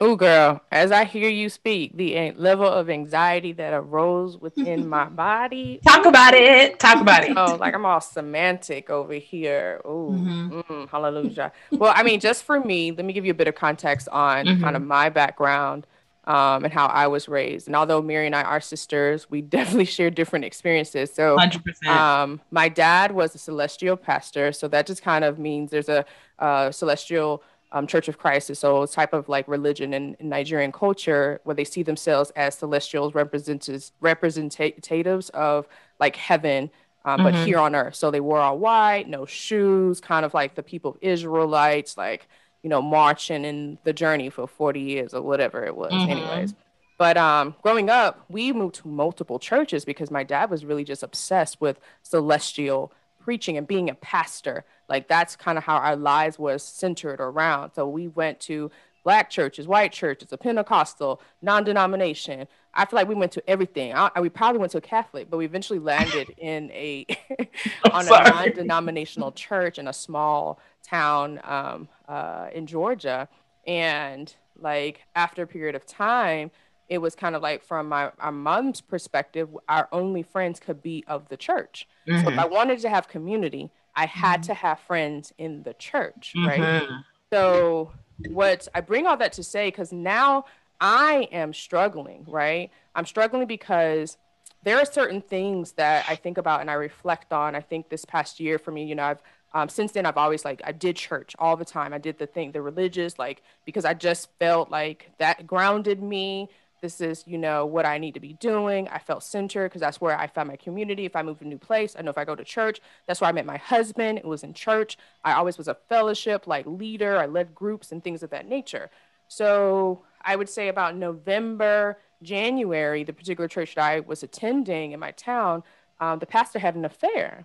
Oh, 0.00 0.14
girl, 0.14 0.60
as 0.70 0.92
I 0.92 1.04
hear 1.04 1.28
you 1.28 1.48
speak, 1.48 1.96
the 1.96 2.30
level 2.32 2.68
of 2.68 2.88
anxiety 2.88 3.52
that 3.54 3.74
arose 3.74 4.38
within 4.38 4.88
my 4.88 5.04
body. 5.08 5.80
Talk 5.84 6.06
about 6.06 6.34
it. 6.34 6.78
Talk 6.78 7.00
about 7.00 7.24
it. 7.24 7.36
Oh, 7.36 7.56
like 7.56 7.74
I'm 7.74 7.84
all 7.84 8.00
semantic 8.00 8.90
over 8.90 9.14
here. 9.14 9.80
Oh, 9.84 10.12
mm-hmm. 10.12 10.60
mm, 10.60 10.88
hallelujah. 10.88 11.50
well, 11.72 11.92
I 11.96 12.04
mean, 12.04 12.20
just 12.20 12.44
for 12.44 12.60
me, 12.60 12.92
let 12.92 13.04
me 13.04 13.12
give 13.12 13.24
you 13.24 13.32
a 13.32 13.34
bit 13.34 13.48
of 13.48 13.56
context 13.56 14.08
on 14.10 14.46
mm-hmm. 14.46 14.62
kind 14.62 14.76
of 14.76 14.82
my 14.82 15.08
background 15.08 15.84
um, 16.28 16.64
and 16.64 16.72
how 16.72 16.86
I 16.86 17.08
was 17.08 17.26
raised. 17.26 17.66
And 17.66 17.74
although 17.74 18.00
Mary 18.00 18.26
and 18.26 18.36
I 18.36 18.42
are 18.42 18.60
sisters, 18.60 19.28
we 19.28 19.42
definitely 19.42 19.86
share 19.86 20.10
different 20.10 20.44
experiences. 20.44 21.12
So, 21.12 21.36
100%. 21.36 21.86
Um, 21.88 22.40
my 22.52 22.68
dad 22.68 23.10
was 23.10 23.34
a 23.34 23.38
celestial 23.38 23.96
pastor. 23.96 24.52
So 24.52 24.68
that 24.68 24.86
just 24.86 25.02
kind 25.02 25.24
of 25.24 25.40
means 25.40 25.72
there's 25.72 25.88
a 25.88 26.04
uh, 26.38 26.70
celestial 26.70 27.42
um, 27.72 27.86
Church 27.86 28.08
of 28.08 28.18
Christ 28.18 28.50
is 28.50 28.58
so 28.58 28.86
type 28.86 29.12
of 29.12 29.28
like 29.28 29.46
religion 29.46 29.92
in, 29.92 30.16
in, 30.18 30.28
Nigerian 30.28 30.72
culture 30.72 31.40
where 31.44 31.54
they 31.54 31.64
see 31.64 31.82
themselves 31.82 32.30
as 32.34 32.54
celestials 32.54 33.14
representatives 33.14 33.92
representatives 34.00 35.28
of 35.30 35.68
like 36.00 36.16
heaven, 36.16 36.70
um, 37.04 37.20
mm-hmm. 37.20 37.24
but 37.24 37.46
here 37.46 37.58
on 37.58 37.74
earth. 37.74 37.94
So 37.94 38.10
they 38.10 38.20
wore 38.20 38.40
all 38.40 38.58
white, 38.58 39.08
no 39.08 39.26
shoes, 39.26 40.00
kind 40.00 40.24
of 40.24 40.32
like 40.32 40.54
the 40.54 40.62
people 40.62 40.92
of 40.92 40.98
Israelites, 41.02 41.96
like 41.96 42.28
you 42.62 42.70
know, 42.70 42.82
marching 42.82 43.44
in 43.44 43.78
the 43.84 43.92
journey 43.92 44.30
for 44.30 44.46
40 44.46 44.80
years 44.80 45.14
or 45.14 45.22
whatever 45.22 45.64
it 45.64 45.76
was, 45.76 45.92
mm-hmm. 45.92 46.10
anyways. 46.10 46.54
But 46.98 47.16
um, 47.16 47.54
growing 47.62 47.88
up, 47.88 48.24
we 48.28 48.52
moved 48.52 48.76
to 48.76 48.88
multiple 48.88 49.38
churches 49.38 49.84
because 49.84 50.10
my 50.10 50.24
dad 50.24 50.50
was 50.50 50.64
really 50.64 50.82
just 50.82 51.04
obsessed 51.04 51.60
with 51.60 51.78
celestial 52.02 52.92
preaching 53.28 53.58
and 53.58 53.66
being 53.66 53.90
a 53.90 53.94
pastor. 53.96 54.64
Like 54.88 55.06
that's 55.06 55.36
kind 55.36 55.58
of 55.58 55.64
how 55.64 55.76
our 55.76 55.96
lives 55.96 56.38
was 56.38 56.62
centered 56.62 57.20
around. 57.20 57.72
So 57.74 57.86
we 57.86 58.08
went 58.08 58.40
to 58.40 58.70
black 59.04 59.28
churches, 59.28 59.68
white 59.68 59.92
churches, 59.92 60.32
a 60.32 60.38
Pentecostal, 60.38 61.20
non-denomination. 61.42 62.48
I 62.72 62.86
feel 62.86 62.96
like 62.96 63.06
we 63.06 63.14
went 63.14 63.32
to 63.32 63.42
everything. 63.46 63.92
I, 63.94 64.18
we 64.18 64.30
probably 64.30 64.60
went 64.60 64.72
to 64.72 64.78
a 64.78 64.80
Catholic, 64.80 65.28
but 65.28 65.36
we 65.36 65.44
eventually 65.44 65.78
landed 65.78 66.32
in 66.38 66.70
a 66.70 67.04
on 67.92 68.06
a 68.06 68.30
non-denominational 68.30 69.32
church 69.32 69.78
in 69.78 69.88
a 69.88 69.92
small 69.92 70.58
town 70.82 71.38
um, 71.44 71.86
uh, 72.08 72.48
in 72.54 72.66
Georgia. 72.66 73.28
And 73.66 74.34
like 74.58 75.02
after 75.14 75.42
a 75.42 75.46
period 75.46 75.74
of 75.74 75.84
time, 75.84 76.50
it 76.88 76.98
was 76.98 77.14
kind 77.14 77.36
of 77.36 77.42
like 77.42 77.62
from 77.62 77.88
my 77.88 78.10
our 78.18 78.32
mom's 78.32 78.80
perspective, 78.80 79.48
our 79.68 79.88
only 79.92 80.22
friends 80.22 80.58
could 80.58 80.82
be 80.82 81.04
of 81.06 81.28
the 81.28 81.36
church. 81.36 81.86
Mm-hmm. 82.06 82.22
So 82.22 82.28
if 82.28 82.30
mm-hmm. 82.30 82.40
I 82.40 82.46
wanted 82.46 82.80
to 82.80 82.88
have 82.88 83.08
community, 83.08 83.70
I 83.94 84.06
had 84.06 84.40
mm-hmm. 84.40 84.48
to 84.48 84.54
have 84.54 84.80
friends 84.80 85.32
in 85.38 85.62
the 85.62 85.74
church, 85.74 86.32
right? 86.36 86.60
Mm-hmm. 86.60 87.00
So 87.32 87.92
what 88.30 88.66
I 88.74 88.80
bring 88.80 89.06
all 89.06 89.16
that 89.16 89.34
to 89.34 89.42
say 89.42 89.68
because 89.68 89.92
now 89.92 90.44
I 90.80 91.28
am 91.32 91.52
struggling, 91.52 92.24
right? 92.26 92.70
I'm 92.94 93.06
struggling 93.06 93.46
because 93.46 94.16
there 94.62 94.78
are 94.78 94.84
certain 94.84 95.20
things 95.20 95.72
that 95.72 96.04
I 96.08 96.16
think 96.16 96.38
about 96.38 96.60
and 96.60 96.70
I 96.70 96.74
reflect 96.74 97.32
on. 97.32 97.54
I 97.54 97.60
think 97.60 97.88
this 97.88 98.04
past 98.04 98.40
year 98.40 98.58
for 98.58 98.70
me, 98.70 98.84
you 98.84 98.94
know, 98.94 99.04
I've 99.04 99.22
um, 99.54 99.68
since 99.68 99.92
then 99.92 100.04
I've 100.04 100.18
always 100.18 100.44
like 100.44 100.60
I 100.64 100.72
did 100.72 100.96
church 100.96 101.34
all 101.38 101.56
the 101.56 101.64
time. 101.64 101.92
I 101.92 101.98
did 101.98 102.18
the 102.18 102.26
thing, 102.26 102.52
the 102.52 102.62
religious, 102.62 103.18
like 103.18 103.42
because 103.64 103.84
I 103.84 103.94
just 103.94 104.28
felt 104.38 104.70
like 104.70 105.10
that 105.18 105.46
grounded 105.46 106.02
me 106.02 106.48
this 106.80 107.00
is 107.00 107.24
you 107.26 107.38
know 107.38 107.66
what 107.66 107.84
i 107.86 107.98
need 107.98 108.14
to 108.14 108.20
be 108.20 108.34
doing. 108.34 108.88
I 108.88 108.98
felt 108.98 109.22
centered 109.22 109.68
because 109.68 109.80
that's 109.80 110.00
where 110.00 110.18
i 110.18 110.26
found 110.26 110.48
my 110.48 110.56
community. 110.56 111.04
If 111.04 111.16
i 111.16 111.22
move 111.22 111.38
to 111.38 111.44
a 111.44 111.48
new 111.48 111.58
place 111.58 111.96
i 111.98 112.02
know 112.02 112.10
if 112.10 112.18
i 112.18 112.24
go 112.24 112.34
to 112.34 112.44
church 112.44 112.80
that's 113.06 113.20
where 113.20 113.28
i 113.28 113.32
met 113.32 113.46
my 113.46 113.56
husband. 113.58 114.18
It 114.18 114.24
was 114.24 114.42
in 114.44 114.54
church. 114.54 114.96
I 115.24 115.32
always 115.32 115.58
was 115.58 115.68
a 115.68 115.74
fellowship 115.88 116.46
like 116.46 116.66
leader. 116.66 117.16
I 117.18 117.26
led 117.26 117.54
groups 117.54 117.92
and 117.92 118.02
things 118.02 118.22
of 118.22 118.30
that 118.30 118.48
nature. 118.48 118.90
So 119.28 120.02
i 120.22 120.34
would 120.34 120.48
say 120.48 120.68
about 120.68 120.96
november 120.96 121.98
january 122.22 123.04
the 123.04 123.12
particular 123.12 123.46
church 123.46 123.74
that 123.76 123.84
i 123.84 124.00
was 124.00 124.22
attending 124.22 124.92
in 124.92 124.98
my 125.00 125.12
town 125.12 125.62
um, 126.00 126.18
the 126.18 126.26
pastor 126.26 126.58
had 126.58 126.74
an 126.76 126.84
affair 126.84 127.44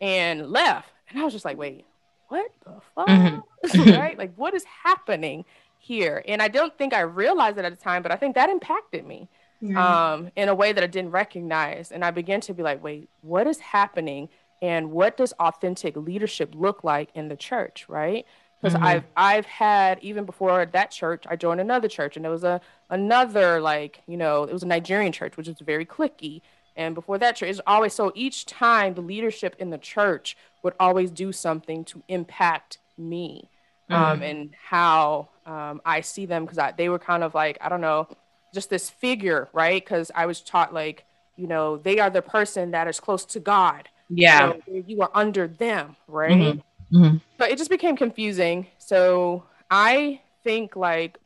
and 0.00 0.50
left. 0.50 0.88
And 1.08 1.20
i 1.20 1.24
was 1.24 1.32
just 1.32 1.44
like 1.44 1.56
wait 1.58 1.84
what 2.28 2.50
the 2.64 2.80
fuck? 2.94 3.08
Mm-hmm. 3.62 4.00
right 4.00 4.18
like 4.18 4.34
what 4.34 4.54
is 4.54 4.64
happening 4.64 5.44
here. 5.82 6.22
And 6.28 6.40
I 6.40 6.48
don't 6.48 6.76
think 6.78 6.94
I 6.94 7.00
realized 7.00 7.58
it 7.58 7.64
at 7.64 7.76
the 7.76 7.82
time, 7.82 8.02
but 8.02 8.12
I 8.12 8.16
think 8.16 8.36
that 8.36 8.48
impacted 8.48 9.04
me 9.04 9.28
um, 9.76 10.30
in 10.36 10.48
a 10.48 10.54
way 10.54 10.72
that 10.72 10.82
I 10.82 10.86
didn't 10.86 11.10
recognize. 11.10 11.90
And 11.90 12.04
I 12.04 12.12
began 12.12 12.40
to 12.42 12.54
be 12.54 12.62
like, 12.62 12.82
wait, 12.82 13.08
what 13.22 13.48
is 13.48 13.58
happening? 13.58 14.28
And 14.60 14.92
what 14.92 15.16
does 15.16 15.32
authentic 15.40 15.96
leadership 15.96 16.54
look 16.56 16.84
like 16.84 17.10
in 17.14 17.28
the 17.28 17.36
church, 17.36 17.86
right? 17.88 18.24
Because 18.60 18.74
mm-hmm. 18.76 18.84
I've 18.84 19.04
I've 19.16 19.46
had 19.46 19.98
even 20.02 20.24
before 20.24 20.64
that 20.64 20.92
church, 20.92 21.24
I 21.28 21.34
joined 21.34 21.60
another 21.60 21.88
church, 21.88 22.16
and 22.16 22.24
it 22.24 22.28
was 22.28 22.44
a 22.44 22.60
another 22.90 23.60
like 23.60 24.02
you 24.06 24.16
know 24.16 24.44
it 24.44 24.52
was 24.52 24.62
a 24.62 24.66
Nigerian 24.66 25.10
church, 25.10 25.36
which 25.36 25.48
was 25.48 25.58
very 25.58 25.84
clicky. 25.84 26.42
And 26.76 26.94
before 26.94 27.18
that 27.18 27.34
church, 27.34 27.50
it's 27.50 27.60
always 27.66 27.92
so 27.92 28.12
each 28.14 28.46
time 28.46 28.94
the 28.94 29.00
leadership 29.00 29.56
in 29.58 29.70
the 29.70 29.78
church 29.78 30.36
would 30.62 30.74
always 30.78 31.10
do 31.10 31.32
something 31.32 31.84
to 31.86 32.04
impact 32.06 32.78
me 32.96 33.48
um, 33.92 34.02
mm-hmm. 34.02 34.22
and 34.22 34.50
how 34.62 35.28
um, 35.46 35.80
I 35.84 36.00
see 36.00 36.26
them 36.26 36.44
because 36.44 36.72
they 36.76 36.88
were 36.88 36.98
kind 36.98 37.22
of 37.22 37.34
like 37.34 37.58
I 37.60 37.68
don't 37.68 37.80
know, 37.80 38.08
just 38.54 38.70
this 38.70 38.90
figure, 38.90 39.48
right? 39.52 39.82
Because 39.82 40.10
I 40.14 40.26
was 40.26 40.40
taught 40.40 40.72
like 40.72 41.04
you 41.36 41.46
know 41.46 41.76
they 41.76 41.98
are 41.98 42.10
the 42.10 42.22
person 42.22 42.72
that 42.72 42.88
is 42.88 43.00
close 43.00 43.24
to 43.26 43.40
God. 43.40 43.88
Yeah, 44.08 44.52
so 44.66 44.82
you 44.86 45.00
are 45.02 45.10
under 45.14 45.48
them, 45.48 45.96
right? 46.06 46.32
Mm-hmm. 46.32 46.96
Mm-hmm. 46.96 47.16
But 47.38 47.50
it 47.50 47.58
just 47.58 47.70
became 47.70 47.96
confusing. 47.96 48.66
So 48.78 49.44
I 49.70 50.20
think 50.44 50.76
like 50.76 51.18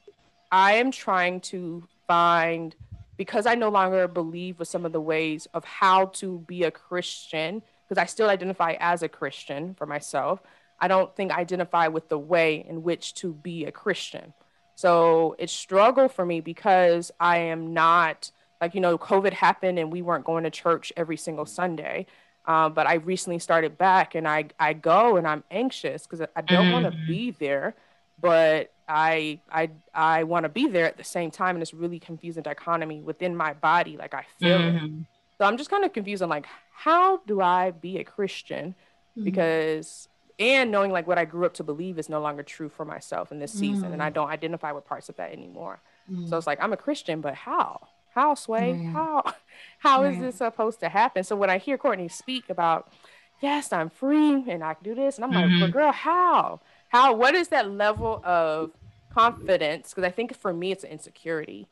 I 0.52 0.74
am 0.74 0.90
trying 0.90 1.40
to 1.40 1.86
find 2.06 2.74
because 3.16 3.46
I 3.46 3.54
no 3.54 3.70
longer 3.70 4.06
believe 4.08 4.58
with 4.58 4.68
some 4.68 4.84
of 4.84 4.92
the 4.92 5.00
ways 5.00 5.48
of 5.54 5.64
how 5.64 6.06
to 6.06 6.38
be 6.46 6.64
a 6.64 6.70
Christian, 6.70 7.62
because 7.88 8.00
I 8.00 8.06
still 8.06 8.28
identify 8.28 8.76
as 8.78 9.02
a 9.02 9.08
Christian 9.08 9.74
for 9.74 9.86
myself. 9.86 10.40
I 10.78 10.88
don't 10.88 11.14
think 11.14 11.32
I 11.32 11.40
identify 11.40 11.88
with 11.88 12.08
the 12.08 12.18
way 12.18 12.64
in 12.68 12.82
which 12.82 13.14
to 13.14 13.32
be 13.32 13.64
a 13.64 13.72
Christian. 13.72 14.32
So 14.74 15.34
it's 15.38 15.52
struggle 15.52 16.08
for 16.08 16.24
me 16.24 16.40
because 16.40 17.10
I 17.18 17.38
am 17.38 17.72
not 17.72 18.30
like 18.60 18.74
you 18.74 18.80
know 18.80 18.98
COVID 18.98 19.32
happened 19.32 19.78
and 19.78 19.90
we 19.90 20.02
weren't 20.02 20.24
going 20.24 20.44
to 20.44 20.50
church 20.50 20.92
every 20.96 21.16
single 21.16 21.46
Sunday. 21.46 22.06
Uh, 22.46 22.68
but 22.68 22.86
I 22.86 22.94
recently 22.94 23.38
started 23.40 23.76
back 23.76 24.14
and 24.14 24.28
I 24.28 24.46
I 24.60 24.74
go 24.74 25.16
and 25.16 25.26
I'm 25.26 25.44
anxious 25.50 26.06
because 26.06 26.26
I 26.36 26.42
don't 26.42 26.66
mm-hmm. 26.66 26.72
want 26.72 26.84
to 26.86 27.06
be 27.06 27.32
there, 27.32 27.74
but 28.20 28.70
I 28.88 29.40
I 29.50 29.70
I 29.94 30.24
want 30.24 30.44
to 30.44 30.48
be 30.48 30.68
there 30.68 30.86
at 30.86 30.96
the 30.96 31.04
same 31.04 31.30
time 31.30 31.56
and 31.56 31.62
it's 31.62 31.74
really 31.74 31.98
confusing 31.98 32.42
dichotomy 32.42 33.00
within 33.00 33.34
my 33.34 33.54
body 33.54 33.96
like 33.96 34.14
I 34.14 34.24
feel 34.38 34.58
mm-hmm. 34.58 34.84
it. 34.84 34.92
So 35.38 35.44
I'm 35.44 35.56
just 35.56 35.70
kind 35.70 35.84
of 35.84 35.92
confused 35.92 36.22
on 36.22 36.28
like 36.28 36.46
how 36.72 37.18
do 37.26 37.40
I 37.40 37.72
be 37.72 37.98
a 37.98 38.04
Christian 38.04 38.74
mm-hmm. 39.16 39.24
because 39.24 40.08
and 40.38 40.70
knowing 40.70 40.90
like 40.90 41.06
what 41.06 41.18
I 41.18 41.24
grew 41.24 41.46
up 41.46 41.54
to 41.54 41.64
believe 41.64 41.98
is 41.98 42.08
no 42.08 42.20
longer 42.20 42.42
true 42.42 42.68
for 42.68 42.84
myself 42.84 43.32
in 43.32 43.38
this 43.38 43.52
season, 43.52 43.90
mm. 43.90 43.92
and 43.94 44.02
I 44.02 44.10
mm. 44.10 44.14
don't 44.14 44.28
identify 44.28 44.72
with 44.72 44.84
parts 44.84 45.08
of 45.08 45.16
that 45.16 45.32
anymore. 45.32 45.80
Mm. 46.10 46.28
So 46.28 46.36
it's 46.36 46.46
like 46.46 46.62
I'm 46.62 46.72
a 46.72 46.76
Christian, 46.76 47.20
but 47.20 47.34
how? 47.34 47.88
How 48.14 48.34
sway? 48.34 48.72
Mm. 48.72 48.92
How? 48.92 49.34
How 49.78 50.02
is 50.04 50.18
this 50.18 50.36
supposed 50.36 50.80
to 50.80 50.88
happen? 50.88 51.24
So 51.24 51.36
when 51.36 51.48
I 51.48 51.58
hear 51.58 51.78
Courtney 51.78 52.08
speak 52.08 52.50
about, 52.50 52.92
yes, 53.40 53.72
I'm 53.72 53.88
free 53.88 54.44
and 54.48 54.62
I 54.62 54.74
can 54.74 54.84
do 54.84 54.94
this, 54.94 55.16
and 55.16 55.24
I'm 55.24 55.32
mm-hmm. 55.32 55.60
like, 55.60 55.72
but 55.72 55.78
girl, 55.78 55.92
how? 55.92 56.60
How? 56.88 57.14
What 57.14 57.34
is 57.34 57.48
that 57.48 57.70
level 57.70 58.20
of 58.24 58.72
confidence? 59.12 59.90
Because 59.90 60.04
I 60.04 60.10
think 60.10 60.36
for 60.36 60.52
me, 60.52 60.72
it's 60.72 60.84
an 60.84 60.90
insecurity. 60.90 61.68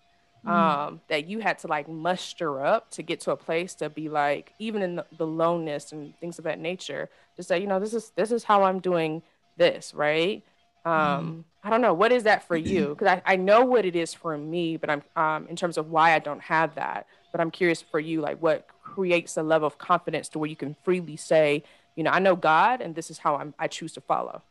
Mm. 0.46 0.50
um, 0.50 1.00
that 1.08 1.26
you 1.26 1.38
had 1.38 1.58
to 1.60 1.68
like 1.68 1.88
muster 1.88 2.64
up 2.64 2.90
to 2.90 3.02
get 3.02 3.20
to 3.20 3.30
a 3.30 3.36
place 3.36 3.74
to 3.76 3.88
be 3.88 4.10
like, 4.10 4.52
even 4.58 4.82
in 4.82 4.96
the, 4.96 5.06
the 5.16 5.26
lowness 5.26 5.90
and 5.92 6.18
things 6.20 6.38
of 6.38 6.44
that 6.44 6.58
nature, 6.58 7.08
to 7.36 7.42
say, 7.42 7.58
you 7.58 7.66
know, 7.66 7.80
this 7.80 7.94
is 7.94 8.12
this 8.14 8.30
is 8.30 8.44
how 8.44 8.62
I'm 8.64 8.80
doing 8.80 9.22
this, 9.56 9.94
right? 9.94 10.42
Um, 10.84 10.92
mm. 10.92 11.44
I 11.62 11.70
don't 11.70 11.80
know 11.80 11.94
what 11.94 12.12
is 12.12 12.24
that 12.24 12.46
for 12.46 12.56
you 12.56 12.88
because 12.98 13.08
I, 13.08 13.22
I 13.24 13.36
know 13.36 13.64
what 13.64 13.86
it 13.86 13.96
is 13.96 14.12
for 14.12 14.36
me, 14.36 14.76
but 14.76 14.90
I'm 14.90 15.02
um, 15.16 15.46
in 15.48 15.56
terms 15.56 15.78
of 15.78 15.90
why 15.90 16.14
I 16.14 16.18
don't 16.18 16.42
have 16.42 16.74
that. 16.74 17.06
But 17.32 17.40
I'm 17.40 17.50
curious 17.50 17.80
for 17.80 17.98
you, 17.98 18.20
like 18.20 18.38
what 18.42 18.66
creates 18.82 19.36
a 19.38 19.42
level 19.42 19.66
of 19.66 19.78
confidence 19.78 20.28
to 20.30 20.38
where 20.38 20.48
you 20.48 20.56
can 20.56 20.76
freely 20.84 21.16
say, 21.16 21.64
you 21.96 22.04
know, 22.04 22.10
I 22.10 22.18
know 22.18 22.36
God, 22.36 22.82
and 22.82 22.94
this 22.94 23.10
is 23.10 23.18
how 23.18 23.36
I'm 23.36 23.54
I 23.58 23.66
choose 23.66 23.92
to 23.92 24.02
follow. 24.02 24.42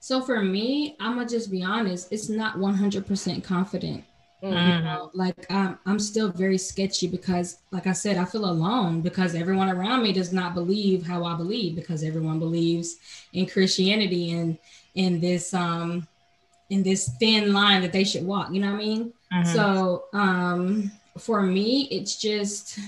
So 0.00 0.20
for 0.20 0.42
me, 0.42 0.96
I'm 1.00 1.14
gonna 1.14 1.26
just 1.26 1.50
be 1.50 1.62
honest. 1.62 2.12
It's 2.12 2.28
not 2.28 2.56
100% 2.58 3.42
confident. 3.42 4.04
Mm-hmm. 4.44 4.70
You 4.70 4.84
know, 4.84 5.10
like 5.14 5.50
I'm, 5.50 5.78
I'm 5.86 5.98
still 5.98 6.30
very 6.30 6.58
sketchy 6.58 7.06
because, 7.06 7.58
like 7.70 7.86
I 7.86 7.92
said, 7.92 8.18
I 8.18 8.26
feel 8.26 8.44
alone 8.44 9.00
because 9.00 9.34
everyone 9.34 9.70
around 9.70 10.02
me 10.02 10.12
does 10.12 10.32
not 10.32 10.54
believe 10.54 11.06
how 11.06 11.24
I 11.24 11.34
believe 11.34 11.74
because 11.74 12.02
everyone 12.02 12.38
believes 12.38 12.96
in 13.32 13.46
Christianity 13.46 14.32
and 14.32 14.58
in 14.94 15.20
this 15.20 15.54
um 15.54 16.06
in 16.70 16.82
this 16.82 17.10
thin 17.18 17.52
line 17.52 17.80
that 17.82 17.92
they 17.92 18.04
should 18.04 18.24
walk. 18.24 18.52
You 18.52 18.60
know 18.60 18.72
what 18.72 18.80
I 18.80 18.84
mean? 18.84 19.12
Mm-hmm. 19.32 19.52
So 19.54 20.04
um 20.12 20.92
for 21.18 21.42
me, 21.42 21.88
it's 21.90 22.16
just 22.16 22.78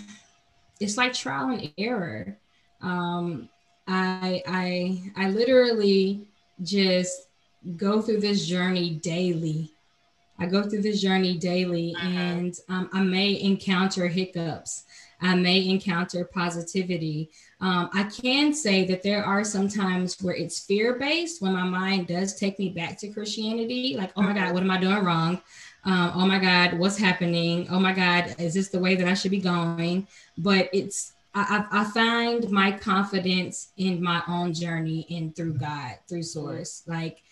it's 0.81 0.97
like 0.97 1.13
trial 1.13 1.51
and 1.51 1.73
error. 1.79 2.37
Um, 2.83 3.49
I 3.89 4.43
I 4.47 5.13
I 5.17 5.31
literally 5.31 6.27
just 6.63 7.29
go 7.77 8.01
through 8.01 8.21
this 8.21 8.47
journey 8.47 8.91
daily 8.91 9.73
I 10.39 10.47
go 10.47 10.63
through 10.63 10.83
this 10.83 11.01
journey 11.01 11.39
daily 11.39 11.95
uh-huh. 11.95 12.09
and 12.09 12.59
um, 12.69 12.91
I 12.93 13.03
may 13.03 13.41
encounter 13.41 14.07
hiccups. 14.09 14.85
I 15.21 15.35
may 15.35 15.67
encounter 15.69 16.25
positivity. 16.25 17.31
Um, 17.61 17.89
I 17.95 18.05
can 18.05 18.53
say 18.53 18.85
that 18.87 19.03
there 19.03 19.25
are 19.25 19.45
some 19.45 19.69
times 19.69 20.21
where 20.21 20.35
it's 20.35 20.61
fear 20.61 20.99
based 20.99 21.41
when 21.41 21.55
my 21.55 21.65
mind 21.65 22.09
does 22.09 22.35
take 22.35 22.59
me 22.59 22.69
back 22.69 22.99
to 22.99 23.09
Christianity. 23.09 23.97
Like, 23.97 24.13
oh 24.17 24.23
my 24.23 24.35
God, 24.35 24.53
what 24.53 24.63
am 24.63 24.71
I 24.71 24.79
doing 24.79 25.03
wrong? 25.05 25.41
Um, 25.85 26.13
oh 26.15 26.27
my 26.27 26.39
God, 26.39 26.79
what's 26.79 26.99
happening? 26.99 27.67
Oh 27.71 27.81
my 27.81 27.93
God, 27.93 28.35
is 28.39 28.55
this 28.55 28.69
the 28.69 28.79
way 28.79 28.95
that 28.97 29.09
I 29.09 29.15
should 29.15 29.31
be 29.31 29.41
going? 29.41 30.07
But 30.37 30.69
it's, 30.73 31.13
I, 31.35 31.65
I, 31.71 31.85
find 31.85 32.51
my 32.51 32.73
confidence 32.73 33.69
in 33.77 34.03
my 34.03 34.23
own 34.27 34.53
journey 34.53 35.07
and 35.11 35.37
through 35.37 35.55
God, 35.55 35.97
through 36.09 36.23
Source. 36.25 36.83
Like, 36.87 37.23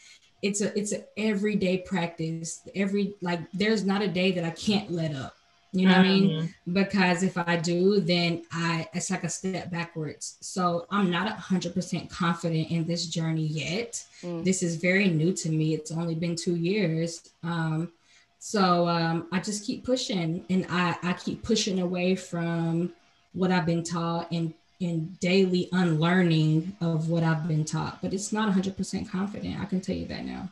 it's 0.45 0.61
a 0.61 0.79
it's 0.79 0.93
an 0.93 1.03
everyday 1.17 1.79
practice. 1.79 2.61
Every 2.75 3.15
like 3.23 3.41
there's 3.53 3.85
not 3.85 4.03
a 4.03 4.09
day 4.09 4.31
that 4.33 4.45
I 4.45 4.51
can't 4.51 4.91
let 4.91 5.15
up. 5.15 5.35
You 5.73 5.89
know 5.89 5.95
mm-hmm. 5.95 6.03
what 6.03 6.07
I 6.07 6.13
mean? 6.13 6.31
Mm-hmm. 6.31 6.73
Because 6.75 7.23
if 7.23 7.39
I 7.39 7.57
do, 7.57 8.01
then 8.01 8.45
I 8.53 8.87
it's 8.93 9.11
like 9.11 9.25
a 9.25 9.29
step 9.31 9.71
backwards. 9.71 10.37
So 10.41 10.87
I'm 10.91 11.11
not 11.11 11.29
hundred 11.31 11.73
percent 11.73 12.11
confident 12.11 12.71
in 12.71 12.87
this 12.87 13.07
journey 13.07 13.47
yet. 13.47 14.05
Mm. 14.23 14.45
This 14.45 14.63
is 14.63 14.77
very 14.77 15.09
new 15.09 15.33
to 15.33 15.49
me. 15.49 15.75
It's 15.75 15.91
only 15.91 16.15
been 16.15 16.37
two 16.37 16.57
years. 16.57 17.31
Um, 17.43 17.91
so 18.39 18.87
um, 18.87 19.29
I 19.33 19.41
just 19.41 19.65
keep 19.65 19.83
pushing, 19.83 20.45
and 20.51 20.67
I 20.69 20.97
I 21.03 21.15
keep 21.15 21.43
pushing 21.43 21.81
away 21.81 22.17
from 22.17 22.93
what 23.33 23.51
I've 23.51 23.67
been 23.67 23.83
taught 23.83 24.31
and 24.31 24.53
in 24.85 25.16
daily 25.18 25.68
unlearning 25.73 26.77
of 26.83 27.09
what 27.09 27.23
I've 27.23 27.49
been 27.49 27.64
taught, 27.64 28.03
but 28.03 28.12
it's 28.12 28.33
not 28.33 28.55
100% 28.55 29.11
confident. 29.11 29.59
I 29.59 29.64
can 29.64 29.81
tell 29.81 29.97
you 29.97 30.07
that 30.09 30.27
now. 30.27 30.51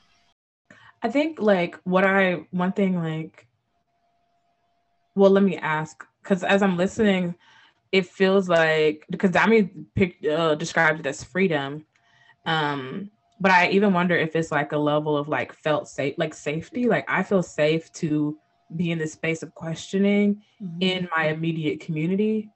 I 1.02 1.10
think 1.10 1.40
like 1.40 1.78
what 1.84 2.04
I 2.04 2.46
one 2.50 2.72
thing 2.72 2.96
like 2.96 3.46
well 5.16 5.30
let 5.30 5.42
me 5.42 5.56
ask 5.58 6.06
cuz 6.22 6.44
as 6.44 6.62
I'm 6.62 6.76
listening 6.76 7.34
it 7.90 8.06
feels 8.06 8.48
like 8.48 9.04
because 9.10 9.32
Dami 9.32 9.68
picked 9.96 10.24
uh, 10.24 10.54
described 10.54 11.00
it 11.00 11.06
as 11.06 11.24
freedom 11.24 11.84
um 12.46 13.10
but 13.40 13.50
I 13.50 13.70
even 13.70 13.92
wonder 13.92 14.16
if 14.16 14.36
it's 14.36 14.52
like 14.52 14.70
a 14.70 14.78
level 14.78 15.16
of 15.16 15.28
like 15.28 15.52
felt 15.52 15.88
safe 15.88 16.14
like 16.18 16.34
safety 16.34 16.86
like 16.86 17.04
I 17.08 17.24
feel 17.24 17.42
safe 17.42 17.92
to 17.94 18.38
be 18.76 18.92
in 18.92 18.98
the 19.00 19.08
space 19.08 19.42
of 19.42 19.52
questioning 19.54 20.40
mm-hmm. 20.62 20.80
in 20.80 21.08
my 21.16 21.24
immediate 21.28 21.80
community 21.80 22.48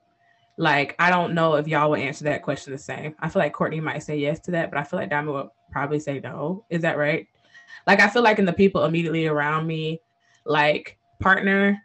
like, 0.56 0.96
I 0.98 1.10
don't 1.10 1.34
know 1.34 1.54
if 1.54 1.68
y'all 1.68 1.90
will 1.90 1.96
answer 1.96 2.24
that 2.24 2.42
question 2.42 2.72
the 2.72 2.78
same. 2.78 3.14
I 3.20 3.28
feel 3.28 3.40
like 3.40 3.52
Courtney 3.52 3.80
might 3.80 4.02
say 4.02 4.16
yes 4.16 4.40
to 4.40 4.50
that, 4.52 4.70
but 4.70 4.78
I 4.78 4.84
feel 4.84 4.98
like 4.98 5.10
Diamond 5.10 5.34
will 5.34 5.54
probably 5.70 6.00
say 6.00 6.20
no. 6.20 6.64
Is 6.70 6.82
that 6.82 6.96
right? 6.96 7.26
Like, 7.86 8.00
I 8.00 8.08
feel 8.08 8.22
like 8.22 8.38
in 8.38 8.46
the 8.46 8.52
people 8.52 8.84
immediately 8.84 9.26
around 9.26 9.66
me, 9.66 10.00
like 10.44 10.98
partner, 11.20 11.80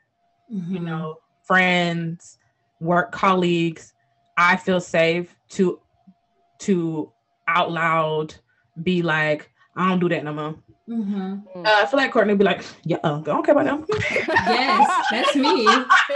mm-hmm. 0.51 0.73
you 0.73 0.79
know, 0.79 1.17
friends, 1.43 2.37
work 2.79 3.11
colleagues, 3.11 3.93
I 4.37 4.55
feel 4.55 4.79
safe 4.79 5.35
to 5.49 5.79
to 6.59 7.11
out 7.47 7.71
loud 7.71 8.35
be 8.83 9.01
like, 9.01 9.51
I 9.75 9.89
don't 9.89 9.99
do 9.99 10.09
that 10.09 10.23
no 10.23 10.33
more. 10.33 10.55
Mm-hmm. 10.87 11.59
Uh, 11.59 11.63
I 11.65 11.85
feel 11.85 11.97
like 11.97 12.11
Courtney 12.11 12.33
would 12.33 12.39
be 12.39 12.45
like, 12.45 12.63
yeah, 12.83 12.97
uh, 13.03 13.19
I 13.19 13.21
don't 13.21 13.45
care 13.45 13.57
about 13.57 13.65
them. 13.65 13.85
yes, 13.99 15.05
that's 15.09 15.35
me. 15.35 15.63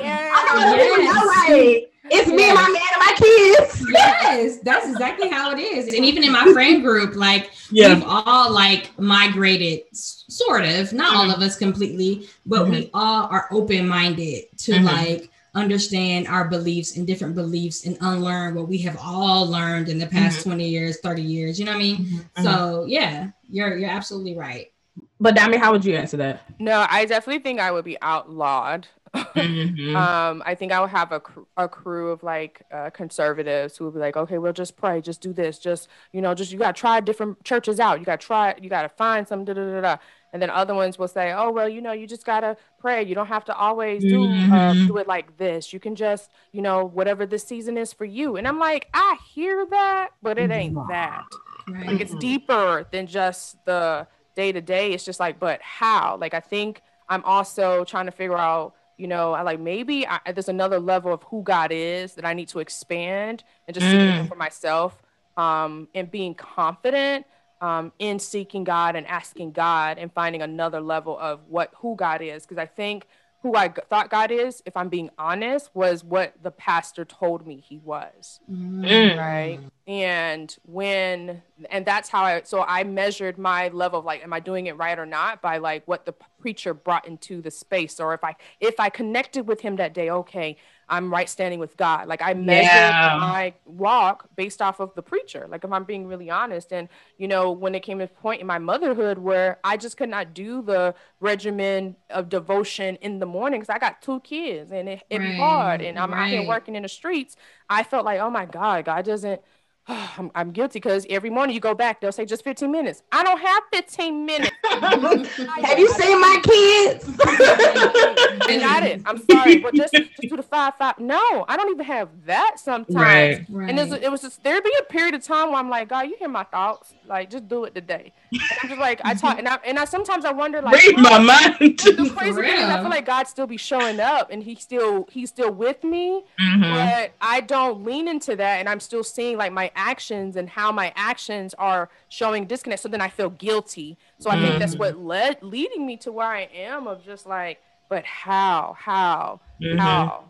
yes. 0.00 1.16
All 1.16 1.26
right. 1.26 1.87
It's 2.10 2.28
yes. 2.28 2.36
me 2.36 2.44
and 2.44 2.54
my 2.54 2.68
man 2.68 2.82
and 2.94 3.00
my 3.00 3.14
kids. 3.16 3.86
yes, 3.92 4.58
that's 4.62 4.88
exactly 4.88 5.28
how 5.28 5.52
it 5.52 5.60
is. 5.60 5.94
And 5.94 6.04
even 6.04 6.24
in 6.24 6.32
my 6.32 6.52
friend 6.52 6.82
group, 6.82 7.16
like 7.16 7.50
yeah. 7.70 7.94
we've 7.94 8.04
all 8.06 8.52
like 8.52 8.98
migrated, 8.98 9.82
sort 9.92 10.64
of, 10.64 10.92
not 10.92 11.08
mm-hmm. 11.12 11.16
all 11.16 11.30
of 11.30 11.42
us 11.42 11.56
completely, 11.56 12.28
but 12.46 12.62
mm-hmm. 12.62 12.72
we 12.72 12.90
all 12.94 13.26
are 13.26 13.46
open-minded 13.50 14.44
to 14.58 14.72
mm-hmm. 14.72 14.84
like 14.84 15.30
understand 15.54 16.28
our 16.28 16.48
beliefs 16.48 16.96
and 16.96 17.06
different 17.06 17.34
beliefs 17.34 17.86
and 17.86 17.96
unlearn 18.00 18.54
what 18.54 18.68
we 18.68 18.78
have 18.78 18.96
all 19.02 19.46
learned 19.46 19.88
in 19.88 19.98
the 19.98 20.06
past 20.06 20.40
mm-hmm. 20.40 20.50
20 20.50 20.68
years, 20.68 21.00
30 21.00 21.22
years. 21.22 21.58
You 21.58 21.66
know 21.66 21.72
what 21.72 21.78
I 21.78 21.82
mean? 21.82 21.96
Mm-hmm. 21.98 22.42
So 22.44 22.84
yeah, 22.86 23.30
you're 23.48 23.76
you're 23.76 23.90
absolutely 23.90 24.36
right. 24.36 24.72
But 25.20 25.34
Dami, 25.34 25.58
how 25.58 25.72
would 25.72 25.84
you 25.84 25.96
answer 25.96 26.16
that? 26.18 26.42
No, 26.60 26.86
I 26.88 27.04
definitely 27.04 27.42
think 27.42 27.58
I 27.58 27.72
would 27.72 27.84
be 27.84 28.00
outlawed. 28.00 28.86
Mm-hmm. 29.34 29.96
um, 29.96 30.42
I 30.46 30.54
think 30.54 30.72
I 30.72 30.80
would 30.80 30.90
have 30.90 31.12
a, 31.12 31.20
cr- 31.20 31.40
a 31.56 31.68
crew 31.68 32.10
of 32.10 32.22
like 32.22 32.62
uh, 32.72 32.90
conservatives 32.90 33.76
who 33.76 33.84
would 33.84 33.94
be 33.94 34.00
like, 34.00 34.16
okay, 34.16 34.38
we'll 34.38 34.52
just 34.52 34.76
pray, 34.76 35.00
just 35.00 35.20
do 35.20 35.32
this, 35.32 35.58
just 35.58 35.88
you 36.12 36.20
know, 36.20 36.34
just 36.34 36.52
you 36.52 36.58
got 36.58 36.74
to 36.74 36.80
try 36.80 37.00
different 37.00 37.44
churches 37.44 37.80
out. 37.80 37.98
You 38.00 38.06
got 38.06 38.20
to 38.20 38.26
try, 38.26 38.54
you 38.60 38.68
got 38.68 38.82
to 38.82 38.88
find 38.88 39.26
some 39.26 39.44
da 39.44 39.52
da 39.54 39.64
da 39.64 39.80
da. 39.80 39.96
And 40.32 40.42
then 40.42 40.50
other 40.50 40.74
ones 40.74 40.98
will 40.98 41.08
say, 41.08 41.32
oh 41.32 41.50
well, 41.50 41.68
you 41.68 41.80
know, 41.80 41.92
you 41.92 42.06
just 42.06 42.26
gotta 42.26 42.56
pray. 42.78 43.02
You 43.02 43.14
don't 43.14 43.28
have 43.28 43.46
to 43.46 43.54
always 43.56 44.02
do 44.02 44.20
mm-hmm. 44.20 44.52
uh, 44.52 44.74
do 44.74 44.98
it 44.98 45.08
like 45.08 45.38
this. 45.38 45.72
You 45.72 45.80
can 45.80 45.94
just, 45.94 46.30
you 46.52 46.60
know, 46.60 46.84
whatever 46.84 47.24
the 47.24 47.38
season 47.38 47.78
is 47.78 47.94
for 47.94 48.04
you. 48.04 48.36
And 48.36 48.46
I'm 48.46 48.58
like, 48.58 48.88
I 48.92 49.16
hear 49.32 49.64
that, 49.70 50.10
but 50.20 50.38
it 50.38 50.50
ain't 50.50 50.76
that. 50.88 51.24
Right. 51.66 51.86
Like 51.86 52.00
it's 52.02 52.14
deeper 52.16 52.86
than 52.90 53.06
just 53.06 53.56
the 53.64 54.06
day 54.36 54.52
to 54.52 54.60
day. 54.60 54.92
It's 54.92 55.04
just 55.04 55.18
like, 55.18 55.40
but 55.40 55.62
how? 55.62 56.18
Like 56.20 56.34
I 56.34 56.40
think 56.40 56.82
I'm 57.08 57.24
also 57.24 57.84
trying 57.84 58.06
to 58.06 58.12
figure 58.12 58.36
out, 58.36 58.74
you 58.98 59.06
know, 59.06 59.32
I 59.32 59.42
like 59.42 59.60
maybe 59.60 60.06
I, 60.06 60.20
there's 60.32 60.48
another 60.48 60.80
level 60.80 61.12
of 61.14 61.22
who 61.24 61.42
God 61.42 61.70
is 61.72 62.14
that 62.14 62.24
I 62.26 62.34
need 62.34 62.48
to 62.48 62.58
expand 62.58 63.44
and 63.66 63.74
just 63.74 63.86
mm. 63.86 64.22
see 64.22 64.28
for 64.28 64.34
myself. 64.34 65.02
um, 65.38 65.88
and 65.94 66.10
being 66.10 66.34
confident 66.34 67.24
um, 67.60 67.92
in 67.98 68.18
seeking 68.18 68.64
God 68.64 68.96
and 68.96 69.06
asking 69.06 69.52
God 69.52 69.98
and 69.98 70.12
finding 70.12 70.42
another 70.42 70.80
level 70.80 71.16
of 71.18 71.40
what 71.48 71.72
who 71.76 71.96
God 71.96 72.20
is. 72.20 72.42
Because 72.42 72.58
I 72.58 72.66
think 72.66 73.06
who 73.42 73.54
I 73.54 73.68
thought 73.68 74.10
God 74.10 74.30
is, 74.32 74.62
if 74.66 74.76
I'm 74.76 74.88
being 74.88 75.10
honest, 75.16 75.70
was 75.72 76.02
what 76.02 76.34
the 76.42 76.50
pastor 76.50 77.04
told 77.04 77.46
me 77.46 77.60
he 77.60 77.78
was. 77.78 78.40
Mm. 78.50 79.16
Right. 79.16 79.60
And 79.86 80.54
when, 80.64 81.42
and 81.70 81.86
that's 81.86 82.08
how 82.08 82.24
I, 82.24 82.42
so 82.42 82.62
I 82.62 82.82
measured 82.82 83.38
my 83.38 83.68
level 83.68 84.00
of 84.00 84.04
like, 84.04 84.24
am 84.24 84.32
I 84.32 84.40
doing 84.40 84.66
it 84.66 84.76
right 84.76 84.98
or 84.98 85.06
not 85.06 85.40
by 85.40 85.58
like 85.58 85.86
what 85.86 86.04
the 86.04 86.14
preacher 86.40 86.74
brought 86.74 87.06
into 87.06 87.40
the 87.40 87.50
space. 87.50 88.00
Or 88.00 88.14
if 88.14 88.24
I, 88.24 88.34
if 88.60 88.80
I 88.80 88.88
connected 88.88 89.46
with 89.46 89.60
him 89.60 89.76
that 89.76 89.94
day, 89.94 90.10
okay, 90.10 90.56
I'm 90.88 91.12
right 91.12 91.28
standing 91.28 91.60
with 91.60 91.76
God. 91.76 92.08
Like 92.08 92.22
I 92.22 92.34
measure 92.34 92.68
yeah. 92.68 93.18
my 93.20 93.54
walk 93.66 94.28
based 94.36 94.62
off 94.62 94.80
of 94.80 94.94
the 94.94 95.02
preacher. 95.02 95.46
Like 95.48 95.64
if 95.64 95.72
I'm 95.72 95.84
being 95.84 96.06
really 96.06 96.30
honest. 96.30 96.72
And 96.72 96.88
you 97.16 97.28
know, 97.28 97.50
when 97.50 97.74
it 97.74 97.80
came 97.80 97.98
to 97.98 98.04
a 98.04 98.08
point 98.08 98.40
in 98.40 98.46
my 98.46 98.58
motherhood 98.58 99.18
where 99.18 99.58
I 99.64 99.76
just 99.76 99.96
could 99.96 100.08
not 100.08 100.34
do 100.34 100.62
the 100.62 100.94
regimen 101.20 101.96
of 102.10 102.28
devotion 102.28 102.96
in 102.96 103.18
the 103.18 103.26
morning 103.26 103.60
because 103.60 103.74
I 103.74 103.78
got 103.78 104.00
two 104.02 104.20
kids 104.20 104.72
and 104.72 104.88
it, 104.88 105.02
it's 105.10 105.20
right. 105.20 105.36
hard 105.36 105.82
and 105.82 105.98
I'm 105.98 106.12
right. 106.12 106.22
out 106.22 106.28
here 106.28 106.46
working 106.46 106.76
in 106.76 106.82
the 106.82 106.88
streets. 106.88 107.36
I 107.68 107.82
felt 107.82 108.04
like, 108.04 108.20
oh 108.20 108.30
my 108.30 108.46
God, 108.46 108.86
God 108.86 109.04
doesn't 109.04 109.40
I'm, 110.18 110.30
I'm 110.34 110.50
guilty 110.52 110.78
because 110.78 111.06
every 111.08 111.30
morning 111.30 111.54
you 111.54 111.60
go 111.60 111.74
back, 111.74 112.00
they'll 112.00 112.12
say 112.12 112.26
just 112.26 112.44
15 112.44 112.70
minutes. 112.70 113.02
I 113.10 113.22
don't 113.22 113.40
have 113.40 113.62
15 113.72 114.26
minutes. 114.26 114.50
have 114.64 115.78
you 115.78 115.88
seen 115.88 116.20
my 116.20 116.40
kids? 116.42 117.08
I 117.20 118.58
got 118.60 118.82
it. 118.84 119.02
I'm 119.06 119.18
sorry, 119.30 119.58
but 119.58 119.74
just, 119.74 119.92
just 119.92 120.20
do 120.20 120.36
the 120.36 120.42
five 120.42 120.74
five. 120.76 120.98
No, 120.98 121.44
I 121.48 121.56
don't 121.56 121.70
even 121.70 121.86
have 121.86 122.08
that 122.26 122.56
sometimes. 122.58 122.94
Right. 122.94 123.46
Right. 123.48 123.70
And 123.70 123.78
it 123.78 124.10
was 124.10 124.20
just 124.20 124.42
there'd 124.44 124.62
be 124.62 124.72
a 124.78 124.84
period 124.84 125.14
of 125.14 125.22
time 125.22 125.48
where 125.48 125.58
I'm 125.58 125.70
like, 125.70 125.88
God, 125.88 126.02
you 126.02 126.16
hear 126.18 126.28
my 126.28 126.44
thoughts. 126.44 126.92
Like, 127.06 127.30
just 127.30 127.48
do 127.48 127.64
it 127.64 127.74
today. 127.74 128.12
And 128.32 128.42
I'm 128.62 128.68
just 128.68 128.80
like, 128.80 129.00
I 129.04 129.14
talk, 129.14 129.38
and 129.38 129.48
I 129.48 129.58
and 129.64 129.78
I 129.78 129.84
sometimes 129.86 130.24
I 130.24 130.32
wonder, 130.32 130.60
like, 130.60 130.74
read 130.74 130.98
my 130.98 131.18
mind. 131.18 131.78
The 131.78 132.12
crazy 132.16 132.42
thing 132.42 132.58
is, 132.58 132.64
I 132.64 132.80
feel 132.80 132.90
like 132.90 133.06
God 133.06 133.26
still 133.26 133.46
be 133.46 133.56
showing 133.56 133.98
up, 134.00 134.30
and 134.30 134.42
He 134.42 134.54
still 134.56 135.08
He's 135.10 135.30
still 135.30 135.50
with 135.50 135.82
me, 135.82 136.24
mm-hmm. 136.38 136.60
but 136.60 137.12
I 137.20 137.40
don't 137.40 137.84
lean 137.84 138.08
into 138.08 138.36
that, 138.36 138.58
and 138.58 138.68
I'm 138.68 138.80
still 138.80 139.02
seeing 139.02 139.38
like 139.38 139.52
my 139.52 139.70
actions 139.78 140.36
and 140.36 140.48
how 140.50 140.70
my 140.70 140.92
actions 140.96 141.54
are 141.54 141.88
showing 142.08 142.44
disconnect. 142.44 142.82
So 142.82 142.88
then 142.88 143.00
I 143.00 143.08
feel 143.08 143.30
guilty. 143.30 143.96
So 144.18 144.28
I 144.28 144.34
mm-hmm. 144.34 144.44
think 144.44 144.58
that's 144.58 144.72
mm-hmm. 144.72 144.80
what 144.80 144.98
led 144.98 145.42
leading 145.42 145.86
me 145.86 145.96
to 145.98 146.12
where 146.12 146.26
I 146.26 146.48
am 146.54 146.86
of 146.86 147.02
just 147.04 147.26
like, 147.26 147.62
but 147.88 148.04
how, 148.04 148.76
how, 148.78 149.40
mm-hmm. 149.62 149.78
how, 149.78 150.24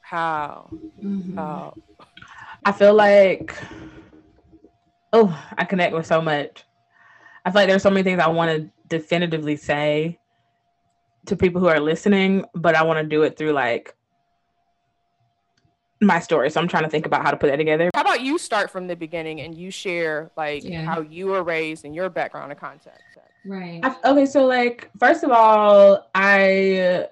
how, 0.00 0.70
mm-hmm. 1.00 1.36
how. 1.36 1.74
I 2.64 2.72
feel 2.72 2.94
like 2.94 3.54
oh, 5.14 5.44
I 5.56 5.64
connect 5.64 5.94
with 5.94 6.06
so 6.06 6.20
much. 6.20 6.64
I 7.44 7.50
feel 7.50 7.62
like 7.62 7.68
there's 7.68 7.82
so 7.82 7.90
many 7.90 8.02
things 8.02 8.20
I 8.20 8.28
want 8.28 8.50
to 8.50 8.70
definitively 8.88 9.56
say 9.56 10.18
to 11.26 11.36
people 11.36 11.60
who 11.60 11.68
are 11.68 11.80
listening, 11.80 12.44
but 12.54 12.74
I 12.74 12.82
want 12.82 12.98
to 12.98 13.08
do 13.08 13.22
it 13.22 13.38
through 13.38 13.52
like 13.52 13.94
my 16.00 16.20
story. 16.20 16.50
So 16.50 16.60
I'm 16.60 16.68
trying 16.68 16.84
to 16.84 16.90
think 16.90 17.06
about 17.06 17.22
how 17.22 17.30
to 17.30 17.36
put 17.36 17.48
that 17.48 17.56
together. 17.56 17.90
How 17.94 18.02
about 18.02 18.20
you 18.20 18.38
start 18.38 18.70
from 18.70 18.86
the 18.86 18.96
beginning 18.96 19.40
and 19.40 19.54
you 19.54 19.70
share 19.70 20.30
like 20.36 20.64
yeah. 20.64 20.84
how 20.84 21.00
you 21.00 21.26
were 21.26 21.42
raised 21.42 21.84
and 21.84 21.94
your 21.94 22.10
background 22.10 22.50
and 22.50 22.60
context? 22.60 23.02
Right. 23.46 23.80
I, 23.82 23.94
okay, 24.10 24.26
so 24.26 24.46
like 24.46 24.90
first 24.98 25.22
of 25.22 25.30
all, 25.30 26.08
I 26.14 27.08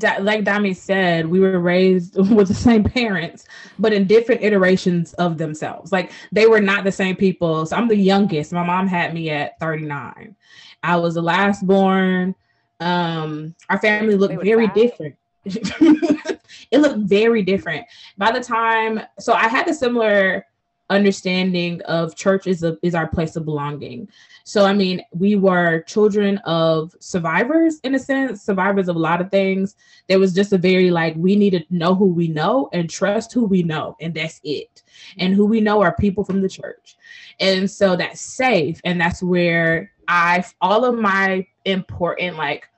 like 0.00 0.44
Dami 0.44 0.74
said, 0.74 1.26
we 1.26 1.40
were 1.40 1.60
raised 1.60 2.16
with 2.34 2.48
the 2.48 2.54
same 2.54 2.84
parents, 2.84 3.46
but 3.78 3.92
in 3.92 4.06
different 4.06 4.42
iterations 4.42 5.12
of 5.14 5.38
themselves. 5.38 5.92
Like 5.92 6.12
they 6.30 6.46
were 6.46 6.60
not 6.60 6.84
the 6.84 6.92
same 6.92 7.16
people. 7.16 7.66
So 7.66 7.76
I'm 7.76 7.88
the 7.88 7.96
youngest. 7.96 8.52
My 8.52 8.64
mom 8.64 8.86
had 8.86 9.12
me 9.12 9.30
at 9.30 9.58
39. 9.60 10.34
I 10.82 10.96
was 10.96 11.14
the 11.14 11.22
last 11.22 11.66
born. 11.66 12.34
Um, 12.80 13.54
our 13.68 13.78
family 13.78 14.16
looked 14.16 14.42
very 14.42 14.68
different. 14.68 15.16
it 16.70 16.78
looked 16.78 17.08
very 17.08 17.42
different. 17.42 17.86
By 18.18 18.32
the 18.32 18.40
time, 18.40 19.00
so 19.18 19.32
I 19.32 19.48
had 19.48 19.68
a 19.68 19.74
similar 19.74 20.46
understanding 20.90 21.80
of 21.82 22.14
church 22.14 22.46
is 22.46 22.62
a, 22.62 22.76
is 22.82 22.94
our 22.94 23.06
place 23.06 23.34
of 23.36 23.44
belonging. 23.44 24.08
So, 24.44 24.66
I 24.66 24.74
mean, 24.74 25.02
we 25.12 25.36
were 25.36 25.82
children 25.82 26.38
of 26.38 26.94
survivors 27.00 27.80
in 27.80 27.94
a 27.94 27.98
sense, 27.98 28.42
survivors 28.42 28.88
of 28.88 28.96
a 28.96 28.98
lot 28.98 29.20
of 29.20 29.30
things. 29.30 29.74
There 30.08 30.18
was 30.18 30.34
just 30.34 30.52
a 30.52 30.58
very 30.58 30.90
like, 30.90 31.14
we 31.16 31.34
need 31.34 31.50
to 31.50 31.64
know 31.70 31.94
who 31.94 32.06
we 32.06 32.28
know 32.28 32.68
and 32.72 32.90
trust 32.90 33.32
who 33.32 33.46
we 33.46 33.62
know, 33.62 33.96
and 34.00 34.12
that's 34.12 34.40
it. 34.44 34.82
And 35.18 35.32
who 35.34 35.46
we 35.46 35.60
know 35.60 35.80
are 35.80 35.94
people 35.96 36.24
from 36.24 36.42
the 36.42 36.48
church. 36.48 36.96
And 37.40 37.70
so 37.70 37.96
that's 37.96 38.20
safe. 38.20 38.80
And 38.84 39.00
that's 39.00 39.22
where 39.22 39.92
I, 40.08 40.44
all 40.60 40.84
of 40.84 40.98
my 40.98 41.46
important, 41.64 42.36
like, 42.36 42.68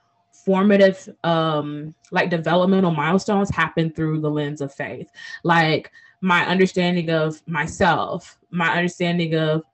formative 0.45 1.09
um 1.25 1.95
like 2.11 2.31
developmental 2.31 2.91
milestones 2.91 3.51
happen 3.51 3.91
through 3.91 4.21
the 4.21 4.31
lens 4.31 4.61
of 4.61 4.73
faith 4.75 5.09
like 5.43 5.91
my 6.21 6.45
understanding 6.47 7.11
of 7.11 7.43
myself 7.47 8.39
my 8.51 8.69
understanding 8.77 9.35
of 9.35 9.65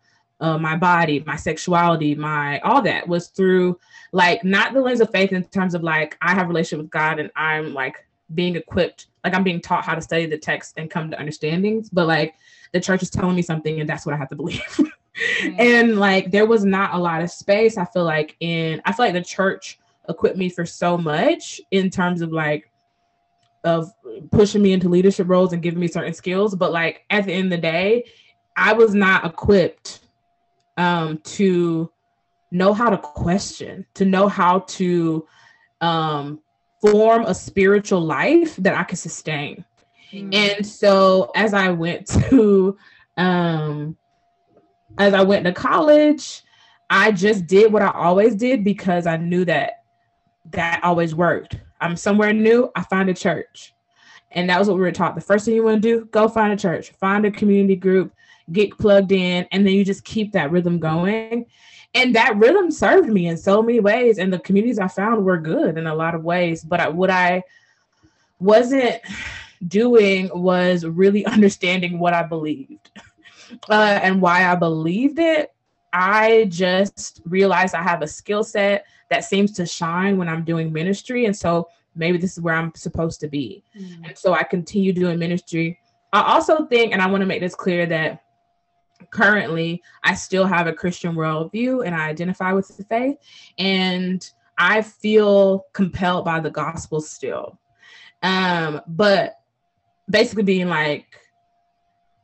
uh, 0.40 0.58
my 0.58 0.76
body, 0.76 1.22
my 1.26 1.36
sexuality, 1.36 2.14
my 2.14 2.58
all 2.60 2.82
that 2.82 3.06
was 3.06 3.28
through 3.28 3.78
like 4.12 4.42
not 4.42 4.72
the 4.72 4.80
lens 4.80 5.00
of 5.00 5.10
faith 5.10 5.32
in 5.32 5.44
terms 5.44 5.74
of 5.74 5.82
like 5.82 6.16
I 6.22 6.34
have 6.34 6.46
a 6.46 6.48
relationship 6.48 6.82
with 6.84 6.90
God 6.90 7.20
and 7.20 7.30
I'm 7.36 7.74
like 7.74 8.06
being 8.34 8.56
equipped, 8.56 9.08
like 9.22 9.34
I'm 9.34 9.44
being 9.44 9.60
taught 9.60 9.84
how 9.84 9.94
to 9.94 10.00
study 10.00 10.26
the 10.26 10.38
text 10.38 10.74
and 10.76 10.90
come 10.90 11.10
to 11.10 11.18
understandings, 11.18 11.90
but 11.90 12.06
like 12.06 12.34
the 12.72 12.80
church 12.80 13.02
is 13.02 13.10
telling 13.10 13.36
me 13.36 13.42
something 13.42 13.80
and 13.80 13.88
that's 13.88 14.06
what 14.06 14.14
I 14.14 14.18
have 14.18 14.28
to 14.28 14.36
believe. 14.36 14.60
mm-hmm. 14.68 15.60
And 15.60 15.98
like 15.98 16.30
there 16.30 16.46
was 16.46 16.64
not 16.64 16.94
a 16.94 16.98
lot 16.98 17.22
of 17.22 17.30
space, 17.30 17.76
I 17.76 17.84
feel 17.84 18.04
like 18.04 18.36
in 18.40 18.80
I 18.84 18.92
feel 18.92 19.06
like 19.06 19.14
the 19.14 19.22
church 19.22 19.78
equipped 20.10 20.36
me 20.36 20.48
for 20.48 20.66
so 20.66 20.98
much 20.98 21.60
in 21.70 21.88
terms 21.90 22.20
of 22.20 22.32
like 22.32 22.70
of 23.64 23.92
pushing 24.30 24.62
me 24.62 24.72
into 24.72 24.88
leadership 24.88 25.28
roles 25.28 25.52
and 25.52 25.62
giving 25.62 25.80
me 25.80 25.88
certain 25.88 26.14
skills, 26.14 26.54
but 26.54 26.72
like 26.72 27.04
at 27.10 27.26
the 27.26 27.32
end 27.32 27.44
of 27.46 27.50
the 27.50 27.58
day, 27.58 28.04
I 28.56 28.72
was 28.72 28.94
not 28.94 29.24
equipped 29.24 30.00
um, 30.76 31.18
to 31.18 31.90
know 32.50 32.72
how 32.72 32.90
to 32.90 32.98
question, 32.98 33.86
to 33.94 34.04
know 34.04 34.28
how 34.28 34.60
to 34.60 35.26
um, 35.80 36.40
form 36.80 37.24
a 37.24 37.34
spiritual 37.34 38.00
life 38.00 38.56
that 38.56 38.74
I 38.74 38.84
could 38.84 38.98
sustain. 38.98 39.64
Mm-hmm. 40.12 40.30
And 40.32 40.66
so 40.66 41.30
as 41.34 41.54
I 41.54 41.70
went 41.70 42.06
to 42.28 42.76
um, 43.16 43.96
as 44.98 45.14
I 45.14 45.22
went 45.22 45.44
to 45.44 45.52
college, 45.52 46.42
I 46.88 47.12
just 47.12 47.46
did 47.46 47.72
what 47.72 47.82
I 47.82 47.90
always 47.90 48.34
did 48.34 48.64
because 48.64 49.06
I 49.06 49.16
knew 49.16 49.44
that 49.44 49.79
that 50.52 50.80
always 50.82 51.14
worked. 51.14 51.56
I'm 51.80 51.96
somewhere 51.96 52.32
new, 52.32 52.70
I 52.74 52.82
find 52.82 53.08
a 53.08 53.14
church. 53.14 53.72
And 54.32 54.48
that 54.48 54.58
was 54.58 54.68
what 54.68 54.76
we 54.76 54.82
were 54.82 54.92
taught. 54.92 55.14
The 55.14 55.20
first 55.20 55.44
thing 55.44 55.54
you 55.54 55.64
want 55.64 55.82
to 55.82 55.88
do, 55.88 56.04
go 56.06 56.28
find 56.28 56.52
a 56.52 56.56
church, 56.56 56.90
find 56.92 57.24
a 57.24 57.30
community 57.30 57.76
group, 57.76 58.12
get 58.52 58.76
plugged 58.78 59.12
in, 59.12 59.46
and 59.50 59.66
then 59.66 59.74
you 59.74 59.84
just 59.84 60.04
keep 60.04 60.32
that 60.32 60.50
rhythm 60.50 60.78
going. 60.78 61.46
And 61.94 62.14
that 62.14 62.36
rhythm 62.36 62.70
served 62.70 63.08
me 63.08 63.26
in 63.26 63.36
so 63.36 63.62
many 63.62 63.80
ways. 63.80 64.18
And 64.18 64.32
the 64.32 64.38
communities 64.38 64.78
I 64.78 64.86
found 64.86 65.24
were 65.24 65.38
good 65.38 65.76
in 65.76 65.86
a 65.86 65.94
lot 65.94 66.14
of 66.14 66.22
ways. 66.22 66.62
But 66.62 66.94
what 66.94 67.10
I 67.10 67.42
wasn't 68.38 69.00
doing 69.66 70.30
was 70.32 70.84
really 70.84 71.26
understanding 71.26 71.98
what 71.98 72.14
I 72.14 72.22
believed 72.22 72.90
uh, 73.68 74.00
and 74.02 74.22
why 74.22 74.50
I 74.50 74.54
believed 74.54 75.18
it. 75.18 75.52
I 75.92 76.46
just 76.48 77.20
realized 77.24 77.74
I 77.74 77.82
have 77.82 78.02
a 78.02 78.06
skill 78.06 78.44
set 78.44 78.86
that 79.10 79.24
seems 79.24 79.52
to 79.52 79.66
shine 79.66 80.16
when 80.16 80.28
I'm 80.28 80.44
doing 80.44 80.72
ministry. 80.72 81.26
And 81.26 81.36
so 81.36 81.68
maybe 81.94 82.18
this 82.18 82.36
is 82.36 82.40
where 82.42 82.54
I'm 82.54 82.72
supposed 82.74 83.20
to 83.20 83.28
be. 83.28 83.64
Mm. 83.78 84.08
And 84.08 84.18
so 84.18 84.32
I 84.32 84.44
continue 84.44 84.92
doing 84.92 85.18
ministry. 85.18 85.78
I 86.12 86.22
also 86.22 86.66
think, 86.66 86.92
and 86.92 87.02
I 87.02 87.06
want 87.06 87.22
to 87.22 87.26
make 87.26 87.40
this 87.40 87.54
clear 87.54 87.86
that 87.86 88.22
currently 89.10 89.82
I 90.04 90.14
still 90.14 90.46
have 90.46 90.66
a 90.66 90.72
Christian 90.72 91.14
worldview 91.14 91.84
and 91.84 91.94
I 91.94 92.08
identify 92.08 92.52
with 92.52 92.68
the 92.76 92.84
faith. 92.84 93.16
And 93.58 94.28
I 94.58 94.82
feel 94.82 95.66
compelled 95.72 96.24
by 96.24 96.40
the 96.40 96.50
gospel 96.50 97.00
still. 97.00 97.58
Um, 98.22 98.82
but 98.86 99.40
basically 100.08 100.42
being 100.42 100.68
like, 100.68 101.06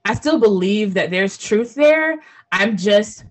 I 0.05 0.15
still 0.15 0.39
believe 0.39 0.95
that 0.95 1.11
there's 1.11 1.37
truth 1.39 1.75
there. 1.75 2.21
I'm 2.53 2.77
just 2.77 3.25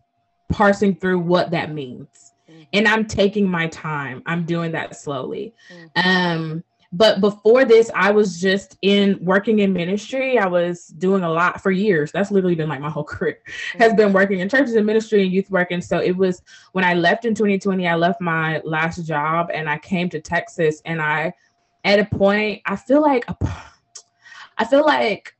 parsing 0.49 0.95
through 0.95 1.19
what 1.19 1.51
that 1.51 1.71
means. 1.71 2.33
Mm-hmm. 2.49 2.63
And 2.73 2.87
I'm 2.87 3.05
taking 3.05 3.47
my 3.47 3.67
time. 3.67 4.23
I'm 4.25 4.45
doing 4.45 4.71
that 4.73 4.95
slowly. 4.95 5.53
Mm-hmm. 5.71 6.09
Um, 6.09 6.63
but 6.95 7.19
before 7.19 7.65
this 7.65 7.91
i 7.93 8.09
was 8.09 8.39
just 8.39 8.77
in 8.81 9.17
working 9.21 9.59
in 9.59 9.73
ministry 9.73 10.37
i 10.37 10.47
was 10.47 10.87
doing 10.87 11.23
a 11.23 11.29
lot 11.29 11.61
for 11.61 11.71
years 11.71 12.11
that's 12.11 12.31
literally 12.31 12.55
been 12.55 12.69
like 12.69 12.79
my 12.79 12.89
whole 12.89 13.03
career 13.15 13.39
has 13.77 13.93
been 13.93 14.13
working 14.13 14.39
in 14.39 14.49
churches 14.49 14.75
and 14.75 14.85
ministry 14.85 15.23
and 15.23 15.31
youth 15.31 15.49
work 15.49 15.71
and 15.71 15.83
so 15.83 15.99
it 15.99 16.15
was 16.15 16.41
when 16.71 16.85
i 16.85 16.93
left 16.93 17.25
in 17.25 17.35
2020 17.35 17.87
i 17.87 17.95
left 17.95 18.21
my 18.21 18.61
last 18.63 19.05
job 19.05 19.49
and 19.53 19.69
i 19.69 19.77
came 19.77 20.09
to 20.09 20.19
texas 20.19 20.81
and 20.85 21.01
i 21.01 21.33
at 21.83 21.99
a 21.99 22.05
point 22.05 22.61
i 22.65 22.75
feel 22.75 23.01
like 23.01 23.25
a, 23.29 23.37
i 24.57 24.65
feel 24.65 24.85
like 24.85 25.35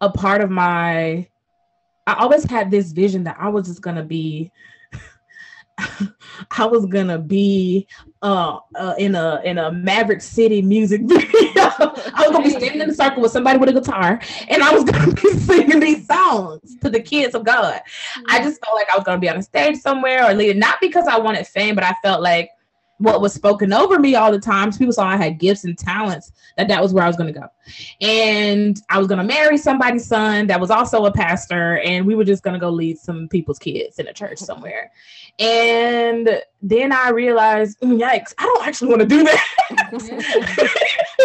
a 0.00 0.10
part 0.10 0.40
of 0.40 0.50
my 0.50 1.26
I 2.06 2.14
always 2.14 2.44
had 2.44 2.70
this 2.70 2.92
vision 2.92 3.24
that 3.24 3.36
I 3.38 3.48
was 3.48 3.66
just 3.66 3.82
gonna 3.82 4.02
be 4.02 4.50
I 6.50 6.66
was 6.66 6.86
gonna 6.86 7.18
be 7.18 7.86
uh, 8.20 8.58
uh, 8.74 8.94
in 8.98 9.14
a 9.14 9.40
in 9.44 9.58
a 9.58 9.72
Maverick 9.72 10.20
City 10.20 10.62
music 10.62 11.02
video. 11.06 11.32
I 11.56 12.14
was 12.18 12.30
gonna 12.30 12.44
be 12.44 12.50
standing 12.50 12.80
in 12.80 12.90
a 12.90 12.94
circle 12.94 13.22
with 13.22 13.32
somebody 13.32 13.58
with 13.58 13.70
a 13.70 13.72
guitar, 13.72 14.20
and 14.48 14.62
I 14.62 14.72
was 14.72 14.84
gonna 14.84 15.12
be 15.12 15.30
singing 15.38 15.80
these 15.80 16.06
songs 16.06 16.76
to 16.82 16.90
the 16.90 17.00
kids 17.00 17.34
of 17.34 17.44
God. 17.44 17.80
I 18.28 18.42
just 18.42 18.64
felt 18.64 18.76
like 18.76 18.88
I 18.92 18.96
was 18.96 19.04
gonna 19.04 19.18
be 19.18 19.28
on 19.28 19.38
a 19.38 19.42
stage 19.42 19.78
somewhere 19.78 20.28
or 20.28 20.34
leading, 20.34 20.58
not 20.58 20.78
because 20.80 21.06
I 21.06 21.18
wanted 21.18 21.46
fame, 21.46 21.74
but 21.74 21.84
I 21.84 21.94
felt 22.02 22.22
like 22.22 22.50
what 23.02 23.20
was 23.20 23.34
spoken 23.34 23.72
over 23.72 23.98
me 23.98 24.14
all 24.14 24.30
the 24.30 24.38
times. 24.38 24.78
People 24.78 24.92
saw 24.92 25.04
I 25.04 25.16
had 25.16 25.38
gifts 25.38 25.64
and 25.64 25.76
talents, 25.76 26.32
that 26.56 26.68
that 26.68 26.80
was 26.80 26.94
where 26.94 27.02
I 27.02 27.08
was 27.08 27.16
going 27.16 27.32
to 27.32 27.38
go. 27.38 27.48
And 28.00 28.80
I 28.88 28.98
was 28.98 29.08
going 29.08 29.18
to 29.18 29.24
marry 29.24 29.58
somebody's 29.58 30.06
son 30.06 30.46
that 30.46 30.60
was 30.60 30.70
also 30.70 31.04
a 31.06 31.12
pastor, 31.12 31.78
and 31.80 32.06
we 32.06 32.14
were 32.14 32.24
just 32.24 32.44
going 32.44 32.54
to 32.54 32.60
go 32.60 32.70
lead 32.70 32.98
some 32.98 33.28
people's 33.28 33.58
kids 33.58 33.98
in 33.98 34.06
a 34.06 34.12
church 34.12 34.38
somewhere. 34.38 34.92
And 35.38 36.40
then 36.60 36.92
I 36.92 37.10
realized, 37.10 37.80
mm, 37.80 38.00
yikes, 38.00 38.34
I 38.38 38.44
don't 38.44 38.66
actually 38.66 38.88
want 38.88 39.00
to 39.00 39.06
do 39.08 39.24
that. 39.24 39.44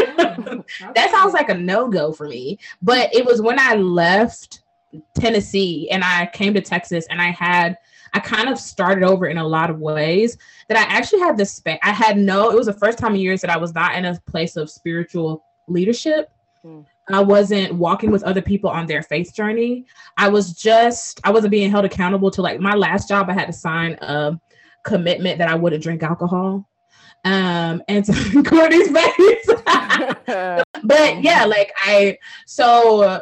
that 0.96 1.12
sounds 1.12 1.34
like 1.34 1.50
a 1.50 1.54
no 1.54 1.88
go 1.88 2.12
for 2.12 2.28
me. 2.28 2.58
But 2.82 3.14
it 3.14 3.24
was 3.24 3.42
when 3.42 3.60
I 3.60 3.76
left 3.76 4.62
Tennessee 5.14 5.90
and 5.92 6.04
I 6.04 6.28
came 6.34 6.54
to 6.56 6.62
Texas 6.62 7.06
and 7.10 7.22
I 7.22 7.30
had 7.30 7.78
I 8.18 8.20
kind 8.20 8.50
of 8.50 8.58
started 8.58 9.04
over 9.04 9.28
in 9.28 9.38
a 9.38 9.48
lot 9.48 9.70
of 9.70 9.80
ways 9.80 10.40
that 10.70 10.76
I 10.76 10.92
actually 10.92 11.20
had 11.20 11.38
this 11.38 11.54
space. 11.54 11.78
I 11.84 11.92
had 11.92 12.18
no, 12.18 12.50
it 12.50 12.56
was 12.56 12.66
the 12.66 12.74
first 12.74 12.98
time 12.98 13.14
in 13.14 13.22
years 13.22 13.42
that 13.42 13.52
I 13.52 13.58
was 13.58 13.76
not 13.76 13.94
in 13.94 14.06
a 14.06 14.20
place 14.26 14.56
of 14.56 14.72
spiritual 14.72 15.44
leadership. 15.68 16.32
Hmm. 16.64 16.82
I 17.10 17.20
wasn't 17.20 17.76
walking 17.76 18.10
with 18.10 18.24
other 18.24 18.42
people 18.42 18.72
on 18.72 18.88
their 18.88 19.04
faith 19.04 19.36
journey. 19.36 19.86
I 20.18 20.30
was 20.30 20.54
just, 20.54 21.22
I 21.26 21.30
wasn't 21.30 21.52
being 21.52 21.70
held 21.70 21.86
accountable 21.86 22.32
to 22.32 22.42
like 22.42 22.60
my 22.60 22.74
last 22.74 23.08
job. 23.08 23.30
I 23.30 23.34
had 23.34 23.46
to 23.46 23.54
sign 23.54 24.00
a 24.02 24.40
commitment 24.84 25.38
that 25.38 25.48
I 25.48 25.54
wouldn't 25.54 25.84
drink 25.84 26.02
alcohol. 26.02 26.68
Um, 27.24 27.84
and 27.88 28.04
to 28.04 28.44
Courtney's 28.48 28.92
face. 28.92 29.48
but 30.84 31.24
yeah, 31.24 31.46
like 31.46 31.72
I, 31.84 32.18
so 32.48 33.22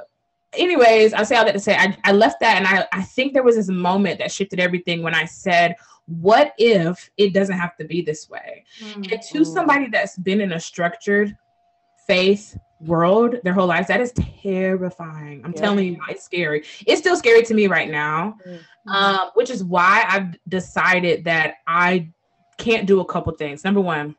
anyways, 0.57 1.13
I 1.13 1.23
say 1.23 1.35
all 1.35 1.45
that 1.45 1.53
to 1.53 1.59
say 1.59 1.75
I, 1.75 1.97
I 2.03 2.11
left 2.11 2.39
that 2.41 2.57
and 2.57 2.67
I, 2.67 2.85
I 2.91 3.01
think 3.01 3.33
there 3.33 3.43
was 3.43 3.55
this 3.55 3.69
moment 3.69 4.19
that 4.19 4.31
shifted 4.31 4.59
everything 4.59 5.01
when 5.01 5.15
I 5.15 5.25
said, 5.25 5.75
what 6.07 6.53
if 6.57 7.09
it 7.17 7.33
doesn't 7.33 7.57
have 7.57 7.75
to 7.77 7.85
be 7.85 8.01
this 8.01 8.29
way? 8.29 8.65
Mm-hmm. 8.79 9.13
And 9.13 9.21
to 9.21 9.45
somebody 9.45 9.87
that's 9.89 10.17
been 10.17 10.41
in 10.41 10.53
a 10.53 10.59
structured 10.59 11.35
faith 12.07 12.57
world 12.79 13.37
their 13.43 13.53
whole 13.53 13.67
lives, 13.67 13.87
that 13.87 14.01
is 14.01 14.13
terrifying. 14.13 15.41
I'm 15.43 15.53
yeah. 15.53 15.61
telling 15.61 15.93
you, 15.93 15.99
it's 16.09 16.23
scary. 16.23 16.63
It's 16.85 17.01
still 17.01 17.15
scary 17.15 17.43
to 17.43 17.53
me 17.53 17.67
right 17.67 17.89
now, 17.89 18.37
mm-hmm. 18.45 18.89
um, 18.91 19.31
which 19.33 19.49
is 19.49 19.63
why 19.63 20.05
I've 20.07 20.37
decided 20.47 21.23
that 21.25 21.55
I 21.65 22.09
can't 22.57 22.85
do 22.85 22.99
a 22.99 23.05
couple 23.05 23.33
things. 23.33 23.63
Number 23.63 23.81
one, 23.81 24.15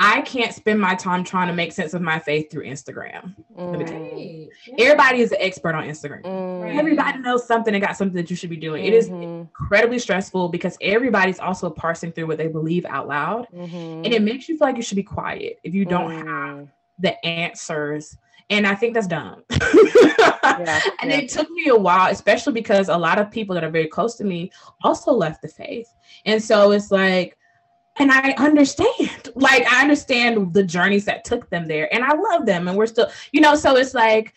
I 0.00 0.22
can't 0.22 0.52
spend 0.52 0.80
my 0.80 0.96
time 0.96 1.22
trying 1.22 1.46
to 1.46 1.54
make 1.54 1.72
sense 1.72 1.94
of 1.94 2.02
my 2.02 2.18
faith 2.18 2.50
through 2.50 2.64
Instagram. 2.64 3.34
Mm. 3.56 4.48
Everybody 4.78 5.20
is 5.20 5.30
an 5.30 5.38
expert 5.40 5.74
on 5.74 5.84
Instagram. 5.84 6.22
Mm. 6.22 6.76
Everybody 6.76 7.18
knows 7.18 7.46
something 7.46 7.72
and 7.72 7.82
got 7.82 7.96
something 7.96 8.16
that 8.16 8.28
you 8.28 8.34
should 8.34 8.50
be 8.50 8.56
doing. 8.56 8.84
Mm-hmm. 8.84 8.92
It 8.92 8.96
is 8.96 9.08
mm-hmm. 9.08 9.22
incredibly 9.22 10.00
stressful 10.00 10.48
because 10.48 10.76
everybody's 10.80 11.38
also 11.38 11.70
parsing 11.70 12.10
through 12.10 12.26
what 12.26 12.38
they 12.38 12.48
believe 12.48 12.84
out 12.86 13.06
loud. 13.06 13.46
Mm-hmm. 13.54 14.04
And 14.04 14.06
it 14.06 14.22
makes 14.22 14.48
you 14.48 14.58
feel 14.58 14.66
like 14.66 14.76
you 14.76 14.82
should 14.82 14.96
be 14.96 15.04
quiet 15.04 15.60
if 15.62 15.74
you 15.74 15.84
don't 15.84 16.10
have 16.10 16.56
mm. 16.56 16.68
the 16.98 17.24
answers. 17.24 18.16
And 18.50 18.66
I 18.66 18.74
think 18.74 18.94
that's 18.94 19.06
dumb. 19.06 19.44
yeah, 19.50 20.80
and 21.00 21.10
yeah. 21.10 21.18
it 21.18 21.30
took 21.30 21.48
me 21.50 21.68
a 21.68 21.76
while, 21.76 22.10
especially 22.10 22.52
because 22.52 22.88
a 22.88 22.96
lot 22.96 23.18
of 23.18 23.30
people 23.30 23.54
that 23.54 23.64
are 23.64 23.70
very 23.70 23.86
close 23.86 24.16
to 24.16 24.24
me 24.24 24.50
also 24.82 25.12
left 25.12 25.40
the 25.40 25.48
faith. 25.48 25.88
And 26.26 26.42
so 26.42 26.72
it's 26.72 26.90
like, 26.90 27.38
and 27.96 28.10
I 28.10 28.32
understand. 28.32 29.30
Like 29.34 29.66
I 29.66 29.82
understand 29.82 30.54
the 30.54 30.62
journeys 30.62 31.04
that 31.06 31.24
took 31.24 31.48
them 31.50 31.66
there, 31.66 31.92
and 31.92 32.04
I 32.04 32.14
love 32.14 32.46
them, 32.46 32.68
and 32.68 32.76
we're 32.76 32.86
still, 32.86 33.10
you 33.32 33.40
know. 33.40 33.54
So 33.54 33.76
it's 33.76 33.94
like 33.94 34.34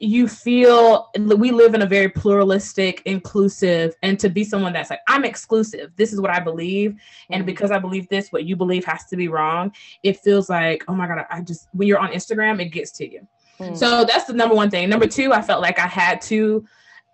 you 0.00 0.28
feel 0.28 1.10
we 1.16 1.50
live 1.50 1.74
in 1.74 1.82
a 1.82 1.86
very 1.86 2.08
pluralistic, 2.08 3.02
inclusive, 3.04 3.94
and 4.02 4.18
to 4.20 4.28
be 4.28 4.44
someone 4.44 4.72
that's 4.72 4.90
like 4.90 5.00
I'm 5.08 5.24
exclusive. 5.24 5.92
This 5.96 6.12
is 6.12 6.20
what 6.20 6.30
I 6.30 6.40
believe, 6.40 6.96
and 7.30 7.40
mm-hmm. 7.40 7.46
because 7.46 7.70
I 7.70 7.78
believe 7.78 8.08
this, 8.08 8.30
what 8.30 8.44
you 8.44 8.56
believe 8.56 8.84
has 8.84 9.04
to 9.06 9.16
be 9.16 9.28
wrong. 9.28 9.72
It 10.02 10.18
feels 10.18 10.48
like 10.48 10.84
oh 10.88 10.94
my 10.94 11.06
god, 11.06 11.24
I 11.30 11.40
just 11.40 11.68
when 11.72 11.88
you're 11.88 11.98
on 11.98 12.12
Instagram, 12.12 12.60
it 12.60 12.66
gets 12.66 12.92
to 12.92 13.10
you. 13.10 13.26
Mm-hmm. 13.58 13.74
So 13.74 14.04
that's 14.04 14.24
the 14.24 14.34
number 14.34 14.54
one 14.54 14.70
thing. 14.70 14.88
Number 14.88 15.06
two, 15.06 15.32
I 15.32 15.42
felt 15.42 15.62
like 15.62 15.78
I 15.78 15.86
had 15.86 16.20
to 16.22 16.64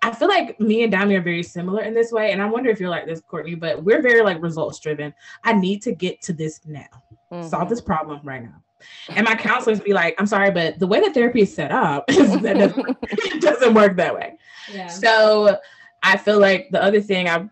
I 0.05 0.15
feel 0.15 0.29
like 0.29 0.61
me 0.61 0.83
and 0.83 0.93
Dami 0.93 1.17
are 1.17 1.23
very 1.23 1.43
similar 1.43 1.81
in 1.83 1.95
this 1.95 2.13
way. 2.13 2.33
And 2.33 2.43
I 2.43 2.47
wonder 2.47 2.69
if 2.69 2.79
you're 2.79 2.91
like 2.91 3.07
this, 3.07 3.23
Courtney, 3.23 3.55
but 3.55 3.83
we're 3.83 4.03
very 4.03 4.21
like 4.21 4.43
results 4.43 4.79
driven. 4.79 5.15
I 5.45 5.55
need 5.55 5.81
to 5.81 5.93
get 5.93 6.21
to 6.23 6.35
this 6.35 6.61
now, 6.67 6.85
mm-hmm. 7.33 7.49
solve 7.49 7.71
this 7.71 7.81
problem 7.81 8.21
right 8.23 8.43
now. 8.43 8.63
And 9.09 9.25
my 9.25 9.35
counselors 9.35 9.81
be 9.81 9.95
like, 9.95 10.15
I'm 10.19 10.27
sorry, 10.27 10.51
but 10.51 10.79
the 10.79 10.87
way 10.87 11.01
that 11.01 11.15
therapy 11.15 11.41
is 11.41 11.55
set 11.55 11.73
up, 11.73 12.07
that 12.09 12.55
doesn't, 12.59 12.99
it 13.05 13.41
doesn't 13.41 13.73
work 13.73 13.97
that 13.97 14.15
way. 14.15 14.37
Yeah. 14.71 14.89
So 14.89 15.59
I 16.03 16.19
feel 16.19 16.39
like 16.39 16.69
the 16.71 16.83
other 16.83 17.01
thing 17.01 17.31
I've 17.31 17.49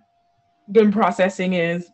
been 0.71 0.93
processing 0.93 1.55
is, 1.55 1.91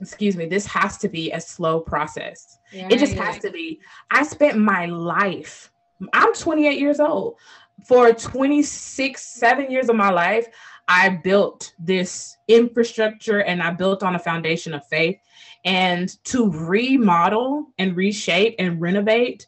excuse 0.00 0.34
me, 0.34 0.46
this 0.46 0.64
has 0.64 0.96
to 0.98 1.10
be 1.10 1.30
a 1.32 1.40
slow 1.42 1.78
process. 1.78 2.58
Yeah, 2.72 2.88
it 2.90 2.98
just 2.98 3.12
has 3.16 3.38
to 3.40 3.50
be. 3.50 3.80
I 4.10 4.22
spent 4.22 4.56
my 4.56 4.86
life, 4.86 5.70
I'm 6.14 6.32
28 6.32 6.80
years 6.80 7.00
old 7.00 7.36
for 7.84 8.12
26, 8.12 9.20
seven 9.20 9.70
years 9.70 9.88
of 9.88 9.96
my 9.96 10.10
life, 10.10 10.48
I 10.88 11.08
built 11.08 11.72
this 11.78 12.36
infrastructure 12.48 13.42
and 13.42 13.62
I 13.62 13.70
built 13.70 14.02
on 14.02 14.14
a 14.14 14.18
foundation 14.18 14.74
of 14.74 14.86
faith. 14.86 15.18
And 15.64 16.08
to 16.24 16.50
remodel 16.50 17.66
and 17.78 17.96
reshape 17.96 18.56
and 18.58 18.80
renovate 18.80 19.46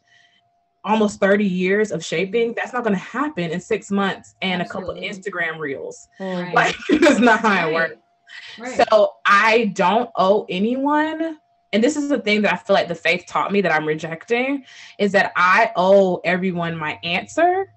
almost 0.83 1.19
30 1.19 1.45
years 1.45 1.91
of 1.91 2.05
shaping, 2.05 2.53
that's 2.55 2.71
not 2.71 2.83
going 2.83 2.95
to 2.95 3.01
happen 3.01 3.51
in 3.51 3.59
six 3.59 3.91
months 3.91 4.35
and 4.41 4.61
Absolutely. 4.61 5.07
a 5.07 5.11
couple 5.11 5.19
Instagram 5.19 5.59
reels. 5.59 6.07
Right. 6.19 6.53
Like, 6.53 6.75
it's 6.89 7.19
not 7.19 7.41
how 7.41 7.69
it 7.69 7.73
works. 7.73 7.95
Right. 8.57 8.87
So 8.89 9.13
I 9.25 9.71
don't 9.75 10.09
owe 10.15 10.45
anyone. 10.49 11.37
And 11.73 11.83
this 11.83 11.97
is 11.97 12.07
the 12.07 12.19
thing 12.19 12.41
that 12.43 12.53
I 12.53 12.57
feel 12.57 12.73
like 12.73 12.87
the 12.87 12.95
faith 12.95 13.25
taught 13.27 13.51
me 13.51 13.61
that 13.61 13.71
I'm 13.71 13.85
rejecting 13.85 14.63
is 14.97 15.11
that 15.11 15.33
I 15.35 15.71
owe 15.75 16.21
everyone 16.23 16.77
my 16.77 16.97
answer 17.03 17.67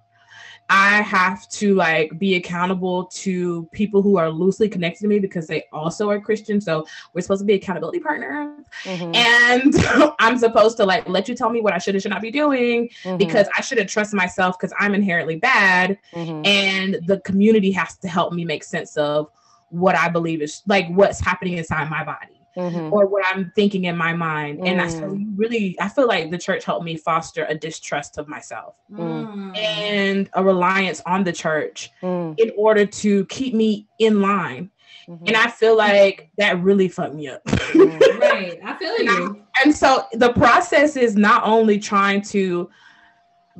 I 0.70 1.00
have 1.02 1.48
to 1.50 1.74
like 1.74 2.18
be 2.18 2.36
accountable 2.36 3.04
to 3.06 3.64
people 3.72 4.02
who 4.02 4.18
are 4.18 4.30
loosely 4.30 4.68
connected 4.68 5.00
to 5.00 5.08
me 5.08 5.18
because 5.18 5.46
they 5.46 5.64
also 5.72 6.10
are 6.10 6.20
Christian. 6.20 6.60
So 6.60 6.86
we're 7.12 7.22
supposed 7.22 7.40
to 7.40 7.46
be 7.46 7.54
accountability 7.54 8.00
partners. 8.00 8.66
Mm-hmm. 8.84 9.14
And 9.14 10.12
I'm 10.18 10.36
supposed 10.36 10.76
to 10.78 10.84
like 10.84 11.08
let 11.08 11.28
you 11.28 11.34
tell 11.34 11.48
me 11.48 11.60
what 11.60 11.72
I 11.72 11.78
should 11.78 11.94
and 11.94 12.02
should 12.02 12.10
not 12.10 12.20
be 12.20 12.30
doing 12.30 12.90
mm-hmm. 13.02 13.16
because 13.16 13.48
I 13.56 13.62
shouldn't 13.62 13.88
trust 13.88 14.12
myself 14.12 14.58
because 14.58 14.74
I'm 14.78 14.94
inherently 14.94 15.36
bad. 15.36 15.98
Mm-hmm. 16.12 16.44
And 16.44 16.98
the 17.06 17.20
community 17.20 17.72
has 17.72 17.96
to 17.98 18.08
help 18.08 18.32
me 18.34 18.44
make 18.44 18.62
sense 18.62 18.96
of 18.96 19.30
what 19.70 19.96
I 19.96 20.08
believe 20.08 20.42
is 20.42 20.62
like 20.66 20.88
what's 20.88 21.20
happening 21.20 21.58
inside 21.58 21.90
my 21.90 22.04
body 22.04 22.37
mm-hmm. 22.58 22.92
or 22.92 23.06
what 23.06 23.24
I'm 23.26 23.52
thinking 23.54 23.84
in 23.84 23.96
my 23.96 24.12
mind. 24.12 24.60
Mm. 24.60 24.68
And 24.68 24.82
I 24.82 24.86
mm. 24.86 25.32
really, 25.36 25.76
I 25.80 25.88
feel 25.88 26.06
like 26.06 26.30
the 26.30 26.38
church 26.38 26.64
helped 26.64 26.84
me 26.84 26.96
foster 26.96 27.46
a 27.48 27.54
distrust 27.54 28.18
of 28.18 28.28
myself 28.28 28.74
mm. 28.92 29.56
and 29.56 30.28
a 30.34 30.42
reliance 30.42 31.00
on 31.06 31.24
the 31.24 31.32
church 31.32 31.90
mm. 32.02 32.38
in 32.38 32.50
order 32.56 32.84
to 32.84 33.24
keep 33.26 33.54
me 33.54 33.86
in 33.98 34.20
line. 34.20 34.70
Mm-hmm. 35.08 35.24
And 35.28 35.36
I 35.36 35.48
feel 35.48 35.76
like 35.76 36.30
that 36.36 36.60
really 36.62 36.88
fucked 36.88 37.14
me 37.14 37.28
up. 37.28 37.44
Mm. 37.44 38.00
right. 38.20 38.58
I 38.62 38.76
feel 38.76 38.98
you. 38.98 39.26
And, 39.26 39.36
I, 39.36 39.62
and 39.64 39.74
so 39.74 40.04
the 40.14 40.32
process 40.32 40.96
is 40.96 41.16
not 41.16 41.44
only 41.44 41.78
trying 41.78 42.22
to 42.22 42.68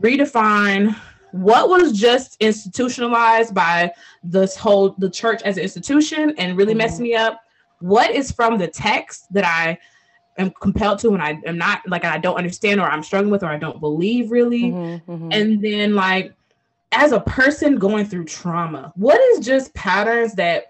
redefine 0.00 0.94
what 1.32 1.68
was 1.68 1.92
just 1.92 2.36
institutionalized 2.40 3.54
by 3.54 3.92
this 4.22 4.56
whole 4.56 4.94
the 4.98 5.10
church 5.10 5.42
as 5.42 5.56
an 5.56 5.62
institution 5.62 6.34
and 6.38 6.56
really 6.56 6.74
mm. 6.74 6.78
messed 6.78 7.00
me 7.00 7.14
up 7.14 7.40
what 7.80 8.10
is 8.10 8.30
from 8.30 8.58
the 8.58 8.68
text 8.68 9.32
that 9.32 9.44
I 9.44 9.78
am 10.38 10.50
compelled 10.50 11.00
to 11.00 11.14
and 11.14 11.22
I 11.22 11.40
am 11.46 11.58
not 11.58 11.82
like 11.86 12.04
I 12.04 12.18
don't 12.18 12.36
understand 12.36 12.80
or 12.80 12.88
I'm 12.88 13.02
struggling 13.02 13.30
with 13.30 13.42
or 13.42 13.48
I 13.48 13.58
don't 13.58 13.80
believe 13.80 14.30
really. 14.30 14.64
Mm-hmm, 14.64 15.10
mm-hmm. 15.10 15.32
And 15.32 15.62
then 15.62 15.94
like 15.94 16.34
as 16.92 17.12
a 17.12 17.20
person 17.20 17.78
going 17.78 18.06
through 18.06 18.24
trauma, 18.24 18.92
what 18.96 19.20
is 19.32 19.44
just 19.44 19.74
patterns 19.74 20.34
that 20.34 20.66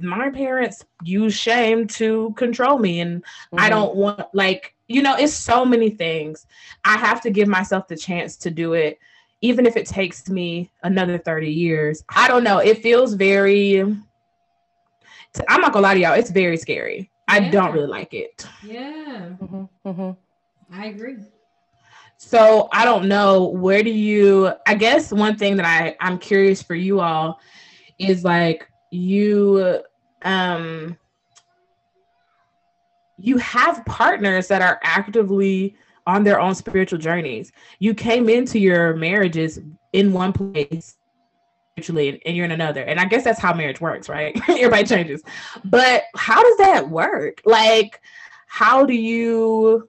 my 0.00 0.30
parents 0.30 0.84
use 1.02 1.34
shame 1.34 1.86
to 1.88 2.32
control 2.36 2.78
me 2.78 3.00
and 3.00 3.22
mm-hmm. 3.22 3.60
I 3.60 3.68
don't 3.68 3.94
want 3.94 4.22
like 4.32 4.74
you 4.88 5.02
know 5.02 5.16
it's 5.16 5.34
so 5.34 5.64
many 5.64 5.90
things. 5.90 6.46
I 6.84 6.96
have 6.96 7.20
to 7.22 7.30
give 7.30 7.48
myself 7.48 7.88
the 7.88 7.96
chance 7.96 8.36
to 8.38 8.50
do 8.50 8.72
it 8.72 8.98
even 9.44 9.66
if 9.66 9.76
it 9.76 9.86
takes 9.86 10.28
me 10.30 10.70
another 10.84 11.18
30 11.18 11.50
years. 11.50 12.04
I 12.08 12.28
don't 12.28 12.44
know, 12.44 12.58
it 12.58 12.80
feels 12.80 13.14
very 13.14 13.84
I'm 15.48 15.60
not 15.60 15.72
gonna 15.72 15.82
lie 15.82 15.94
to 15.94 16.00
y'all, 16.00 16.14
it's 16.14 16.30
very 16.30 16.56
scary. 16.56 17.10
I 17.28 17.40
don't 17.40 17.72
really 17.72 17.86
like 17.86 18.12
it. 18.14 18.46
Yeah. 18.62 19.30
Mm-hmm, 19.40 19.88
mm-hmm. 19.88 20.10
I 20.74 20.86
agree. 20.86 21.16
so 22.16 22.68
I 22.72 22.84
don't 22.84 23.08
know 23.08 23.44
where 23.48 23.82
do 23.82 23.90
you 23.90 24.52
I 24.66 24.74
guess 24.74 25.12
one 25.12 25.36
thing 25.36 25.56
that 25.56 25.66
I 25.66 25.96
I'm 26.00 26.18
curious 26.18 26.62
for 26.62 26.74
you 26.74 27.00
all 27.00 27.40
is 27.98 28.24
like 28.24 28.68
you 28.90 29.80
um 30.22 30.96
you 33.18 33.36
have 33.38 33.84
partners 33.86 34.48
that 34.48 34.62
are 34.62 34.80
actively 34.82 35.76
on 36.06 36.24
their 36.24 36.40
own 36.40 36.54
spiritual 36.54 36.98
journeys. 36.98 37.52
You 37.78 37.94
came 37.94 38.28
into 38.28 38.58
your 38.58 38.96
marriages 38.96 39.60
in 39.92 40.12
one 40.12 40.32
place 40.32 40.96
spiritually 41.72 42.20
and 42.26 42.36
you're 42.36 42.44
in 42.44 42.52
another. 42.52 42.82
And 42.82 43.00
I 43.00 43.06
guess 43.06 43.24
that's 43.24 43.40
how 43.40 43.54
marriage 43.54 43.80
works, 43.80 44.08
right? 44.08 44.38
Everybody 44.48 44.84
changes. 44.84 45.22
But 45.64 46.04
how 46.14 46.42
does 46.42 46.56
that 46.58 46.90
work? 46.90 47.40
Like 47.44 48.00
how 48.46 48.84
do 48.84 48.94
you 48.94 49.88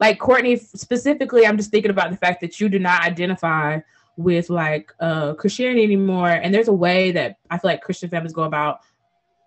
like 0.00 0.18
Courtney 0.18 0.56
specifically 0.56 1.46
I'm 1.46 1.58
just 1.58 1.70
thinking 1.70 1.90
about 1.90 2.10
the 2.10 2.16
fact 2.16 2.40
that 2.40 2.58
you 2.58 2.68
do 2.68 2.78
not 2.78 3.02
identify 3.02 3.80
with 4.16 4.48
like 4.48 4.92
uh 5.00 5.34
Christianity 5.34 5.82
anymore 5.82 6.30
and 6.30 6.54
there's 6.54 6.68
a 6.68 6.72
way 6.72 7.12
that 7.12 7.36
I 7.50 7.58
feel 7.58 7.70
like 7.70 7.82
Christian 7.82 8.08
families 8.08 8.32
go 8.32 8.44
about 8.44 8.80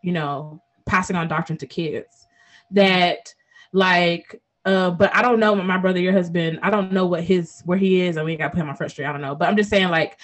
you 0.04 0.12
know 0.12 0.62
passing 0.86 1.16
on 1.16 1.28
doctrine 1.28 1.58
to 1.58 1.66
kids 1.66 2.28
that 2.72 3.34
like 3.72 4.40
uh, 4.66 4.90
but 4.92 5.14
I 5.14 5.22
don't 5.22 5.42
know 5.42 5.56
my 5.56 5.78
brother, 5.78 6.00
your 6.00 6.14
husband. 6.14 6.58
I 6.64 6.70
don't 6.70 6.94
know 6.94 7.06
what 7.06 7.22
his 7.22 7.62
where 7.66 7.78
he 7.78 8.00
is, 8.00 8.18
we 8.18 8.38
got 8.38 8.46
to 8.46 8.50
put 8.52 8.60
him 8.62 8.70
on 8.70 8.78
Front 8.78 8.94
Street. 8.94 9.08
I 9.08 9.12
don't 9.12 9.20
know, 9.20 9.36
but 9.36 9.50
I'm 9.50 9.58
just 9.58 9.70
saying, 9.70 9.90
like, 9.90 10.18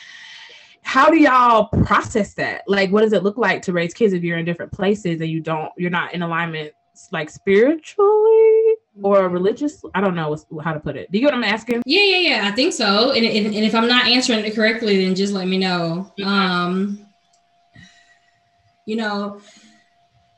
how 0.82 1.10
do 1.10 1.18
y'all 1.18 1.68
process 1.84 2.34
that? 2.36 2.64
Like, 2.68 2.92
what 2.92 3.02
does 3.02 3.14
it 3.14 3.24
look 3.24 3.38
like 3.38 3.62
to 3.64 3.74
raise 3.74 3.94
kids 3.94 4.14
if 4.14 4.24
you're 4.24 4.38
in 4.38 4.46
different 4.46 4.72
places 4.72 5.22
and 5.22 5.30
you 5.30 5.40
don't, 5.40 5.72
you're 5.78 5.92
not 5.92 6.14
in 6.14 6.22
alignment, 6.22 6.74
like 7.12 7.30
spiritually 7.30 8.76
or 9.02 9.30
religious? 9.30 9.84
I 9.94 10.02
don't 10.02 10.16
know 10.16 10.36
how 10.64 10.74
to 10.74 10.80
put 10.80 10.96
it. 10.96 11.12
Do 11.12 11.18
you 11.18 11.26
get 11.26 11.34
what 11.34 11.44
I'm 11.44 11.44
asking? 11.44 11.84
Yeah, 11.86 12.04
yeah, 12.04 12.18
yeah. 12.18 12.48
I 12.48 12.52
think 12.52 12.74
so. 12.74 13.12
And, 13.12 13.26
and, 13.26 13.48
and 13.48 13.66
if 13.66 13.76
I'm 13.76 13.88
not 13.88 14.08
answering 14.08 14.44
it 14.46 14.56
correctly, 14.56 15.06
then 15.06 15.16
just 15.16 15.34
let 15.34 15.48
me 15.48 15.58
know. 15.58 16.12
Mm-hmm. 16.18 16.28
Um, 16.28 17.06
you 18.86 18.96
know, 18.96 19.42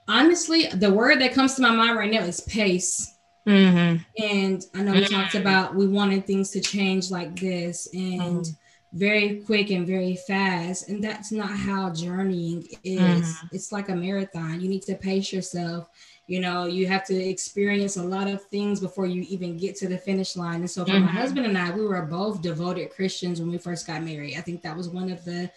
honestly, 0.08 0.68
the 0.68 0.92
word 0.92 1.22
that 1.22 1.34
comes 1.34 1.56
to 1.56 1.62
my 1.62 1.72
mind 1.72 1.98
right 1.98 2.12
now 2.12 2.24
is 2.24 2.42
pace. 2.42 3.16
Mm-hmm. 3.48 4.24
And 4.24 4.66
I 4.76 4.82
know 4.84 4.92
we 4.92 5.00
mm-hmm. 5.00 5.14
talked 5.14 5.36
about 5.36 5.76
we 5.76 5.88
wanted 5.88 6.28
things 6.28 6.52
to 6.52 6.60
change 6.60 7.10
like 7.10 7.40
this 7.40 7.88
and 7.94 8.22
mm-hmm. 8.22 8.52
Very 8.94 9.42
quick 9.46 9.70
and 9.70 9.88
very 9.88 10.16
fast. 10.16 10.90
And 10.90 11.04
that's 11.04 11.32
not 11.32 11.52
how 11.52 11.92
journeying 11.92 12.68
is. 12.84 13.00
Mm-hmm. 13.02 13.56
It's 13.56 13.72
like 13.72 13.90
a 13.90 13.96
marathon. 13.96 14.60
You 14.60 14.70
need 14.70 14.84
to 14.84 14.96
pace 14.96 15.32
yourself. 15.32 15.90
You 16.28 16.40
know, 16.40 16.66
you 16.66 16.88
have 16.88 17.06
to 17.06 17.16
experience 17.16 17.98
a 17.98 18.04
lot 18.04 18.28
of 18.28 18.44
things 18.46 18.80
before 18.80 19.06
you 19.06 19.24
even 19.24 19.58
get 19.58 19.76
to 19.78 19.88
the 19.88 19.98
finish 19.98 20.36
line. 20.36 20.62
And 20.62 20.70
so, 20.70 20.86
for 20.86 20.92
my 20.92 21.00
mm-hmm. 21.00 21.08
husband 21.08 21.46
and 21.46 21.58
I, 21.58 21.72
we 21.72 21.86
were 21.86 22.02
both 22.04 22.42
devoted 22.42 22.92
Christians 22.92 23.42
when 23.42 23.52
we 23.52 23.58
first 23.58 23.88
got 23.88 24.04
married. 24.04 24.38
I 24.38 24.42
think 24.42 24.62
that 24.62 24.76
was 24.76 24.88
one 24.88 25.12
of 25.12 25.26
the 25.26 25.52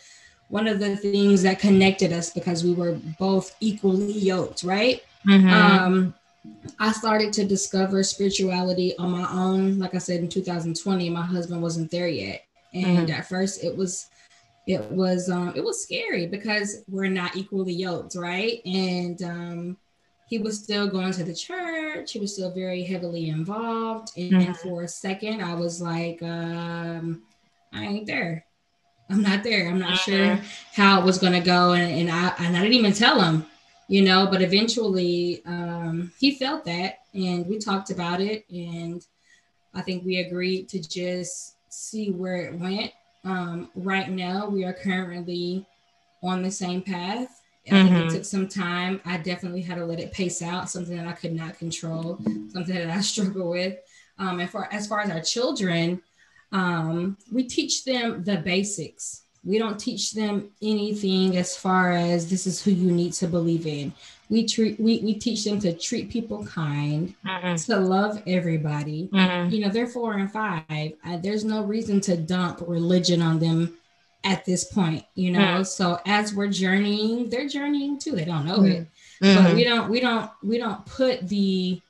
one 0.48 0.66
of 0.66 0.78
the 0.78 0.96
things 0.96 1.42
that 1.42 1.58
connected 1.58 2.12
us 2.12 2.30
because 2.30 2.64
we 2.64 2.74
were 2.74 2.98
both 3.18 3.54
equally 3.60 4.12
yoked, 4.12 4.62
right? 4.62 5.02
Mm-hmm. 5.26 5.48
Um, 5.48 6.14
I 6.78 6.92
started 6.92 7.32
to 7.34 7.44
discover 7.44 8.02
spirituality 8.02 8.96
on 8.98 9.10
my 9.10 9.30
own, 9.30 9.78
like 9.78 9.94
I 9.94 9.98
said 9.98 10.20
in 10.20 10.28
2020. 10.28 11.08
My 11.10 11.22
husband 11.22 11.62
wasn't 11.62 11.90
there 11.90 12.08
yet, 12.08 12.44
and 12.74 13.08
mm-hmm. 13.08 13.12
at 13.12 13.28
first 13.28 13.64
it 13.64 13.74
was, 13.76 14.08
it 14.66 14.82
was, 14.90 15.30
um, 15.30 15.52
it 15.56 15.64
was 15.64 15.82
scary 15.82 16.26
because 16.26 16.82
we're 16.88 17.06
not 17.06 17.36
equally 17.36 17.72
yoked, 17.72 18.14
right? 18.16 18.60
And 18.66 19.22
um, 19.22 19.76
he 20.28 20.38
was 20.38 20.62
still 20.62 20.88
going 20.88 21.12
to 21.12 21.24
the 21.24 21.34
church. 21.34 22.12
He 22.12 22.18
was 22.18 22.34
still 22.34 22.52
very 22.52 22.82
heavily 22.82 23.28
involved, 23.28 24.12
and, 24.16 24.32
mm-hmm. 24.32 24.52
for 24.52 24.82
a 24.82 24.88
second, 24.88 25.42
I 25.42 25.54
was 25.54 25.80
like, 25.80 26.22
um, 26.22 27.22
I 27.72 27.84
ain't 27.84 28.06
there. 28.06 28.46
I'm 29.10 29.22
not 29.22 29.42
there. 29.42 29.68
I'm 29.68 29.78
not 29.78 29.98
sure 29.98 30.32
uh-huh. 30.32 30.42
how 30.72 31.00
it 31.00 31.04
was 31.04 31.18
going 31.18 31.34
to 31.34 31.40
go. 31.40 31.72
And, 31.72 32.00
and 32.00 32.10
I, 32.10 32.32
and 32.38 32.56
I 32.56 32.62
didn't 32.62 32.74
even 32.74 32.94
tell 32.94 33.20
him, 33.20 33.44
you 33.86 34.02
know, 34.02 34.26
but 34.30 34.40
eventually 34.40 35.42
um, 35.44 36.10
he 36.18 36.36
felt 36.36 36.64
that 36.64 37.00
and 37.12 37.46
we 37.46 37.58
talked 37.58 37.90
about 37.90 38.22
it. 38.22 38.46
And 38.50 39.06
I 39.74 39.82
think 39.82 40.04
we 40.04 40.18
agreed 40.18 40.70
to 40.70 40.80
just 40.80 41.53
see 41.74 42.10
where 42.10 42.36
it 42.36 42.58
went. 42.58 42.92
Um, 43.24 43.70
right 43.74 44.10
now, 44.10 44.48
we 44.48 44.64
are 44.64 44.72
currently 44.72 45.66
on 46.22 46.42
the 46.42 46.50
same 46.50 46.82
path. 46.82 47.40
I 47.66 47.70
mm-hmm. 47.70 47.86
think 47.86 47.96
it 47.96 47.98
mm-hmm. 48.00 48.16
took 48.16 48.24
some 48.24 48.48
time. 48.48 49.00
I 49.04 49.16
definitely 49.18 49.62
had 49.62 49.76
to 49.76 49.86
let 49.86 50.00
it 50.00 50.12
pace 50.12 50.42
out, 50.42 50.68
something 50.68 50.96
that 50.96 51.06
I 51.06 51.12
could 51.12 51.32
not 51.32 51.58
control, 51.58 52.18
something 52.52 52.74
that 52.74 52.90
I 52.90 53.00
struggle 53.02 53.50
with. 53.50 53.78
Um, 54.18 54.40
and 54.40 54.50
for 54.50 54.72
as 54.72 54.86
far 54.86 55.00
as 55.00 55.10
our 55.10 55.20
children, 55.20 56.02
um, 56.52 57.16
we 57.32 57.44
teach 57.44 57.84
them 57.84 58.22
the 58.22 58.36
basics. 58.36 59.22
We 59.42 59.58
don't 59.58 59.78
teach 59.78 60.12
them 60.12 60.50
anything 60.62 61.36
as 61.36 61.56
far 61.56 61.92
as 61.92 62.30
this 62.30 62.46
is 62.46 62.62
who 62.62 62.70
you 62.70 62.90
need 62.90 63.12
to 63.14 63.26
believe 63.26 63.66
in. 63.66 63.92
We 64.30 64.46
treat 64.46 64.80
we, 64.80 65.00
we 65.00 65.14
teach 65.14 65.44
them 65.44 65.60
to 65.60 65.72
treat 65.72 66.10
people 66.10 66.44
kind, 66.46 67.14
mm-hmm. 67.24 67.56
to 67.72 67.78
love 67.78 68.22
everybody. 68.26 69.08
Mm-hmm. 69.12 69.50
You 69.50 69.60
know, 69.60 69.68
they're 69.68 69.86
four 69.86 70.14
and 70.14 70.32
five. 70.32 70.62
I, 70.68 71.16
there's 71.22 71.44
no 71.44 71.64
reason 71.64 72.00
to 72.02 72.16
dump 72.16 72.62
religion 72.66 73.20
on 73.20 73.38
them 73.38 73.76
at 74.24 74.44
this 74.44 74.64
point. 74.64 75.04
You 75.14 75.32
know, 75.32 75.40
mm-hmm. 75.40 75.62
so 75.64 76.00
as 76.06 76.34
we're 76.34 76.48
journeying, 76.48 77.28
they're 77.28 77.48
journeying 77.48 77.98
too. 77.98 78.12
They 78.12 78.24
don't 78.24 78.46
know 78.46 78.64
it, 78.64 78.86
but 79.20 79.26
mm-hmm. 79.26 79.56
we 79.56 79.64
don't 79.64 79.90
we 79.90 80.00
don't 80.00 80.30
we 80.42 80.58
don't 80.58 80.84
put 80.86 81.28
the 81.28 81.80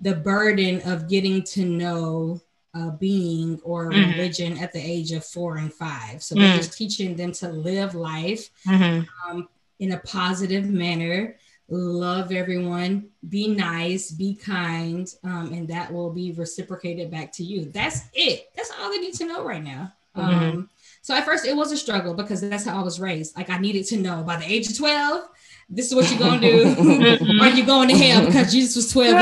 the 0.00 0.14
burden 0.14 0.80
of 0.82 1.08
getting 1.08 1.42
to 1.44 1.64
know 1.64 2.40
a 2.74 2.90
being 2.90 3.60
or 3.62 3.90
mm-hmm. 3.90 4.10
religion 4.12 4.58
at 4.58 4.72
the 4.72 4.80
age 4.80 5.12
of 5.12 5.24
four 5.24 5.56
and 5.56 5.72
five. 5.72 6.22
So 6.22 6.36
we're 6.36 6.56
just 6.56 6.76
teaching 6.76 7.14
them 7.16 7.32
to 7.32 7.48
live 7.48 7.94
life 7.94 8.50
mm-hmm. 8.66 9.30
um, 9.30 9.48
in 9.78 9.92
a 9.92 9.98
positive 9.98 10.70
manner, 10.70 11.36
love 11.78 12.32
everyone, 12.32 13.08
be 13.28 13.48
nice, 13.48 14.10
be 14.10 14.34
kind, 14.34 15.12
um, 15.24 15.52
and 15.52 15.66
that 15.68 15.92
will 15.92 16.10
be 16.10 16.32
reciprocated 16.32 17.10
back 17.10 17.32
to 17.32 17.44
you. 17.44 17.66
That's 17.66 18.02
it. 18.12 18.50
That's 18.56 18.70
all 18.78 18.90
they 18.90 18.98
need 18.98 19.14
to 19.14 19.26
know 19.26 19.44
right 19.44 19.62
now. 19.62 19.92
Mm-hmm. 20.16 20.44
Um, 20.44 20.70
so 21.00 21.14
at 21.16 21.24
first 21.24 21.46
it 21.46 21.56
was 21.56 21.72
a 21.72 21.76
struggle 21.76 22.14
because 22.14 22.42
that's 22.42 22.64
how 22.66 22.78
I 22.78 22.82
was 22.84 23.00
raised. 23.00 23.36
Like 23.36 23.50
I 23.50 23.58
needed 23.58 23.86
to 23.86 23.96
know 23.96 24.22
by 24.22 24.36
the 24.36 24.44
age 24.44 24.68
of 24.68 24.76
12, 24.76 25.28
this 25.70 25.86
is 25.86 25.94
what 25.94 26.10
you're 26.10 26.18
gonna 26.18 26.40
do. 26.40 26.62
Are 27.40 27.48
you're 27.48 27.66
going 27.66 27.88
to 27.88 27.96
hell 27.96 28.26
because 28.26 28.52
Jesus 28.52 28.76
was 28.76 28.92
12? 28.92 29.14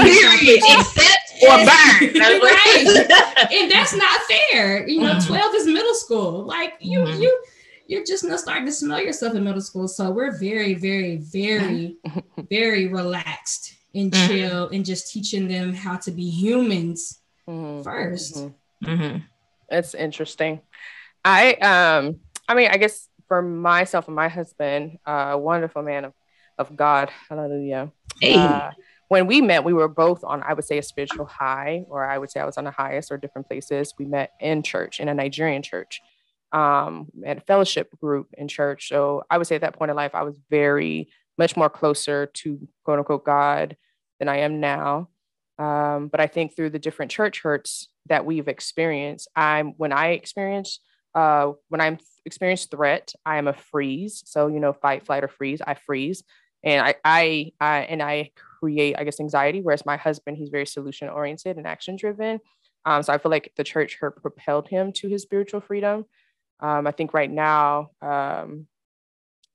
or 1.43 1.57
burn. 1.57 2.41
right. 2.41 3.49
and 3.53 3.71
that's 3.71 3.95
not 3.95 4.21
fair. 4.23 4.87
You 4.89 5.01
know, 5.01 5.15
mm-hmm. 5.15 5.29
12 5.29 5.55
is 5.55 5.67
middle 5.67 5.95
school. 5.95 6.45
Like 6.45 6.75
you, 6.81 7.01
mm-hmm. 7.01 7.23
you, 7.23 7.45
you're 7.91 8.05
just 8.05 8.23
not 8.23 8.39
starting 8.39 8.67
to 8.67 8.73
smell 8.73 9.01
yourself 9.01 9.35
in 9.35 9.43
middle 9.43 9.61
school. 9.61 9.89
So 9.89 10.13
we're 10.13 10.39
very, 10.39 10.75
very, 10.75 11.17
very, 11.17 11.97
very 12.51 12.87
relaxed 12.87 13.75
and 13.93 14.13
mm-hmm. 14.13 14.29
chill 14.29 14.69
and 14.69 14.85
just 14.85 15.13
teaching 15.13 15.49
them 15.49 15.73
how 15.75 15.97
to 15.97 16.13
be 16.13 16.31
humans 16.31 17.19
1st 17.49 18.53
mm-hmm. 18.85 18.87
mm-hmm. 18.87 19.19
That's 19.69 19.95
interesting. 19.95 20.61
I 21.25 21.55
um 21.55 22.21
I 22.49 22.55
mean 22.55 22.71
I 22.71 22.77
guess 22.77 23.09
for 23.27 23.43
myself 23.43 24.07
and 24.07 24.15
my 24.15 24.29
husband, 24.29 24.99
a 25.05 25.11
uh, 25.11 25.37
wonderful 25.37 25.83
man 25.83 26.05
of, 26.05 26.13
of 26.59 26.77
God, 26.77 27.11
hallelujah. 27.29 27.91
Hey. 28.21 28.35
Uh, 28.35 28.71
when 29.09 29.27
we 29.27 29.41
met, 29.41 29.65
we 29.65 29.73
were 29.73 29.89
both 29.89 30.23
on, 30.23 30.43
I 30.43 30.53
would 30.53 30.65
say, 30.65 30.79
a 30.79 30.83
spiritual 30.83 31.27
high, 31.27 31.85
or 31.89 32.05
I 32.05 32.19
would 32.19 32.31
say 32.31 32.39
I 32.39 32.45
was 32.45 32.57
on 32.59 32.65
the 32.65 32.71
highest 32.71 33.11
or 33.11 33.17
different 33.17 33.49
places. 33.49 33.95
We 33.99 34.05
met 34.05 34.33
in 34.41 34.63
church, 34.63 35.01
in 35.01 35.09
a 35.09 35.15
Nigerian 35.15 35.63
church, 35.63 36.01
um, 36.53 37.09
at 37.25 37.39
a 37.39 37.43
fellowship 37.43 37.91
group 38.01 38.29
in 38.37 38.49
church. 38.49 38.89
So 38.89 39.23
I 39.31 39.39
would 39.39 39.47
say 39.47 39.55
at 39.55 39.61
that 39.63 39.77
point 39.79 39.91
in 39.91 39.97
life, 39.97 40.15
I 40.15 40.23
was 40.23 40.39
very 40.51 41.09
much 41.39 41.57
more 41.57 41.71
closer 41.71 42.27
to 42.27 42.69
quote 42.85 42.99
unquote 42.99 43.25
God 43.25 43.77
than 44.19 44.29
I 44.29 44.39
am 44.39 44.61
now. 44.61 45.09
Um, 45.59 46.09
but 46.09 46.21
I 46.21 46.27
think 46.27 46.57
through 46.57 46.71
the 46.71 46.79
different 46.79 47.11
church 47.11 47.43
hurts 47.43 47.89
that 48.07 48.25
we've 48.25 48.49
experienced, 48.49 49.29
I'm 49.37 49.75
when 49.77 49.93
I 49.93 50.09
experience 50.09 50.81
uh, 51.15 51.53
when 51.69 51.81
I'm 51.81 51.99
experience 52.25 52.67
threat, 52.67 53.13
I 53.27 53.39
am 53.39 53.49
a 53.49 53.53
freeze. 53.53 54.23
So 54.27 54.47
you 54.47 54.61
know, 54.61 54.73
fight, 54.73 55.07
flight, 55.07 55.25
or 55.25 55.29
freeze. 55.29 55.61
I 55.67 55.75
freeze, 55.75 56.23
and 56.63 56.87
I, 56.87 56.95
I, 57.05 57.53
I 57.61 57.79
and 57.81 58.03
I 58.03 58.31
create, 58.61 58.97
I 58.99 59.05
guess, 59.05 59.21
anxiety. 59.21 59.61
Whereas 59.61 59.87
my 59.87 59.97
husband, 59.97 60.37
he's 60.37 60.51
very 60.51 60.67
solution 60.67 61.09
oriented 61.09 61.57
and 61.57 61.67
action 61.67 61.97
driven. 61.97 62.41
Um, 62.85 63.03
so 63.03 63.13
I 63.13 63.19
feel 63.19 63.31
like 63.31 63.53
the 63.57 63.65
church 63.65 63.99
hurt 64.01 64.21
propelled 64.23 64.69
him 64.69 64.93
to 64.95 65.09
his 65.09 65.23
spiritual 65.23 65.61
freedom. 65.61 66.07
Um, 66.61 66.87
I 66.87 66.91
think 66.91 67.15
right 67.15 67.31
now, 67.31 67.91
um, 68.03 68.67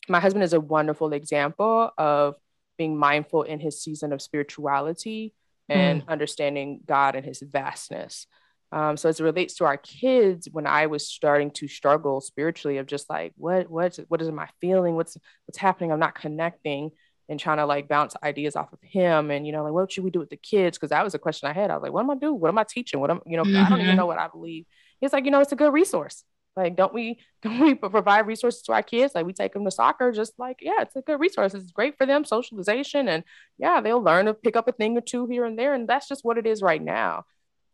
my 0.07 0.19
husband 0.19 0.43
is 0.43 0.53
a 0.53 0.59
wonderful 0.59 1.13
example 1.13 1.91
of 1.97 2.35
being 2.77 2.97
mindful 2.97 3.43
in 3.43 3.59
his 3.59 3.81
season 3.81 4.13
of 4.13 4.21
spirituality 4.21 5.33
and 5.69 6.03
mm. 6.03 6.07
understanding 6.07 6.81
God 6.85 7.15
and 7.15 7.25
his 7.25 7.41
vastness. 7.41 8.27
Um, 8.71 8.97
so 8.97 9.09
as 9.09 9.19
it 9.19 9.23
relates 9.23 9.55
to 9.55 9.65
our 9.65 9.77
kids, 9.77 10.49
when 10.51 10.67
I 10.67 10.87
was 10.87 11.07
starting 11.07 11.51
to 11.51 11.67
struggle 11.67 12.21
spiritually, 12.21 12.77
of 12.77 12.87
just 12.87 13.09
like 13.09 13.33
what 13.37 13.69
what 13.69 13.97
what 14.09 14.21
is 14.21 14.29
my 14.31 14.49
feeling? 14.59 14.95
What's 14.95 15.17
what's 15.45 15.57
happening? 15.57 15.91
I'm 15.91 15.99
not 15.99 16.15
connecting 16.15 16.91
and 17.29 17.39
trying 17.39 17.57
to 17.57 17.65
like 17.65 17.87
bounce 17.87 18.15
ideas 18.23 18.55
off 18.55 18.71
of 18.73 18.79
him 18.81 19.31
and 19.31 19.45
you 19.45 19.51
know 19.51 19.63
like 19.63 19.73
what 19.73 19.91
should 19.91 20.03
we 20.03 20.11
do 20.11 20.19
with 20.19 20.29
the 20.29 20.37
kids 20.37 20.77
because 20.77 20.89
that 20.89 21.03
was 21.03 21.15
a 21.15 21.19
question 21.19 21.49
i 21.49 21.53
had 21.53 21.71
i 21.71 21.73
was 21.73 21.83
like 21.83 21.91
what 21.91 22.01
am 22.01 22.09
i 22.09 22.15
doing 22.15 22.39
what 22.39 22.49
am 22.49 22.57
i 22.57 22.63
teaching 22.63 22.99
what 22.99 23.09
am 23.09 23.17
I 23.17 23.29
you 23.29 23.37
know 23.37 23.43
mm-hmm. 23.43 23.57
i 23.57 23.69
don't 23.69 23.79
even 23.79 23.89
mm-hmm. 23.89 23.97
know 23.97 24.05
what 24.05 24.19
i 24.19 24.27
believe 24.27 24.65
he's 24.99 25.13
like 25.13 25.25
you 25.25 25.31
know 25.31 25.39
it's 25.39 25.51
a 25.51 25.55
good 25.55 25.73
resource 25.73 26.23
like 26.55 26.75
don't 26.75 26.93
we 26.93 27.19
don't 27.41 27.59
we 27.59 27.75
provide 27.75 28.27
resources 28.27 28.61
to 28.61 28.73
our 28.73 28.83
kids 28.83 29.13
like 29.15 29.25
we 29.25 29.33
take 29.33 29.53
them 29.53 29.65
to 29.65 29.71
soccer 29.71 30.11
just 30.11 30.33
like 30.37 30.59
yeah 30.61 30.81
it's 30.81 30.95
a 30.95 31.01
good 31.01 31.19
resource 31.19 31.53
it's 31.53 31.71
great 31.71 31.97
for 31.97 32.05
them 32.05 32.25
socialization 32.25 33.07
and 33.07 33.23
yeah 33.57 33.81
they'll 33.81 34.01
learn 34.01 34.25
to 34.25 34.33
pick 34.33 34.55
up 34.55 34.67
a 34.67 34.71
thing 34.71 34.97
or 34.97 35.01
two 35.01 35.27
here 35.27 35.45
and 35.45 35.57
there 35.57 35.73
and 35.73 35.87
that's 35.87 36.07
just 36.07 36.23
what 36.23 36.37
it 36.37 36.45
is 36.45 36.61
right 36.61 36.81
now 36.81 37.23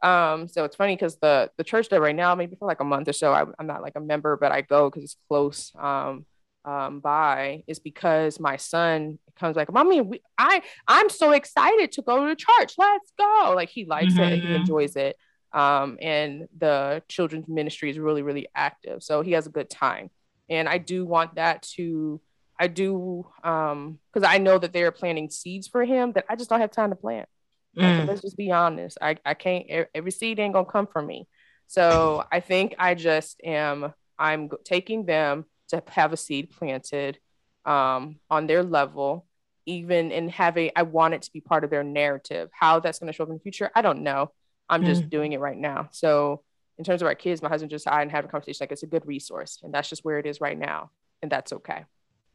um 0.01 0.47
so 0.47 0.63
it's 0.63 0.75
funny 0.75 0.95
because 0.95 1.17
the 1.17 1.49
the 1.57 1.63
church 1.63 1.89
that 1.89 2.01
right 2.01 2.15
now 2.15 2.33
maybe 2.33 2.55
for 2.55 2.67
like 2.67 2.79
a 2.79 2.83
month 2.85 3.07
or 3.07 3.13
so 3.13 3.31
I, 3.31 3.45
i'm 3.59 3.67
not 3.67 3.81
like 3.81 3.95
a 3.95 4.01
member 4.01 4.35
but 4.35 4.51
i 4.51 4.61
go 4.61 4.89
because 4.89 5.03
it's 5.03 5.17
close 5.27 5.71
um 5.79 6.25
um, 6.63 6.99
by 6.99 7.63
is 7.67 7.79
because 7.79 8.39
my 8.39 8.57
son 8.57 9.17
comes 9.35 9.55
like, 9.55 9.71
"Mommy, 9.71 10.01
we, 10.01 10.21
I 10.37 10.61
I'm 10.87 11.09
so 11.09 11.31
excited 11.31 11.91
to 11.93 12.01
go 12.01 12.27
to 12.27 12.35
church. 12.35 12.73
Let's 12.77 13.11
go!" 13.17 13.53
Like 13.55 13.69
he 13.69 13.85
likes 13.85 14.13
mm-hmm. 14.13 14.33
it, 14.33 14.43
he 14.43 14.53
enjoys 14.53 14.95
it, 14.95 15.17
um, 15.53 15.97
and 16.01 16.47
the 16.57 17.03
children's 17.07 17.47
ministry 17.47 17.89
is 17.89 17.99
really 17.99 18.21
really 18.21 18.47
active, 18.55 19.03
so 19.03 19.21
he 19.21 19.31
has 19.33 19.47
a 19.47 19.51
good 19.51 19.69
time. 19.69 20.09
And 20.49 20.67
I 20.67 20.77
do 20.77 21.05
want 21.05 21.35
that 21.35 21.61
to, 21.75 22.19
I 22.59 22.67
do, 22.67 23.25
um, 23.43 23.99
because 24.11 24.27
I 24.27 24.37
know 24.37 24.57
that 24.57 24.73
they're 24.73 24.91
planting 24.91 25.29
seeds 25.29 25.67
for 25.67 25.85
him 25.85 26.11
that 26.13 26.25
I 26.29 26.35
just 26.35 26.49
don't 26.49 26.59
have 26.59 26.71
time 26.71 26.89
to 26.89 26.95
plant. 26.95 27.29
Mm. 27.77 27.99
Like, 27.99 28.07
let's 28.07 28.21
just 28.21 28.37
be 28.37 28.51
honest. 28.51 28.97
I 29.01 29.17
I 29.25 29.33
can't. 29.33 29.65
Every 29.95 30.11
seed 30.11 30.39
ain't 30.39 30.53
gonna 30.53 30.65
come 30.65 30.87
from 30.87 31.07
me. 31.07 31.27
So 31.67 32.25
I 32.31 32.41
think 32.41 32.75
I 32.77 32.95
just 32.95 33.39
am. 33.43 33.93
I'm 34.19 34.49
taking 34.65 35.05
them 35.05 35.45
to 35.69 35.81
have 35.87 36.13
a 36.13 36.17
seed 36.17 36.51
planted 36.51 37.17
um, 37.65 38.17
on 38.29 38.47
their 38.47 38.63
level, 38.63 39.25
even 39.65 40.11
in 40.11 40.29
having, 40.29 40.71
I 40.75 40.83
want 40.83 41.13
it 41.13 41.23
to 41.23 41.31
be 41.31 41.41
part 41.41 41.63
of 41.63 41.69
their 41.69 41.83
narrative. 41.83 42.49
How 42.51 42.79
that's 42.79 42.99
going 42.99 43.11
to 43.11 43.13
show 43.15 43.23
up 43.23 43.29
in 43.29 43.35
the 43.35 43.41
future, 43.41 43.71
I 43.75 43.81
don't 43.81 44.03
know. 44.03 44.31
I'm 44.71 44.85
just 44.85 45.03
mm. 45.03 45.09
doing 45.09 45.33
it 45.33 45.39
right 45.39 45.57
now. 45.57 45.89
So, 45.91 46.41
in 46.77 46.83
terms 46.83 47.01
of 47.01 47.07
our 47.07 47.15
kids, 47.15 47.41
my 47.41 47.49
husband 47.49 47.69
just 47.69 47.87
I 47.87 48.01
and 48.01 48.09
had 48.11 48.25
a 48.25 48.27
conversation 48.27 48.63
like 48.63 48.71
it's 48.71 48.83
a 48.83 48.87
good 48.87 49.05
resource, 49.05 49.59
and 49.63 49.73
that's 49.73 49.89
just 49.89 50.03
where 50.03 50.17
it 50.17 50.25
is 50.25 50.41
right 50.41 50.57
now, 50.57 50.89
and 51.21 51.31
that's 51.31 51.53
okay. 51.53 51.85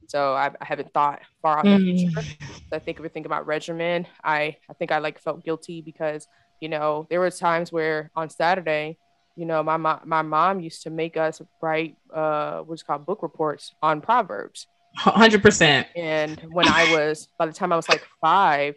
So 0.08 0.34
I, 0.34 0.52
I 0.60 0.64
haven't 0.64 0.92
thought 0.92 1.20
far 1.42 1.58
out 1.58 1.66
in 1.66 1.84
the 1.84 1.96
future. 1.96 2.20
Mm. 2.20 2.36
I 2.72 2.78
think 2.78 2.98
if 2.98 3.02
we 3.02 3.08
think 3.08 3.26
about 3.26 3.46
regimen, 3.46 4.06
I 4.22 4.56
I 4.70 4.74
think 4.74 4.92
I 4.92 4.98
like 4.98 5.18
felt 5.18 5.44
guilty 5.44 5.80
because 5.82 6.28
you 6.60 6.68
know 6.68 7.08
there 7.10 7.18
were 7.18 7.30
times 7.30 7.72
where 7.72 8.12
on 8.14 8.30
Saturday 8.30 8.98
you 9.36 9.44
know, 9.44 9.62
my 9.62 9.76
mom, 9.76 10.00
my 10.04 10.22
mom 10.22 10.60
used 10.60 10.82
to 10.82 10.90
make 10.90 11.16
us 11.16 11.40
write 11.60 11.96
uh, 12.12 12.60
what's 12.60 12.82
called 12.82 13.04
book 13.06 13.22
reports 13.22 13.74
on 13.82 14.00
Proverbs. 14.00 14.66
Hundred 14.96 15.42
percent. 15.42 15.86
And 15.94 16.40
when 16.50 16.66
I 16.66 16.90
was, 16.92 17.28
by 17.38 17.44
the 17.44 17.52
time 17.52 17.70
I 17.70 17.76
was 17.76 17.88
like 17.88 18.02
five, 18.20 18.76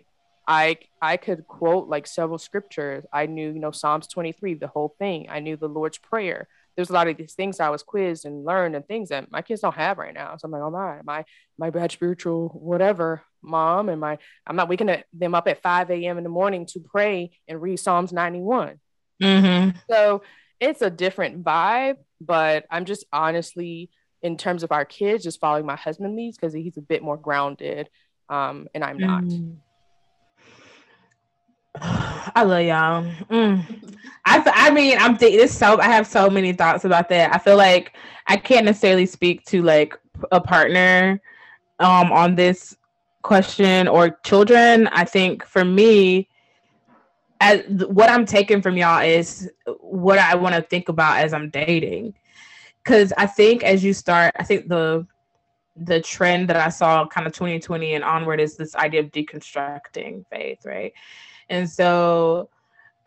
I 0.50 0.78
I 1.00 1.18
could 1.18 1.48
quote 1.48 1.88
like 1.88 2.08
several 2.08 2.40
scriptures. 2.40 3.06
I 3.14 3.28
knew, 3.28 3.52
you 3.52 3.60
know, 3.60 3.70
Psalms 3.70 4.08
twenty 4.08 4.32
three, 4.32 4.56
the 4.56 4.68
whole 4.68 4.96
thing. 4.98 5.28
I 5.30 5.40
knew 5.40 5.56
the 5.56 5.70
Lord's 5.70 6.00
prayer. 6.00 6.48
There's 6.76 6.90
a 6.90 6.94
lot 6.94 7.08
of 7.08 7.18
these 7.18 7.34
things 7.34 7.60
I 7.60 7.70
was 7.70 7.84
quizzed 7.84 8.26
and 8.26 8.46
learned 8.46 8.76
and 8.76 8.86
things 8.88 9.10
that 9.10 9.32
my 9.32 9.44
kids 9.44 9.62
don't 9.62 9.76
have 9.76 10.00
right 10.00 10.14
now. 10.14 10.36
So 10.38 10.46
I'm 10.46 10.52
like, 10.52 10.62
oh 10.64 10.72
my, 10.72 11.02
my 11.04 11.26
my 11.60 11.70
bad 11.70 11.92
spiritual 11.92 12.50
whatever 12.50 13.22
mom 13.44 13.90
and 13.90 14.02
my 14.02 14.18
I'm 14.48 14.56
not 14.56 14.70
waking 14.70 14.90
them 15.14 15.36
up 15.36 15.48
at 15.48 15.62
5 15.62 15.92
a.m. 15.92 16.18
in 16.18 16.24
the 16.24 16.30
morning 16.32 16.66
to 16.68 16.80
pray 16.80 17.32
and 17.48 17.62
read 17.62 17.80
Psalms 17.80 18.12
91. 18.12 18.80
Mm-hmm. 19.22 19.78
So 19.90 20.24
it's 20.60 20.82
a 20.82 20.90
different 20.90 21.44
vibe, 21.44 21.98
but 22.20 22.66
I'm 22.72 22.86
just 22.86 23.06
honestly, 23.14 23.92
in 24.24 24.36
terms 24.36 24.64
of 24.64 24.72
our 24.72 24.84
kids, 24.84 25.24
just 25.24 25.40
following 25.40 25.66
my 25.66 25.76
husband 25.76 26.16
leads 26.16 26.38
because 26.38 26.54
he's 26.54 26.78
a 26.78 26.82
bit 26.82 27.04
more 27.04 27.18
grounded, 27.18 27.88
um, 28.30 28.68
and 28.74 28.84
I'm 28.84 28.98
not. 28.98 29.24
I 32.40 32.44
love 32.44 32.64
y'all. 32.64 33.04
Mm. 33.30 33.66
I 34.24 34.42
I 34.56 34.72
mean 34.72 34.98
I'm 34.98 35.18
th- 35.18 35.38
this 35.38 35.58
so 35.58 35.78
I 35.78 35.88
have 35.88 36.08
so 36.08 36.30
many 36.30 36.54
thoughts 36.54 36.86
about 36.86 37.10
that. 37.10 37.36
I 37.36 37.38
feel 37.38 37.58
like 37.58 37.98
I 38.28 38.38
can't 38.38 38.66
necessarily 38.66 39.06
speak 39.06 39.44
to 39.48 39.62
like 39.62 40.00
a 40.32 40.40
partner 40.40 41.22
um 41.80 42.14
on 42.14 42.36
this 42.36 42.78
question 43.24 43.90
or 43.90 44.12
children. 44.24 44.88
I 44.88 45.04
think 45.04 45.44
for 45.44 45.66
me, 45.66 46.30
as 47.42 47.62
what 47.68 48.10
I'm 48.10 48.26
taking 48.26 48.62
from 48.62 48.78
y'all 48.78 49.04
is 49.04 49.52
what 49.82 50.18
I 50.18 50.36
want 50.36 50.56
to 50.56 50.62
think 50.62 50.88
about 50.88 51.18
as 51.18 51.34
I'm 51.34 51.50
dating. 51.50 52.14
Cause 52.86 53.12
I 53.18 53.26
think 53.26 53.66
as 53.66 53.84
you 53.84 53.92
start, 53.92 54.34
I 54.40 54.44
think 54.46 54.70
the 54.70 55.06
the 55.76 56.00
trend 56.00 56.48
that 56.48 56.58
I 56.58 56.70
saw 56.70 57.06
kind 57.06 57.28
of 57.28 57.34
2020 57.34 57.96
and 57.96 58.04
onward 58.06 58.40
is 58.40 58.56
this 58.56 58.76
idea 58.76 59.02
of 59.02 59.08
deconstructing 59.08 60.26
faith, 60.32 60.60
right? 60.66 60.94
And 61.50 61.70
so 61.70 62.50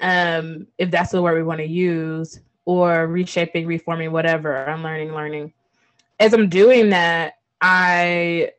um 0.00 0.66
if 0.78 0.90
that's 0.90 1.12
the 1.12 1.22
word 1.22 1.36
we 1.36 1.42
want 1.42 1.60
to 1.60 1.66
use, 1.66 2.40
or 2.64 3.06
reshaping, 3.06 3.66
reforming, 3.66 4.12
whatever, 4.12 4.64
unlearning, 4.64 5.12
learning. 5.12 5.40
Learning. 5.40 5.52
As 6.20 6.32
I'm 6.32 6.48
doing 6.48 6.90
that, 6.90 7.34
I 7.60 8.50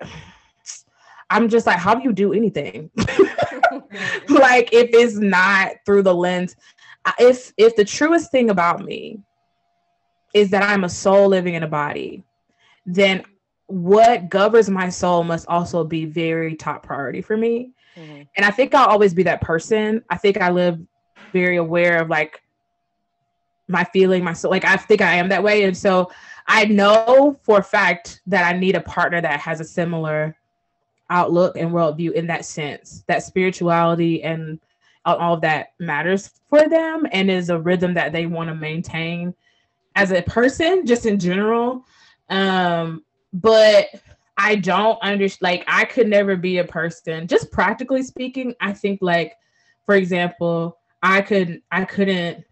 I'm 1.29 1.49
just 1.49 1.65
like, 1.65 1.77
how 1.77 1.95
do 1.95 2.03
you 2.03 2.13
do 2.13 2.33
anything? 2.33 2.89
like 4.29 4.71
if 4.73 4.89
it's 4.93 5.15
not 5.15 5.71
through 5.85 6.03
the 6.03 6.13
lens, 6.13 6.55
if 7.19 7.53
if 7.57 7.75
the 7.75 7.85
truest 7.85 8.31
thing 8.31 8.49
about 8.49 8.83
me 8.83 9.19
is 10.33 10.49
that 10.49 10.63
I'm 10.63 10.83
a 10.83 10.89
soul 10.89 11.27
living 11.27 11.53
in 11.53 11.63
a 11.63 11.67
body, 11.67 12.23
then 12.85 13.23
what 13.67 14.29
governs 14.29 14.69
my 14.69 14.89
soul 14.89 15.23
must 15.23 15.47
also 15.47 15.83
be 15.83 16.05
very 16.05 16.55
top 16.55 16.83
priority 16.83 17.21
for 17.21 17.37
me. 17.37 17.71
Mm-hmm. 17.95 18.23
And 18.35 18.45
I 18.45 18.51
think 18.51 18.73
I'll 18.73 18.89
always 18.89 19.13
be 19.13 19.23
that 19.23 19.41
person. 19.41 20.03
I 20.09 20.17
think 20.17 20.41
I 20.41 20.49
live 20.49 20.79
very 21.31 21.57
aware 21.57 22.01
of 22.01 22.09
like 22.09 22.41
my 23.67 23.83
feeling, 23.85 24.23
my 24.23 24.33
soul. 24.33 24.51
Like 24.51 24.65
I 24.65 24.77
think 24.77 25.01
I 25.01 25.15
am 25.15 25.29
that 25.29 25.43
way. 25.43 25.63
And 25.63 25.75
so 25.75 26.11
I 26.47 26.65
know 26.65 27.39
for 27.43 27.59
a 27.59 27.63
fact 27.63 28.21
that 28.27 28.45
I 28.45 28.57
need 28.57 28.75
a 28.75 28.81
partner 28.81 29.21
that 29.21 29.39
has 29.39 29.59
a 29.59 29.65
similar 29.65 30.35
outlook 31.09 31.57
and 31.57 31.71
worldview 31.71 32.13
in 32.13 32.27
that 32.27 32.45
sense 32.45 33.03
that 33.07 33.23
spirituality 33.23 34.23
and 34.23 34.59
all 35.05 35.33
of 35.33 35.41
that 35.41 35.73
matters 35.79 36.31
for 36.49 36.67
them 36.69 37.05
and 37.11 37.29
is 37.29 37.49
a 37.49 37.59
rhythm 37.59 37.93
that 37.93 38.11
they 38.11 38.25
want 38.25 38.47
to 38.47 38.55
maintain 38.55 39.33
as 39.95 40.11
a 40.11 40.21
person 40.23 40.85
just 40.85 41.05
in 41.05 41.19
general 41.19 41.85
um 42.29 43.03
but 43.33 43.87
i 44.37 44.55
don't 44.55 44.99
understand 45.01 45.41
like 45.41 45.63
i 45.67 45.85
could 45.85 46.07
never 46.07 46.35
be 46.35 46.57
a 46.57 46.63
person 46.63 47.27
just 47.27 47.51
practically 47.51 48.03
speaking 48.03 48.53
i 48.59 48.71
think 48.73 48.99
like 49.01 49.35
for 49.85 49.95
example 49.95 50.77
i 51.01 51.21
could 51.21 51.61
i 51.71 51.83
couldn't 51.83 52.43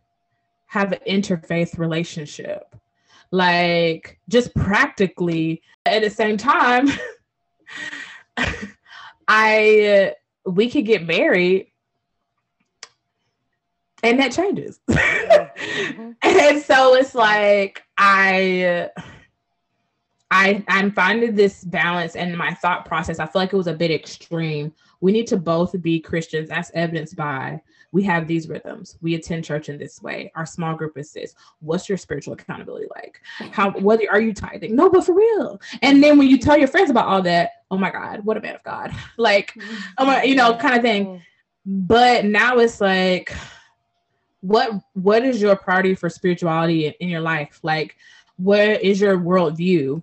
have 0.67 0.91
an 0.91 0.99
interfaith 1.07 1.77
relationship 1.77 2.75
like 3.31 4.19
just 4.29 4.53
practically 4.55 5.61
at 5.85 6.01
the 6.01 6.09
same 6.09 6.37
time 6.37 6.87
I 9.27 10.15
we 10.45 10.69
could 10.69 10.85
get 10.85 11.05
married 11.05 11.67
and 14.03 14.19
that 14.19 14.31
changes. 14.31 14.79
mm-hmm. 14.89 16.11
and 16.23 16.61
so 16.61 16.95
it's 16.95 17.15
like 17.15 17.83
I 17.97 18.89
I 20.31 20.63
I'm 20.69 20.91
finding 20.91 21.35
this 21.35 21.63
balance 21.65 22.15
and 22.15 22.35
my 22.37 22.53
thought 22.53 22.85
process. 22.85 23.19
I 23.19 23.25
feel 23.25 23.41
like 23.41 23.53
it 23.53 23.57
was 23.57 23.67
a 23.67 23.73
bit 23.73 23.91
extreme. 23.91 24.73
We 25.01 25.11
need 25.11 25.27
to 25.27 25.37
both 25.37 25.79
be 25.81 25.99
Christians, 25.99 26.49
as 26.49 26.71
evidenced 26.73 27.15
by 27.15 27.61
we 27.91 28.03
have 28.03 28.27
these 28.27 28.47
rhythms. 28.47 28.97
We 29.01 29.15
attend 29.15 29.43
church 29.43 29.67
in 29.67 29.77
this 29.77 30.01
way. 30.01 30.31
Our 30.35 30.45
small 30.45 30.75
group 30.75 30.97
is 30.97 31.11
this. 31.11 31.35
What's 31.59 31.89
your 31.89 31.97
spiritual 31.97 32.33
accountability 32.33 32.87
like? 32.95 33.21
How 33.51 33.71
what 33.71 33.99
are 34.09 34.21
you 34.21 34.33
tithing? 34.33 34.75
No, 34.75 34.89
but 34.89 35.05
for 35.05 35.13
real. 35.13 35.61
And 35.81 36.01
then 36.01 36.17
when 36.17 36.27
you 36.27 36.37
tell 36.37 36.57
your 36.57 36.69
friends 36.69 36.89
about 36.89 37.07
all 37.07 37.21
that, 37.23 37.51
oh 37.69 37.77
my 37.77 37.91
God, 37.91 38.23
what 38.23 38.37
a 38.37 38.41
man 38.41 38.55
of 38.55 38.63
God. 38.63 38.93
Like, 39.17 39.55
oh 39.97 40.05
my, 40.05 40.23
you 40.23 40.35
know, 40.35 40.53
mm-hmm. 40.53 40.61
kind 40.61 40.75
of 40.75 40.81
thing. 40.81 41.21
But 41.65 42.25
now 42.25 42.57
it's 42.57 42.81
like, 42.81 43.33
what 44.39 44.71
what 44.93 45.23
is 45.23 45.41
your 45.41 45.55
priority 45.55 45.93
for 45.93 46.09
spirituality 46.09 46.87
in, 46.87 46.93
in 47.01 47.09
your 47.09 47.21
life? 47.21 47.59
Like, 47.61 47.97
what 48.37 48.81
is 48.81 49.01
your 49.01 49.17
worldview? 49.17 50.01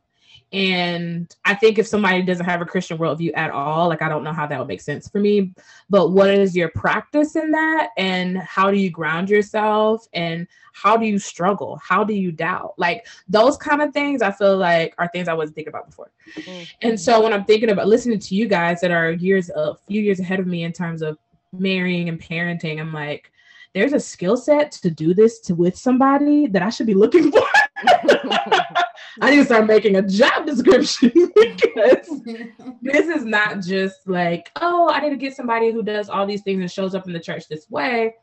And 0.53 1.35
I 1.45 1.55
think 1.55 1.79
if 1.79 1.87
somebody 1.87 2.23
doesn't 2.23 2.47
have 2.47 2.63
a 2.63 2.67
Christian 2.67 2.97
worldview 2.97 3.33
at 3.37 3.51
all, 3.51 3.89
like 3.89 4.01
I 4.01 4.09
don't 4.09 4.25
know 4.25 4.33
how 4.33 4.47
that 4.47 4.59
would 4.59 4.69
make 4.69 4.81
sense 4.81 5.07
for 5.09 5.21
me. 5.21 5.53
But 5.91 6.11
what 6.13 6.31
is 6.31 6.57
your 6.57 6.71
practice 6.71 7.37
in 7.37 7.51
that? 7.51 7.91
And 7.99 8.39
how 8.39 8.71
do 8.71 8.79
you 8.79 8.91
ground 8.91 9.29
yourself? 9.29 10.07
And 10.15 10.47
how 10.73 10.97
do 10.97 11.05
you 11.05 11.19
struggle? 11.19 11.79
How 11.83 12.03
do 12.03 12.15
you 12.15 12.33
doubt? 12.33 12.75
Like 12.79 13.07
those 13.29 13.57
kind 13.57 13.83
of 13.83 13.93
things, 13.93 14.23
I 14.23 14.31
feel 14.31 14.57
like 14.57 14.95
are 14.97 15.09
things 15.09 15.29
I 15.29 15.35
wasn't 15.35 15.57
thinking 15.57 15.73
about 15.73 15.87
before. 15.87 16.11
Mm-hmm. 16.35 16.65
And 16.83 16.99
so 16.99 17.21
when 17.23 17.33
I'm 17.33 17.45
thinking 17.45 17.71
about 17.71 17.89
listening 17.89 18.19
to 18.19 18.35
you 18.35 18.49
guys 18.49 18.81
that 18.81 18.91
are 18.91 19.11
years 19.11 19.51
a 19.51 19.75
few 19.87 20.01
years 20.01 20.21
ahead 20.21 20.41
of 20.41 20.47
me 20.47 20.65
in 20.65 20.73
terms 20.73 21.03
of 21.03 21.19
marrying 21.53 22.09
and 22.09 22.21
parenting, 22.21 22.81
I'm 22.81 22.93
like, 22.93 23.33
there's 23.75 23.93
a 23.93 24.01
skill 24.01 24.37
set 24.37 24.73
to 24.73 24.91
do 24.91 25.13
this 25.15 25.41
to 25.41 25.55
with 25.55 25.77
somebody 25.77 26.47
that 26.47 26.63
I 26.63 26.71
should 26.71 26.87
be 26.87 26.95
looking 26.95 27.31
for. 27.33 27.43
I 29.21 29.31
need 29.31 29.37
to 29.37 29.45
start 29.45 29.67
making 29.67 29.97
a 29.97 30.03
job 30.03 30.47
description 30.47 31.11
because 31.35 32.23
this 32.83 33.07
is 33.07 33.25
not 33.25 33.61
just 33.61 34.09
like, 34.09 34.51
oh, 34.61 34.91
I 34.93 35.01
need 35.01 35.11
to 35.11 35.17
get 35.17 35.37
somebody 35.37 35.71
who 35.71 35.83
does 35.83 36.09
all 36.09 36.27
these 36.27 36.43
things 36.43 36.61
and 36.61 36.71
shows 36.71 36.95
up 36.95 37.07
in 37.07 37.13
the 37.13 37.21
church 37.21 37.49
this 37.49 37.69
way, 37.71 38.15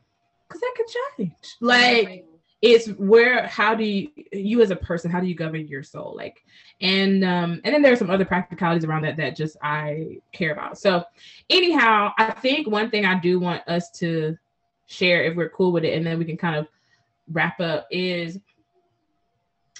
because 0.48 0.60
that 0.60 0.74
could 0.76 0.86
change. 1.18 1.56
Like, 1.60 2.24
it's 2.62 2.88
where 2.92 3.46
how 3.46 3.74
do 3.74 3.84
you 3.84 4.08
you 4.32 4.62
as 4.62 4.70
a 4.70 4.76
person 4.76 5.10
how 5.10 5.20
do 5.20 5.26
you 5.26 5.34
govern 5.34 5.68
your 5.68 5.82
soul 5.82 6.14
like 6.16 6.42
and 6.80 7.22
um 7.22 7.60
and 7.64 7.74
then 7.74 7.82
there 7.82 7.92
are 7.92 7.96
some 7.96 8.08
other 8.08 8.24
practicalities 8.24 8.84
around 8.84 9.02
that 9.02 9.16
that 9.16 9.36
just 9.36 9.58
i 9.62 10.18
care 10.32 10.52
about 10.52 10.78
so 10.78 11.04
anyhow 11.50 12.10
i 12.18 12.30
think 12.30 12.66
one 12.66 12.90
thing 12.90 13.04
i 13.04 13.18
do 13.18 13.38
want 13.38 13.62
us 13.68 13.90
to 13.90 14.36
share 14.86 15.22
if 15.22 15.36
we're 15.36 15.50
cool 15.50 15.70
with 15.70 15.84
it 15.84 15.94
and 15.94 16.06
then 16.06 16.18
we 16.18 16.24
can 16.24 16.38
kind 16.38 16.56
of 16.56 16.66
wrap 17.30 17.60
up 17.60 17.86
is 17.90 18.38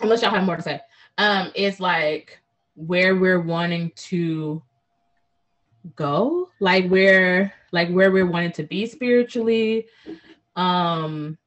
unless 0.01 0.23
y'all 0.23 0.31
have 0.31 0.45
more 0.45 0.57
to 0.57 0.63
say. 0.63 0.81
Um 1.19 1.51
is 1.55 1.81
like 1.81 2.41
where 2.75 3.17
we're 3.17 3.41
wanting 3.41 3.93
to 3.97 4.63
go 5.95 6.51
like 6.61 6.89
where 6.89 7.55
like 7.73 7.89
where 7.91 8.11
we're 8.11 8.27
wanting 8.27 8.53
to 8.53 8.63
be 8.63 8.87
spiritually. 8.87 9.87
Um 10.55 11.39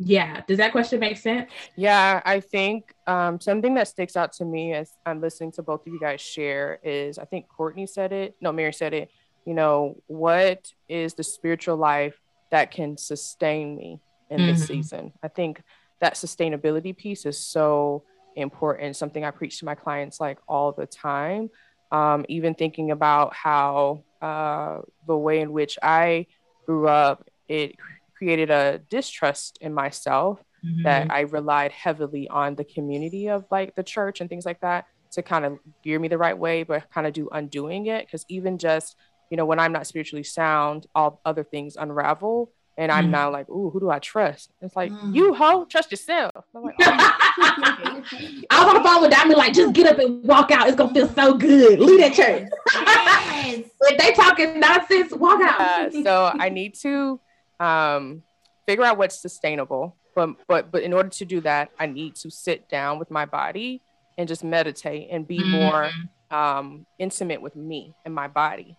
yeah 0.00 0.42
does 0.48 0.58
that 0.58 0.72
question 0.72 0.98
make 0.98 1.16
sense? 1.16 1.48
Yeah 1.76 2.20
i 2.24 2.40
think 2.40 2.92
um, 3.06 3.40
something 3.40 3.74
that 3.74 3.86
sticks 3.86 4.16
out 4.16 4.32
to 4.32 4.44
me 4.44 4.72
as 4.72 4.90
i'm 5.06 5.20
listening 5.20 5.52
to 5.52 5.62
both 5.62 5.86
of 5.86 5.92
you 5.92 6.00
guys 6.00 6.20
share 6.20 6.80
is 6.82 7.16
i 7.16 7.24
think 7.24 7.46
courtney 7.48 7.86
said 7.86 8.12
it 8.12 8.34
no 8.40 8.50
mary 8.50 8.72
said 8.72 8.92
it 8.92 9.08
you 9.46 9.54
know 9.54 9.96
what 10.08 10.72
is 10.88 11.14
the 11.14 11.22
spiritual 11.22 11.76
life 11.76 12.18
that 12.54 12.70
can 12.70 12.96
sustain 12.96 13.76
me 13.76 14.00
in 14.30 14.38
mm-hmm. 14.38 14.46
this 14.46 14.66
season? 14.66 15.12
I 15.22 15.28
think 15.28 15.60
that 16.04 16.14
sustainability 16.14 16.96
piece 16.96 17.26
is 17.26 17.38
so 17.38 18.04
important 18.36 18.96
something 18.96 19.24
i 19.24 19.30
preach 19.30 19.58
to 19.58 19.64
my 19.64 19.74
clients 19.74 20.20
like 20.20 20.38
all 20.48 20.72
the 20.72 20.86
time 20.86 21.50
um, 21.92 22.24
even 22.28 22.54
thinking 22.54 22.90
about 22.90 23.34
how 23.34 24.02
uh, 24.20 24.80
the 25.06 25.16
way 25.16 25.40
in 25.40 25.52
which 25.52 25.78
i 25.82 26.26
grew 26.66 26.88
up 26.88 27.28
it 27.48 27.76
created 28.16 28.50
a 28.50 28.80
distrust 28.88 29.58
in 29.60 29.74
myself 29.74 30.42
mm-hmm. 30.64 30.82
that 30.82 31.10
I 31.10 31.20
relied 31.20 31.72
heavily 31.72 32.28
on 32.28 32.54
the 32.54 32.64
community 32.64 33.28
of 33.28 33.44
like 33.50 33.74
the 33.74 33.82
church 33.82 34.20
and 34.20 34.30
things 34.30 34.46
like 34.46 34.60
that 34.60 34.86
to 35.12 35.22
kind 35.22 35.44
of 35.44 35.58
gear 35.82 35.98
me 35.98 36.08
the 36.08 36.18
right 36.18 36.36
way, 36.36 36.62
but 36.62 36.90
kind 36.90 37.06
of 37.06 37.12
do 37.12 37.28
undoing 37.30 37.86
it. 37.86 38.06
Because 38.06 38.24
even 38.28 38.58
just, 38.58 38.96
you 39.30 39.36
know, 39.36 39.44
when 39.44 39.58
I'm 39.58 39.72
not 39.72 39.86
spiritually 39.86 40.24
sound, 40.24 40.86
all 40.94 41.20
other 41.24 41.44
things 41.44 41.76
unravel. 41.76 42.50
And 42.76 42.90
I'm 42.90 43.06
mm. 43.06 43.10
now 43.10 43.30
like, 43.30 43.48
ooh, 43.48 43.70
who 43.70 43.78
do 43.78 43.90
I 43.90 44.00
trust? 44.00 44.50
It's 44.60 44.74
like, 44.74 44.90
mm. 44.90 45.14
you 45.14 45.32
ho, 45.34 45.64
trust 45.64 45.90
yourself. 45.92 46.32
Like, 46.52 46.74
oh. 46.80 46.84
I 48.50 48.64
was 48.64 48.68
on 48.68 48.74
the 48.74 48.88
phone 48.88 49.02
with 49.02 49.10
Diamond, 49.10 49.38
like, 49.38 49.52
just 49.52 49.72
get 49.74 49.86
up 49.86 49.98
and 49.98 50.24
walk 50.24 50.50
out. 50.50 50.66
It's 50.66 50.76
gonna 50.76 50.92
feel 50.92 51.08
so 51.08 51.34
good. 51.34 51.78
Leave 51.78 52.00
that 52.00 52.14
church. 52.14 52.48
Yes. 52.74 53.64
if 53.80 53.98
they 53.98 54.12
talking 54.12 54.58
nonsense, 54.58 55.12
walk 55.12 55.40
out. 55.42 55.60
Uh, 55.60 56.02
so 56.02 56.32
I 56.38 56.48
need 56.48 56.74
to 56.80 57.20
um, 57.60 58.22
figure 58.66 58.84
out 58.84 58.98
what's 58.98 59.20
sustainable. 59.20 59.96
But 60.14 60.30
but 60.46 60.70
but 60.70 60.82
in 60.82 60.92
order 60.92 61.08
to 61.08 61.24
do 61.24 61.40
that, 61.42 61.70
I 61.78 61.86
need 61.86 62.14
to 62.16 62.30
sit 62.30 62.68
down 62.68 62.98
with 62.98 63.10
my 63.10 63.24
body 63.24 63.82
and 64.16 64.28
just 64.28 64.44
meditate 64.44 65.08
and 65.10 65.26
be 65.26 65.38
mm-hmm. 65.38 65.50
more 65.50 65.90
um, 66.30 66.86
intimate 66.98 67.40
with 67.42 67.56
me 67.56 67.94
and 68.04 68.14
my 68.14 68.28
body, 68.28 68.76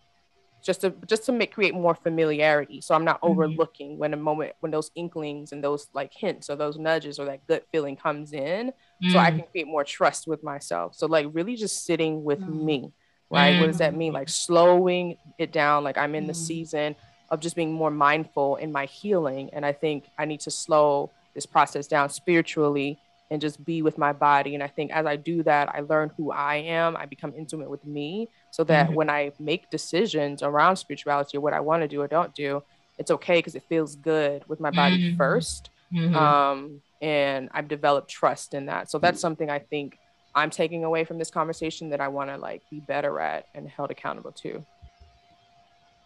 just 0.65 0.81
to 0.81 0.93
just 1.05 1.25
to 1.25 1.31
make 1.31 1.53
create 1.53 1.75
more 1.75 1.93
familiarity. 1.93 2.81
So 2.81 2.95
I'm 2.95 3.05
not 3.05 3.21
mm-hmm. 3.21 3.31
overlooking 3.31 3.97
when 3.99 4.13
a 4.13 4.17
moment 4.17 4.53
when 4.61 4.71
those 4.71 4.89
inklings 4.95 5.51
and 5.51 5.63
those 5.63 5.87
like 5.93 6.11
hints 6.11 6.49
or 6.49 6.55
those 6.55 6.77
nudges 6.77 7.19
or 7.19 7.25
that 7.25 7.45
gut 7.47 7.65
feeling 7.71 7.95
comes 7.95 8.33
in, 8.33 8.67
mm-hmm. 8.67 9.11
so 9.11 9.19
I 9.19 9.29
mm. 9.31 9.37
can 9.37 9.47
create 9.51 9.67
more 9.67 9.83
trust 9.83 10.27
with 10.27 10.43
myself. 10.43 10.95
So 10.95 11.05
like 11.05 11.27
really 11.31 11.55
just 11.55 11.85
sitting 11.85 12.23
with 12.23 12.41
mm. 12.41 12.63
me, 12.63 12.93
right? 13.29 13.59
What 13.59 13.67
does 13.67 13.77
that 13.77 13.95
mean? 13.95 14.11
Like 14.11 14.27
slowing 14.27 15.17
it 15.37 15.51
down. 15.51 15.83
Like 15.83 15.99
I'm 15.99 16.15
in 16.15 16.25
the 16.25 16.33
mm. 16.33 16.47
season 16.47 16.95
of 17.29 17.39
just 17.39 17.55
being 17.55 17.71
more 17.71 17.91
mindful 17.91 18.55
in 18.55 18.71
my 18.71 18.85
healing. 18.85 19.51
And 19.53 19.65
I 19.65 19.71
think 19.71 20.05
I 20.17 20.25
need 20.25 20.39
to 20.41 20.51
slow 20.51 21.11
this 21.35 21.45
process 21.45 21.85
down 21.85 22.09
spiritually 22.09 22.99
and 23.31 23.41
just 23.41 23.63
be 23.65 23.81
with 23.81 23.97
my 23.97 24.13
body. 24.13 24.53
And 24.53 24.63
I 24.63 24.67
think 24.67 24.91
as 24.91 25.05
I 25.05 25.15
do 25.15 25.43
that, 25.43 25.69
I 25.73 25.81
learn 25.81 26.11
who 26.15 26.31
I 26.31 26.57
am. 26.57 26.95
I 26.95 27.05
become 27.05 27.33
intimate 27.35 27.69
with 27.69 27.85
me 27.85 28.29
so 28.51 28.63
that 28.65 28.87
mm-hmm. 28.87 28.95
when 28.95 29.09
I 29.09 29.31
make 29.39 29.69
decisions 29.69 30.43
around 30.43 30.75
spirituality 30.77 31.37
or 31.37 31.41
what 31.41 31.53
I 31.53 31.59
want 31.59 31.81
to 31.81 31.87
do 31.87 32.01
or 32.01 32.07
don't 32.07 32.33
do, 32.35 32.61
it's 32.97 33.11
okay 33.11 33.39
because 33.39 33.55
it 33.55 33.63
feels 33.63 33.95
good 33.95 34.43
with 34.47 34.59
my 34.59 34.71
body 34.71 35.11
mm-hmm. 35.11 35.21
1st 35.21 35.63
mm-hmm. 35.93 36.15
um, 36.15 36.81
and 37.01 37.49
I've 37.51 37.67
developed 37.67 38.09
trust 38.09 38.53
in 38.53 38.67
that. 38.67 38.89
So 38.89 38.99
that's 38.99 39.19
something 39.19 39.49
I 39.49 39.59
think 39.59 39.97
I'm 40.33 40.49
taking 40.49 40.83
away 40.83 41.03
from 41.03 41.17
this 41.17 41.31
conversation 41.31 41.89
that 41.89 42.01
I 42.01 42.07
want 42.09 42.29
to 42.29 42.37
like 42.37 42.61
be 42.69 42.79
better 42.79 43.19
at 43.19 43.47
and 43.55 43.67
held 43.67 43.91
accountable 43.91 44.31
to. 44.33 44.65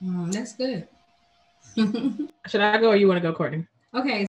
Mm, 0.03 0.32
that's 0.32 0.55
good. 0.55 0.88
Should 2.47 2.61
I 2.61 2.80
go 2.80 2.89
or 2.89 2.95
you 2.95 3.07
want 3.07 3.22
to 3.22 3.28
go, 3.28 3.36
Courtney? 3.36 3.65
Okay. 3.93 4.29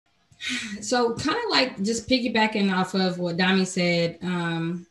So 0.82 1.14
kind 1.16 1.38
of 1.38 1.52
like 1.52 1.82
just 1.84 2.08
piggybacking 2.08 2.74
off 2.74 2.94
of 2.94 3.20
what 3.20 3.38
Dami 3.38 3.68
said, 3.68 4.18
um, 4.22 4.88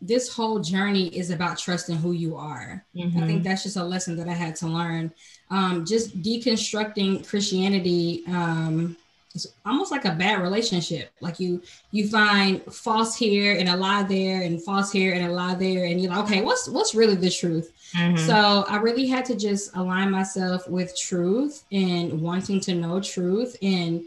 this 0.00 0.32
whole 0.32 0.60
journey 0.60 1.08
is 1.08 1.30
about 1.30 1.58
trusting 1.58 1.96
who 1.96 2.12
you 2.12 2.36
are. 2.36 2.84
Mm-hmm. 2.94 3.22
I 3.22 3.26
think 3.26 3.42
that's 3.42 3.62
just 3.62 3.76
a 3.76 3.84
lesson 3.84 4.16
that 4.16 4.28
I 4.28 4.34
had 4.34 4.54
to 4.56 4.66
learn. 4.66 5.12
Um, 5.50 5.84
just 5.84 6.22
deconstructing 6.22 7.26
Christianity 7.26 8.22
um, 8.28 8.96
it's 9.34 9.48
almost 9.66 9.90
like 9.90 10.04
a 10.04 10.12
bad 10.12 10.40
relationship. 10.40 11.10
Like 11.20 11.40
you 11.40 11.60
you 11.90 12.08
find 12.08 12.62
false 12.72 13.16
here 13.16 13.56
and 13.58 13.68
a 13.68 13.76
lie 13.76 14.04
there, 14.04 14.42
and 14.42 14.62
false 14.62 14.92
here 14.92 15.12
and 15.12 15.26
a 15.26 15.32
lie 15.32 15.56
there, 15.56 15.86
and 15.86 16.00
you're 16.00 16.12
like, 16.12 16.24
okay, 16.24 16.42
what's 16.42 16.68
what's 16.68 16.94
really 16.94 17.16
the 17.16 17.30
truth? 17.30 17.72
Mm-hmm. 17.94 18.16
So 18.16 18.64
I 18.68 18.76
really 18.76 19.06
had 19.06 19.24
to 19.26 19.34
just 19.34 19.74
align 19.76 20.10
myself 20.10 20.68
with 20.68 20.96
truth 20.96 21.64
and 21.72 22.20
wanting 22.22 22.60
to 22.60 22.74
know 22.74 23.00
truth 23.00 23.56
and 23.60 24.04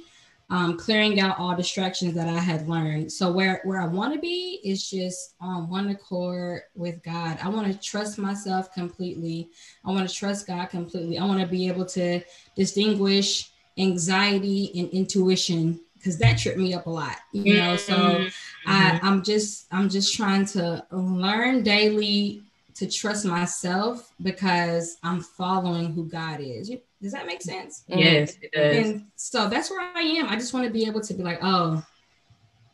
um, 0.50 0.78
clearing 0.78 1.20
out 1.20 1.38
all 1.39 1.56
distractions 1.56 2.14
that 2.14 2.28
I 2.28 2.39
had 2.39 2.70
learned. 2.70 3.12
So 3.12 3.32
where 3.32 3.62
where 3.64 3.82
I 3.82 3.88
want 3.88 4.14
to 4.14 4.20
be 4.20 4.62
is 4.64 4.89
just 4.89 5.36
on 5.41 5.70
one 5.70 5.89
accord 5.89 6.62
with 6.76 7.04
God. 7.04 7.38
I 7.41 7.50
want 7.50 7.72
to 7.72 7.78
trust 7.80 8.18
myself 8.18 8.74
completely. 8.74 9.50
I 9.84 9.91
want 9.91 10.08
to 10.08 10.16
trust 10.16 10.48
God 10.48 10.70
completely. 10.70 11.18
I 11.18 11.26
want 11.26 11.41
to 11.41 11.48
be 11.48 11.68
able 11.68 11.86
to 11.88 12.22
distinguish 12.56 13.52
anxiety 13.78 14.72
and 14.80 14.89
intuition 14.89 15.80
because 15.95 16.18
that 16.20 16.38
tripped 16.38 16.58
me 16.58 16.74
up 16.74 16.86
a 16.88 16.89
lot 16.89 17.18
you 17.32 17.56
know 17.56 17.76
so 17.76 17.93
mm-hmm. 17.95 18.28
I, 18.66 19.00
i'm 19.04 19.24
just 19.24 19.68
i'm 19.72 19.89
just 19.89 20.16
trying 20.16 20.45
to 20.48 20.86
learn 20.91 21.64
daily 21.64 22.41
to 22.76 22.89
trust 22.89 23.26
myself 23.26 24.12
because 24.22 24.98
i'm 25.04 25.22
following 25.22 25.93
who 25.93 26.06
god 26.06 26.39
is 26.39 26.72
does 27.02 27.12
that 27.12 27.26
make 27.26 27.41
sense 27.41 27.84
mm-hmm. 27.89 28.00
yes 28.00 28.38
it 28.41 28.52
does. 28.52 28.88
and 28.88 29.06
so 29.16 29.48
that's 29.48 29.70
where 29.70 29.82
i 29.95 30.02
am 30.02 30.28
i 30.28 30.36
just 30.36 30.54
want 30.54 30.66
to 30.66 30.72
be 30.72 30.86
able 30.86 31.02
to 31.02 31.14
be 31.14 31.24
like 31.24 31.39
oh 31.41 31.84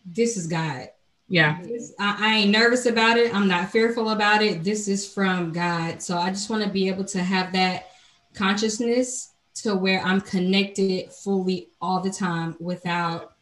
this 0.06 0.38
is 0.38 0.48
god 0.48 0.88
yeah 1.28 1.60
I, 2.00 2.18
I 2.20 2.36
ain't 2.38 2.52
nervous 2.52 2.86
about 2.86 3.18
it 3.18 3.34
i'm 3.34 3.48
not 3.48 3.72
fearful 3.72 4.10
about 4.10 4.42
it 4.42 4.64
this 4.64 4.88
is 4.88 5.12
from 5.12 5.52
god 5.52 6.02
so 6.02 6.18
i 6.18 6.30
just 6.30 6.50
want 6.50 6.64
to 6.64 6.70
be 6.70 6.88
able 6.88 7.06
to 7.06 7.24
have 7.24 7.54
that 7.54 7.88
consciousness 8.34 9.34
to 9.56 9.76
where 9.76 10.02
I'm 10.02 10.22
connected 10.22 11.12
fully 11.12 11.70
all 11.82 12.00
the 12.00 12.10
time 12.10 12.56
without 12.60 13.34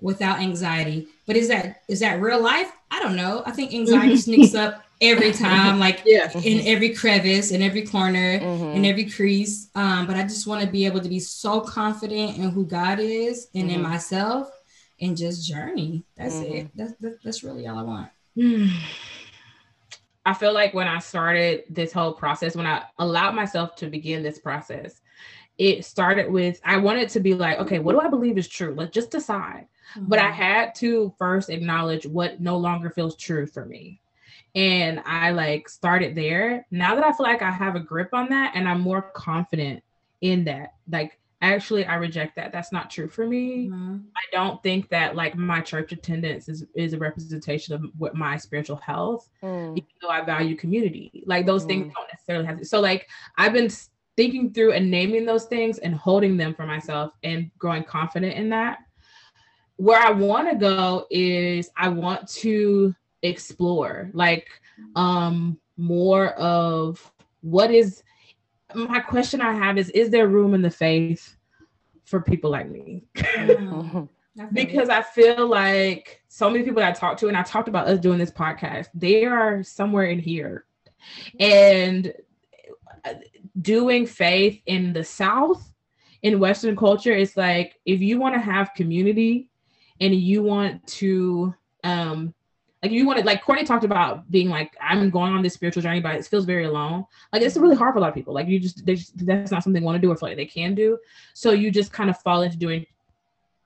without 0.00 0.40
anxiety. 0.40 1.08
But 1.26 1.36
is 1.36 1.48
that 1.48 1.82
is 1.88 2.00
that 2.00 2.20
real 2.20 2.42
life? 2.42 2.72
I 2.90 3.00
don't 3.00 3.16
know. 3.16 3.42
I 3.46 3.50
think 3.50 3.74
anxiety 3.74 4.16
sneaks 4.16 4.54
up 4.54 4.82
every 5.00 5.32
time, 5.46 5.78
like 5.78 6.02
yeah. 6.04 6.30
in 6.44 6.66
every 6.66 6.94
crevice, 6.94 7.50
in 7.50 7.62
every 7.62 7.82
corner, 7.82 8.40
mm-hmm. 8.40 8.76
in 8.76 8.84
every 8.84 9.10
crease. 9.10 9.68
Um, 9.74 10.06
but 10.06 10.16
I 10.16 10.22
just 10.22 10.46
want 10.46 10.62
to 10.64 10.70
be 10.70 10.86
able 10.86 11.00
to 11.00 11.08
be 11.08 11.20
so 11.20 11.60
confident 11.60 12.38
in 12.38 12.50
who 12.50 12.64
God 12.66 13.00
is 13.00 13.48
and 13.54 13.64
mm-hmm. 13.64 13.76
in 13.76 13.82
myself 13.82 14.50
and 15.00 15.16
just 15.16 15.46
journey. 15.46 16.04
That's 16.16 16.36
mm-hmm. 16.36 16.52
it. 16.52 16.70
That's, 16.74 16.92
that's, 17.00 17.16
that's 17.24 17.44
really 17.44 17.66
all 17.66 17.78
I 17.78 17.82
want. 17.82 18.10
I 20.26 20.34
feel 20.34 20.52
like 20.52 20.74
when 20.74 20.86
I 20.86 20.98
started 20.98 21.64
this 21.70 21.92
whole 21.92 22.12
process, 22.12 22.54
when 22.54 22.66
I 22.66 22.84
allowed 22.98 23.34
myself 23.34 23.74
to 23.76 23.86
begin 23.86 24.22
this 24.22 24.38
process, 24.38 25.00
it 25.56 25.84
started 25.84 26.30
with 26.30 26.60
I 26.64 26.76
wanted 26.76 27.08
to 27.10 27.20
be 27.20 27.34
like, 27.34 27.58
okay, 27.58 27.78
what 27.78 27.92
do 27.92 28.00
I 28.00 28.08
believe 28.08 28.38
is 28.38 28.48
true? 28.48 28.74
Let's 28.76 28.92
just 28.92 29.10
decide. 29.10 29.66
Mm-hmm. 29.94 30.06
But 30.08 30.18
I 30.18 30.26
mm-hmm. 30.26 30.34
had 30.34 30.74
to 30.76 31.14
first 31.18 31.50
acknowledge 31.50 32.06
what 32.06 32.40
no 32.40 32.56
longer 32.58 32.90
feels 32.90 33.16
true 33.16 33.46
for 33.46 33.64
me. 33.64 34.00
And 34.54 35.00
I 35.06 35.30
like 35.30 35.68
started 35.68 36.14
there. 36.14 36.66
Now 36.70 36.94
that 36.94 37.04
I 37.04 37.12
feel 37.12 37.26
like 37.26 37.42
I 37.42 37.50
have 37.50 37.76
a 37.76 37.80
grip 37.80 38.10
on 38.12 38.28
that 38.30 38.52
and 38.54 38.68
I'm 38.68 38.80
more 38.80 39.02
confident 39.02 39.82
in 40.20 40.44
that, 40.44 40.74
like 40.90 41.18
actually 41.40 41.84
I 41.84 41.94
reject 41.94 42.36
that. 42.36 42.52
That's 42.52 42.72
not 42.72 42.90
true 42.90 43.08
for 43.08 43.26
me. 43.26 43.68
Mm-hmm. 43.68 43.98
I 44.16 44.22
don't 44.32 44.62
think 44.62 44.88
that 44.90 45.14
like 45.14 45.36
my 45.36 45.60
church 45.60 45.92
attendance 45.92 46.48
is, 46.48 46.64
is 46.74 46.92
a 46.92 46.98
representation 46.98 47.74
of 47.74 47.84
what 47.96 48.14
my 48.14 48.36
spiritual 48.36 48.76
health, 48.76 49.28
mm. 49.42 49.76
even 49.76 49.88
though 50.02 50.10
I 50.10 50.22
value 50.22 50.56
community. 50.56 51.22
Like 51.26 51.46
those 51.46 51.64
mm. 51.64 51.68
things 51.68 51.94
don't 51.94 52.08
necessarily 52.12 52.46
have 52.46 52.58
to. 52.58 52.64
So 52.64 52.80
like 52.80 53.08
I've 53.38 53.52
been 53.52 53.70
thinking 54.16 54.52
through 54.52 54.72
and 54.72 54.90
naming 54.90 55.24
those 55.24 55.44
things 55.44 55.78
and 55.78 55.94
holding 55.94 56.36
them 56.36 56.54
for 56.54 56.66
myself 56.66 57.12
and 57.22 57.50
growing 57.58 57.84
confident 57.84 58.34
in 58.34 58.50
that 58.50 58.80
where 59.80 59.98
I 59.98 60.10
want 60.10 60.46
to 60.50 60.56
go 60.56 61.06
is 61.08 61.70
I 61.74 61.88
want 61.88 62.28
to 62.28 62.94
explore 63.22 64.10
like 64.14 64.48
um 64.96 65.58
more 65.76 66.28
of 66.34 67.12
what 67.42 67.70
is 67.70 68.02
my 68.74 69.00
question 69.00 69.40
I 69.40 69.52
have 69.52 69.78
is 69.78 69.90
is 69.90 70.10
there 70.10 70.28
room 70.28 70.54
in 70.54 70.62
the 70.62 70.70
faith 70.70 71.36
for 72.04 72.20
people 72.20 72.50
like 72.50 72.68
me? 72.68 73.04
I 74.38 74.46
because 74.52 74.88
I 74.88 75.02
feel 75.02 75.46
like 75.46 76.22
so 76.28 76.48
many 76.48 76.64
people 76.64 76.80
that 76.80 76.96
I 76.96 76.98
talk 76.98 77.18
to, 77.18 77.28
and 77.28 77.36
I 77.36 77.42
talked 77.42 77.68
about 77.68 77.88
us 77.88 77.98
doing 77.98 78.18
this 78.18 78.30
podcast, 78.30 78.88
they 78.94 79.24
are 79.24 79.62
somewhere 79.62 80.04
in 80.04 80.18
here. 80.18 80.64
And 81.38 82.12
uh, 83.04 83.14
doing 83.60 84.06
faith 84.06 84.60
in 84.66 84.92
the 84.92 85.04
South, 85.04 85.74
in 86.22 86.38
Western 86.38 86.76
culture, 86.76 87.12
it's 87.12 87.36
like 87.36 87.78
if 87.86 88.00
you 88.00 88.18
want 88.18 88.34
to 88.34 88.40
have 88.40 88.74
community 88.74 89.48
and 90.00 90.14
you 90.14 90.42
want 90.42 90.86
to, 90.86 91.54
um, 91.84 92.34
like 92.82 92.92
you 92.92 93.06
want 93.06 93.18
to, 93.18 93.24
like 93.24 93.42
Courtney 93.42 93.64
talked 93.64 93.84
about 93.84 94.30
being 94.30 94.48
like, 94.48 94.74
I'm 94.80 95.10
going 95.10 95.34
on 95.34 95.42
this 95.42 95.54
spiritual 95.54 95.82
journey, 95.82 96.00
but 96.00 96.14
it 96.14 96.26
feels 96.26 96.46
very 96.46 96.64
alone. 96.64 97.04
Like 97.32 97.42
it's 97.42 97.56
really 97.56 97.76
hard 97.76 97.92
for 97.92 97.98
a 97.98 98.00
lot 98.00 98.08
of 98.08 98.14
people. 98.14 98.32
Like 98.32 98.48
you 98.48 98.58
just, 98.58 98.86
they 98.86 98.94
just 98.94 99.26
that's 99.26 99.50
not 99.50 99.62
something 99.62 99.80
they 99.80 99.84
want 99.84 99.96
to 99.96 100.00
do 100.00 100.10
or 100.10 100.16
feel 100.16 100.30
like 100.30 100.36
they 100.36 100.46
can 100.46 100.74
do. 100.74 100.98
So 101.34 101.50
you 101.50 101.70
just 101.70 101.92
kind 101.92 102.08
of 102.08 102.18
fall 102.18 102.42
into 102.42 102.56
doing 102.56 102.86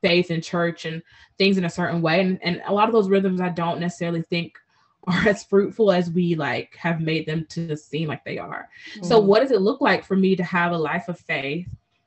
faith 0.02 0.30
and 0.30 0.42
church 0.42 0.84
and 0.84 1.02
things 1.38 1.56
in 1.56 1.64
a 1.64 1.70
certain 1.70 2.02
way 2.02 2.20
and, 2.20 2.38
and 2.42 2.60
a 2.66 2.72
lot 2.74 2.88
of 2.90 2.92
those 2.92 3.08
rhythms 3.08 3.40
i 3.40 3.48
don't 3.48 3.80
necessarily 3.80 4.20
think 4.20 4.52
are 5.06 5.26
as 5.28 5.44
fruitful 5.44 5.90
as 5.90 6.10
we 6.10 6.34
like 6.34 6.76
have 6.76 7.00
made 7.00 7.24
them 7.24 7.46
to 7.48 7.74
seem 7.74 8.06
like 8.06 8.22
they 8.22 8.36
are 8.36 8.68
so 9.02 9.18
Mm. 9.18 9.24
what 9.24 9.40
does 9.40 9.50
it 9.50 9.62
look 9.62 9.80
like 9.80 10.04
for 10.04 10.14
me 10.14 10.36
to 10.36 10.44
have 10.44 10.72
a 10.72 10.76
life 10.76 11.08
of 11.08 11.18
faith 11.18 11.66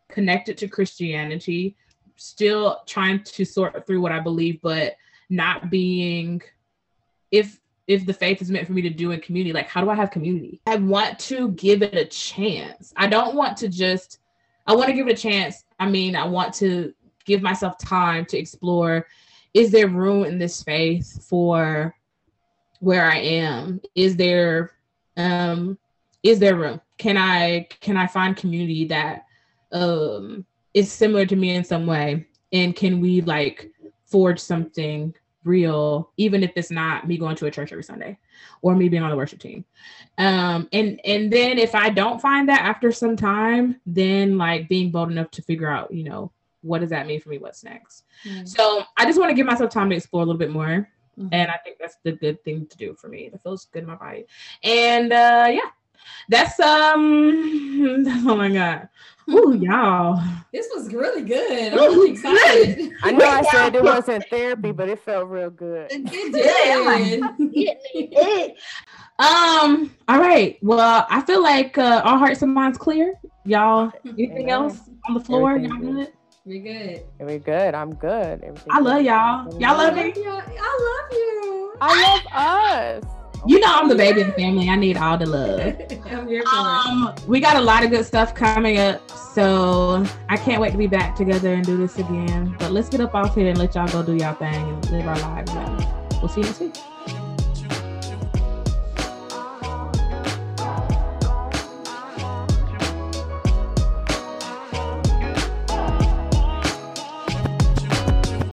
connected 0.09 0.59
to 0.59 0.67
christianity 0.67 1.75
still 2.17 2.81
trying 2.85 3.23
to 3.23 3.43
sort 3.43 3.87
through 3.87 3.99
what 4.01 4.11
i 4.11 4.19
believe 4.19 4.61
but 4.61 4.95
not 5.31 5.71
being 5.71 6.39
if 7.31 7.59
if 7.87 8.05
the 8.05 8.13
faith 8.13 8.41
is 8.41 8.51
meant 8.51 8.67
for 8.67 8.73
me 8.73 8.81
to 8.81 8.89
do 8.89 9.11
in 9.11 9.21
community 9.21 9.53
like 9.53 9.69
how 9.69 9.81
do 9.81 9.89
i 9.89 9.95
have 9.95 10.11
community? 10.11 10.61
I 10.67 10.75
want 10.75 11.19
to 11.19 11.51
give 11.51 11.81
it 11.81 11.95
a 11.95 12.05
chance. 12.05 12.93
I 12.95 13.07
don't 13.07 13.35
want 13.35 13.57
to 13.57 13.69
just 13.69 14.19
i 14.65 14.75
want 14.75 14.87
to 14.87 14.93
give 14.93 15.07
it 15.07 15.17
a 15.17 15.21
chance. 15.21 15.63
I 15.79 15.89
mean 15.89 16.15
i 16.15 16.25
want 16.25 16.53
to 16.55 16.93
give 17.25 17.41
myself 17.41 17.77
time 17.77 18.25
to 18.25 18.37
explore 18.37 19.07
is 19.53 19.71
there 19.71 19.87
room 19.87 20.25
in 20.25 20.37
this 20.37 20.55
space 20.55 21.25
for 21.27 21.95
where 22.79 23.05
i 23.05 23.17
am? 23.17 23.81
Is 23.95 24.15
there 24.15 24.71
um 25.15 25.77
is 26.23 26.39
there 26.39 26.55
room? 26.55 26.81
Can 26.97 27.17
i 27.17 27.67
can 27.81 27.97
i 27.97 28.07
find 28.07 28.35
community 28.35 28.85
that 28.85 29.25
um 29.71 30.45
is 30.73 30.91
similar 30.91 31.25
to 31.25 31.35
me 31.35 31.55
in 31.55 31.63
some 31.63 31.87
way? 31.87 32.27
And 32.53 32.75
can 32.75 33.01
we 33.01 33.21
like 33.21 33.71
forge 34.05 34.39
something 34.39 35.13
real 35.47 36.11
even 36.17 36.43
if 36.43 36.51
it's 36.55 36.69
not 36.71 37.07
me 37.07 37.17
going 37.17 37.35
to 37.35 37.45
a 37.45 37.51
church 37.51 37.71
every 37.71 37.83
sunday 37.83 38.17
or 38.61 38.75
me 38.75 38.89
being 38.89 39.03
on 39.03 39.09
the 39.09 39.15
worship 39.15 39.39
team. 39.39 39.63
Um 40.17 40.67
and 40.73 40.99
and 41.05 41.31
then 41.31 41.57
if 41.57 41.73
i 41.73 41.89
don't 41.89 42.21
find 42.21 42.49
that 42.49 42.61
after 42.61 42.91
some 42.91 43.15
time 43.15 43.79
then 43.85 44.37
like 44.37 44.67
being 44.69 44.91
bold 44.91 45.09
enough 45.11 45.31
to 45.31 45.41
figure 45.41 45.69
out 45.69 45.93
you 45.93 46.03
know 46.03 46.31
what 46.61 46.81
does 46.81 46.89
that 46.89 47.07
mean 47.07 47.21
for 47.21 47.29
me? 47.29 47.37
What's 47.37 47.63
next? 47.63 48.03
Mm. 48.25 48.47
so 48.47 48.83
i 48.97 49.05
just 49.05 49.19
want 49.19 49.29
to 49.29 49.35
give 49.35 49.45
myself 49.45 49.69
time 49.71 49.89
to 49.89 49.95
explore 49.95 50.23
a 50.23 50.25
little 50.25 50.39
bit 50.39 50.51
more 50.51 50.89
Mhm. 51.17 51.29
and 51.31 51.49
i 51.49 51.57
think 51.63 51.77
that's 51.79 51.97
the 52.03 52.11
good 52.11 52.43
thing 52.43 52.67
to 52.67 52.77
do 52.77 52.93
for 52.93 53.07
me. 53.07 53.21
It 53.33 53.39
feels 53.41 53.65
good 53.65 53.81
in 53.83 53.89
my 53.89 53.95
body. 53.95 54.25
And 54.63 55.11
uh 55.11 55.47
yeah 55.49 55.69
that's 56.29 56.59
um 56.59 58.05
oh 58.27 58.35
my 58.35 58.49
god. 58.49 58.89
got 59.27 59.35
Ooh, 59.35 59.57
y'all 59.57 60.23
This 60.53 60.69
was 60.73 60.93
really 60.93 61.21
good. 61.21 61.73
I'm 61.73 61.79
really 61.79 62.11
excited. 62.11 62.93
I 63.03 63.11
know 63.11 63.25
I 63.25 63.41
said 63.43 63.75
it 63.75 63.83
wasn't 63.93 64.23
therapy, 64.29 64.71
but 64.71 64.87
it 64.89 64.99
felt 64.99 65.27
real 65.29 65.49
good. 65.49 65.87
It 65.91 66.05
did. 67.93 68.53
um 69.19 69.91
all 70.07 70.19
right 70.19 70.59
well 70.61 71.07
i 71.09 71.19
feel 71.21 71.41
like 71.41 71.75
uh 71.79 72.01
our 72.03 72.19
hearts 72.19 72.43
and 72.43 72.53
minds 72.53 72.77
clear 72.77 73.15
y'all 73.45 73.91
anything 74.05 74.43
Amen. 74.43 74.49
else 74.49 74.89
on 75.07 75.15
the 75.15 75.19
floor 75.19 75.57
y'all 75.57 75.79
good 75.79 76.13
We're 76.45 76.63
good. 76.63 77.03
We're 77.19 77.39
good. 77.39 77.75
I'm 77.75 77.93
good. 77.95 78.41
Everything 78.41 78.71
i 78.71 78.79
love 78.79 79.01
y'all 79.01 79.51
y'all 79.59 79.77
love 79.77 79.95
me 79.95 80.13
love. 80.23 80.43
I 80.47 80.99
love 81.01 81.11
you. 81.11 81.73
I 81.81 82.21
love 82.31 83.03
us. 83.03 83.16
You 83.45 83.59
know 83.59 83.67
i'm 83.69 83.87
the 83.87 83.95
baby 83.95 84.21
of 84.21 84.27
the 84.27 84.33
family 84.33 84.69
i 84.69 84.75
need 84.75 84.97
all 84.97 85.17
the 85.17 85.25
love 85.25 85.59
I'm 86.17 86.27
here 86.27 86.43
for 86.43 86.49
it. 86.49 86.55
Um, 86.55 87.13
we 87.27 87.39
got 87.39 87.57
a 87.57 87.61
lot 87.61 87.83
of 87.83 87.91
good 87.91 88.05
stuff 88.05 88.33
coming 88.33 88.77
up, 88.77 89.09
so 89.11 90.05
I 90.29 90.37
can't 90.37 90.61
wait 90.61 90.71
to 90.71 90.77
be 90.77 90.87
back 90.87 91.15
together 91.15 91.53
and 91.53 91.65
do 91.65 91.77
this 91.77 91.97
again. 91.97 92.55
But 92.59 92.71
let's 92.71 92.89
get 92.89 93.01
up 93.01 93.13
off 93.13 93.35
here 93.35 93.49
and 93.49 93.57
let 93.57 93.75
y'all 93.75 93.87
go 93.87 94.03
do 94.03 94.15
y'all 94.15 94.35
thing 94.35 94.53
and 94.53 94.91
live 94.91 95.07
our 95.07 95.19
lives. 95.19 95.51
We'll 96.21 96.29
see 96.29 96.41
you 96.41 96.47
next 96.47 96.59
week. 96.59 96.96